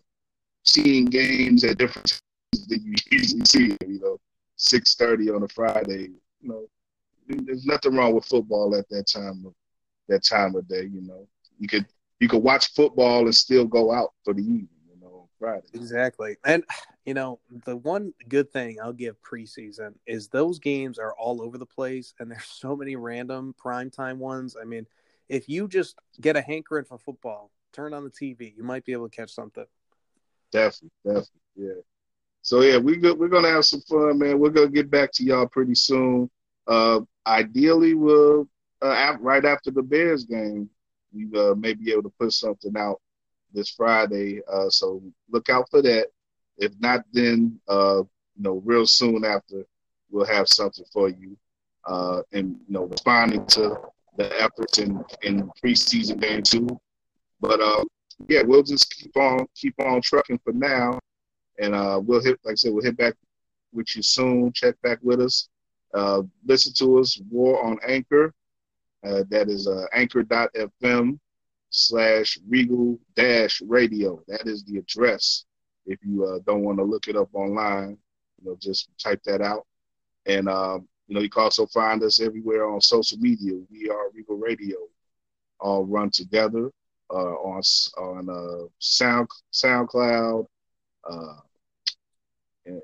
seeing 0.64 1.06
games 1.06 1.62
at 1.64 1.78
different 1.78 2.10
times 2.10 2.66
that 2.66 2.82
you 2.82 2.94
usually 3.10 3.44
see. 3.44 3.76
You 3.86 4.00
know, 4.00 4.18
six 4.56 4.96
thirty 4.96 5.30
on 5.30 5.44
a 5.44 5.48
Friday. 5.48 6.10
You 6.40 6.48
know, 6.48 6.66
there's 7.28 7.64
nothing 7.64 7.94
wrong 7.94 8.14
with 8.14 8.26
football 8.26 8.74
at 8.74 8.88
that 8.90 9.06
time 9.06 9.44
of 9.46 9.54
that 10.08 10.24
time 10.24 10.56
of 10.56 10.68
day. 10.68 10.82
You 10.82 11.02
know, 11.02 11.28
you 11.58 11.68
could 11.68 11.86
you 12.18 12.28
could 12.28 12.42
watch 12.42 12.74
football 12.74 13.24
and 13.24 13.34
still 13.34 13.64
go 13.64 13.92
out 13.92 14.12
for 14.24 14.34
the 14.34 14.42
evening. 14.42 14.68
You 14.92 15.00
know, 15.00 15.28
Friday. 15.38 15.68
Exactly, 15.74 16.36
and 16.44 16.64
you 17.04 17.14
know 17.14 17.38
the 17.64 17.76
one 17.76 18.12
good 18.28 18.50
thing 18.50 18.78
I'll 18.82 18.92
give 18.92 19.22
preseason 19.22 19.94
is 20.04 20.26
those 20.26 20.58
games 20.58 20.98
are 20.98 21.14
all 21.16 21.40
over 21.40 21.58
the 21.58 21.66
place, 21.66 22.12
and 22.18 22.28
there's 22.28 22.44
so 22.44 22.74
many 22.74 22.96
random 22.96 23.54
primetime 23.64 24.16
ones. 24.16 24.56
I 24.60 24.64
mean, 24.64 24.84
if 25.28 25.48
you 25.48 25.68
just 25.68 25.96
get 26.20 26.34
a 26.34 26.42
hankering 26.42 26.86
for 26.86 26.98
football 26.98 27.52
turn 27.76 27.92
on 27.92 28.04
the 28.04 28.10
TV. 28.10 28.56
You 28.56 28.64
might 28.64 28.84
be 28.84 28.92
able 28.92 29.08
to 29.08 29.14
catch 29.14 29.32
something. 29.32 29.66
Definitely, 30.50 30.90
definitely, 31.04 31.40
yeah. 31.56 31.82
So 32.42 32.62
yeah, 32.62 32.78
we 32.78 32.96
go, 32.96 33.12
we're 33.14 33.28
gonna 33.28 33.50
have 33.50 33.66
some 33.66 33.80
fun, 33.82 34.18
man. 34.18 34.38
We're 34.38 34.50
gonna 34.50 34.68
get 34.68 34.90
back 34.90 35.12
to 35.12 35.24
y'all 35.24 35.46
pretty 35.46 35.74
soon. 35.74 36.30
Uh, 36.66 37.00
ideally, 37.26 37.94
we'll 37.94 38.48
uh, 38.82 39.16
right 39.20 39.44
after 39.44 39.70
the 39.70 39.82
Bears 39.82 40.24
game, 40.24 40.70
we 41.12 41.28
uh, 41.38 41.54
may 41.54 41.74
be 41.74 41.92
able 41.92 42.04
to 42.04 42.12
put 42.20 42.32
something 42.32 42.76
out 42.76 43.00
this 43.52 43.70
Friday. 43.70 44.40
Uh, 44.50 44.70
so 44.70 45.02
look 45.30 45.48
out 45.48 45.68
for 45.70 45.82
that. 45.82 46.06
If 46.58 46.72
not, 46.80 47.04
then 47.12 47.58
uh, 47.68 48.02
you 48.36 48.42
know, 48.42 48.62
real 48.64 48.86
soon 48.86 49.24
after, 49.24 49.64
we'll 50.10 50.26
have 50.26 50.48
something 50.48 50.84
for 50.92 51.08
you. 51.08 51.36
Uh, 51.84 52.22
and 52.32 52.56
you 52.66 52.74
know, 52.74 52.84
responding 52.84 53.44
to 53.46 53.76
the 54.16 54.40
efforts 54.40 54.78
in 54.78 55.04
in 55.22 55.50
preseason 55.62 56.20
game 56.20 56.42
two. 56.42 56.68
But 57.40 57.60
uh, 57.60 57.84
yeah, 58.28 58.42
we'll 58.42 58.62
just 58.62 58.90
keep 58.90 59.16
on 59.16 59.46
keep 59.54 59.74
on 59.78 60.00
trucking 60.00 60.40
for 60.42 60.52
now, 60.52 60.98
and 61.58 61.74
uh, 61.74 62.00
we'll 62.02 62.22
hit 62.22 62.38
like 62.44 62.52
I 62.52 62.56
said, 62.56 62.72
we'll 62.72 62.84
hit 62.84 62.96
back 62.96 63.14
with 63.72 63.94
you 63.94 64.02
soon. 64.02 64.52
Check 64.52 64.80
back 64.82 64.98
with 65.02 65.20
us. 65.20 65.48
Uh, 65.94 66.22
listen 66.46 66.72
to 66.74 66.98
us. 66.98 67.20
War 67.30 67.64
on 67.64 67.78
Anchor. 67.86 68.32
Uh, 69.06 69.22
that 69.28 69.48
is 69.48 69.68
uh, 69.68 69.84
anchor.fm 69.92 71.18
slash 71.70 72.38
regal 72.48 72.98
dash 73.14 73.60
radio. 73.66 74.20
That 74.26 74.46
is 74.46 74.64
the 74.64 74.78
address. 74.78 75.44
If 75.84 76.00
you 76.02 76.24
uh, 76.24 76.38
don't 76.44 76.62
want 76.62 76.78
to 76.78 76.84
look 76.84 77.06
it 77.06 77.16
up 77.16 77.28
online, 77.32 77.98
you 78.40 78.50
know, 78.50 78.56
just 78.60 78.88
type 78.98 79.22
that 79.24 79.42
out. 79.42 79.64
And, 80.24 80.48
um, 80.48 80.88
you 81.06 81.14
know, 81.14 81.20
you 81.20 81.30
can 81.30 81.44
also 81.44 81.66
find 81.66 82.02
us 82.02 82.20
everywhere 82.20 82.66
on 82.66 82.80
social 82.80 83.18
media. 83.18 83.52
We 83.70 83.88
are 83.88 84.10
Regal 84.12 84.38
Radio, 84.38 84.76
all 85.60 85.84
run 85.84 86.10
together 86.10 86.72
uh, 87.10 87.34
on 87.34 87.62
on 87.98 88.28
uh, 88.28 88.66
Sound 88.78 89.28
SoundCloud, 89.52 90.46
uh, 91.08 91.36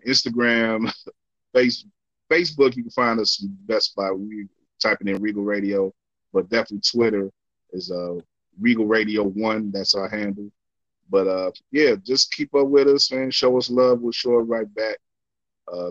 Instagram, 0.06 0.92
face, 1.54 1.84
Facebook. 2.30 2.76
You 2.76 2.82
can 2.82 2.90
find 2.90 3.20
us 3.20 3.38
best 3.66 3.94
by 3.94 4.10
we 4.10 4.46
typing 4.80 5.08
in 5.08 5.20
Regal 5.22 5.44
Radio, 5.44 5.92
but 6.32 6.48
definitely 6.48 6.80
Twitter 6.80 7.30
is 7.72 7.90
uh, 7.90 8.14
Regal 8.60 8.86
Radio 8.86 9.24
One. 9.24 9.70
That's 9.70 9.94
our 9.94 10.08
handle. 10.08 10.50
But 11.10 11.26
uh, 11.26 11.50
yeah, 11.70 11.94
just 12.02 12.32
keep 12.32 12.54
up 12.54 12.68
with 12.68 12.88
us, 12.88 13.10
man. 13.12 13.30
Show 13.30 13.58
us 13.58 13.70
love. 13.70 14.00
We'll 14.00 14.12
show 14.12 14.38
it 14.38 14.44
right 14.44 14.72
back. 14.74 14.96
Uh, 15.70 15.90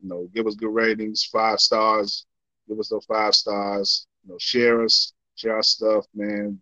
you 0.00 0.08
know, 0.08 0.28
give 0.34 0.46
us 0.46 0.54
good 0.54 0.74
ratings, 0.74 1.24
five 1.24 1.60
stars. 1.60 2.26
Give 2.68 2.78
us 2.78 2.88
those 2.88 3.04
five 3.06 3.34
stars. 3.34 4.06
You 4.24 4.32
know, 4.32 4.38
share 4.38 4.82
us, 4.82 5.12
share 5.36 5.56
our 5.56 5.62
stuff, 5.62 6.06
man. 6.14 6.60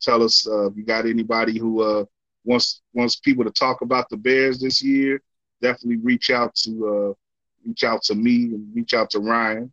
Tell 0.00 0.22
us 0.22 0.46
uh, 0.48 0.66
if 0.66 0.76
you 0.76 0.84
got 0.84 1.06
anybody 1.06 1.58
who 1.58 1.82
uh, 1.82 2.04
wants 2.44 2.82
wants 2.92 3.16
people 3.16 3.44
to 3.44 3.50
talk 3.50 3.82
about 3.82 4.08
the 4.08 4.16
Bears 4.16 4.60
this 4.60 4.82
year. 4.82 5.20
Definitely 5.60 5.98
reach 5.98 6.30
out 6.30 6.54
to 6.56 6.88
uh, 6.88 7.14
reach 7.66 7.84
out 7.84 8.02
to 8.04 8.14
me 8.14 8.44
and 8.44 8.74
reach 8.74 8.94
out 8.94 9.10
to 9.10 9.20
Ryan, 9.20 9.70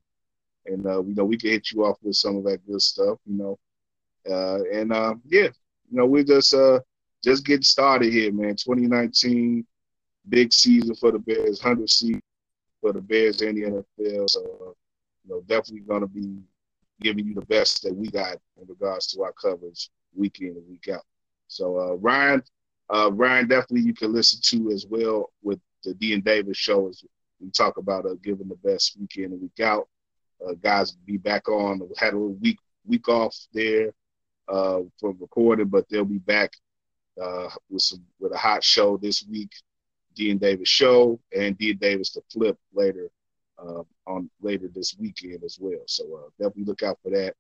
and 0.66 0.86
uh, 0.86 1.04
you 1.04 1.16
know 1.16 1.26
we 1.26 1.38
can 1.38 1.52
hit 1.52 1.72
you 1.72 1.86
off 1.86 1.98
with 2.02 2.16
some 2.16 2.38
of 2.38 2.44
that 2.44 2.66
good 2.68 2.82
stuff. 2.82 3.18
You 3.26 3.38
know, 3.38 3.60
uh, 4.30 4.64
and 4.74 4.92
uh, 4.92 5.16
yeah, 5.26 5.48
you 5.90 5.98
know 5.98 6.06
we're 6.06 6.24
just 6.24 6.54
uh, 6.54 6.80
just 7.24 7.46
getting 7.46 7.64
started 7.64 8.12
here, 8.12 8.32
man. 8.32 8.56
2019, 8.56 9.66
big 10.30 10.52
season 10.52 10.96
for 10.96 11.12
the 11.12 11.20
Bears, 11.20 11.64
100 11.64 11.90
season 11.90 12.22
for 12.82 12.94
the 12.94 13.02
Bears 13.02 13.42
and 13.42 13.58
the 13.58 13.62
NFL. 13.64 14.30
So, 14.30 14.42
uh, 14.42 14.74
you 15.24 15.30
know, 15.30 15.42
definitely 15.48 15.82
going 15.82 16.02
to 16.02 16.08
be 16.08 16.38
giving 17.02 17.28
you 17.28 17.34
the 17.34 17.46
best 17.46 17.84
that 17.84 17.96
we 17.96 18.08
got 18.08 18.38
in 18.62 18.68
regards 18.68 19.08
to 19.08 19.24
our 19.24 19.34
coverage 19.34 19.90
week 20.18 20.40
in 20.42 20.48
and 20.50 20.68
week 20.70 20.88
out. 20.94 21.06
So, 21.48 21.80
uh, 21.80 21.94
Ryan, 21.96 22.44
uh, 22.94 23.12
Ryan, 23.14 23.48
definitely 23.48 23.82
you 23.82 23.94
can 23.94 24.14
listen 24.14 24.40
to 24.44 24.72
as 24.72 24.86
well 24.90 25.32
with 25.42 25.60
the 25.84 25.94
D 25.94 26.14
and 26.14 26.24
Davis 26.24 26.58
show 26.58 26.90
as 26.90 27.04
we 27.40 27.50
talk 27.52 27.78
about 27.78 28.06
uh, 28.06 28.16
giving 28.24 28.48
the 28.48 28.56
best 28.56 28.98
week 29.00 29.18
in 29.18 29.32
and 29.32 29.42
week 29.42 29.60
out. 29.62 29.88
Uh, 30.46 30.54
guys 30.62 30.92
be 30.92 31.18
back 31.18 31.48
on. 31.50 31.82
Had 31.98 32.14
a 32.14 32.18
little 32.18 32.34
week 32.36 32.60
week 32.86 33.08
off 33.10 33.36
there 33.54 33.92
uh, 34.48 34.80
from 35.00 35.18
recording, 35.20 35.68
but 35.68 35.86
they'll 35.90 36.06
be 36.06 36.20
back 36.20 36.54
uh, 37.22 37.50
with 37.70 37.82
some 37.82 38.04
with 38.20 38.34
a 38.34 38.38
hot 38.38 38.64
show 38.64 38.98
this 38.98 39.26
week. 39.30 39.52
D 40.16 40.32
and 40.32 40.40
Davis 40.40 40.68
show 40.68 41.20
and 41.36 41.58
D 41.58 41.72
and 41.72 41.80
Davis 41.80 42.12
to 42.14 42.22
flip 42.32 42.58
later 42.74 43.10
uh, 43.60 43.84
on 44.08 44.30
later 44.42 44.70
this 44.74 44.96
weekend 45.00 45.44
as 45.44 45.58
well. 45.60 45.82
So 45.86 46.04
uh, 46.16 46.30
definitely 46.40 46.66
look 46.66 46.84
out 46.84 46.98
for 47.04 47.12
that. 47.12 47.36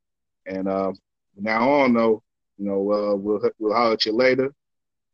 And 0.45 0.67
uh, 0.67 0.93
now 1.35 1.69
on 1.69 1.93
though, 1.93 2.23
you 2.57 2.65
know, 2.65 2.91
uh, 2.91 3.15
we'll 3.15 3.41
we'll 3.59 3.73
holler 3.73 3.93
at 3.93 4.05
you 4.05 4.13
later. 4.13 4.53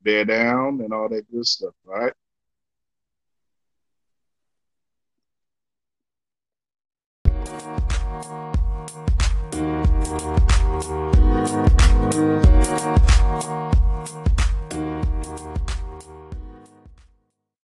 Bear 0.01 0.25
down 0.25 0.81
and 0.81 0.93
all 0.93 1.09
that 1.09 1.29
good 1.31 1.45
stuff. 1.45 1.73
All 1.87 1.93
right. 1.93 2.13
Thank 12.13 12.62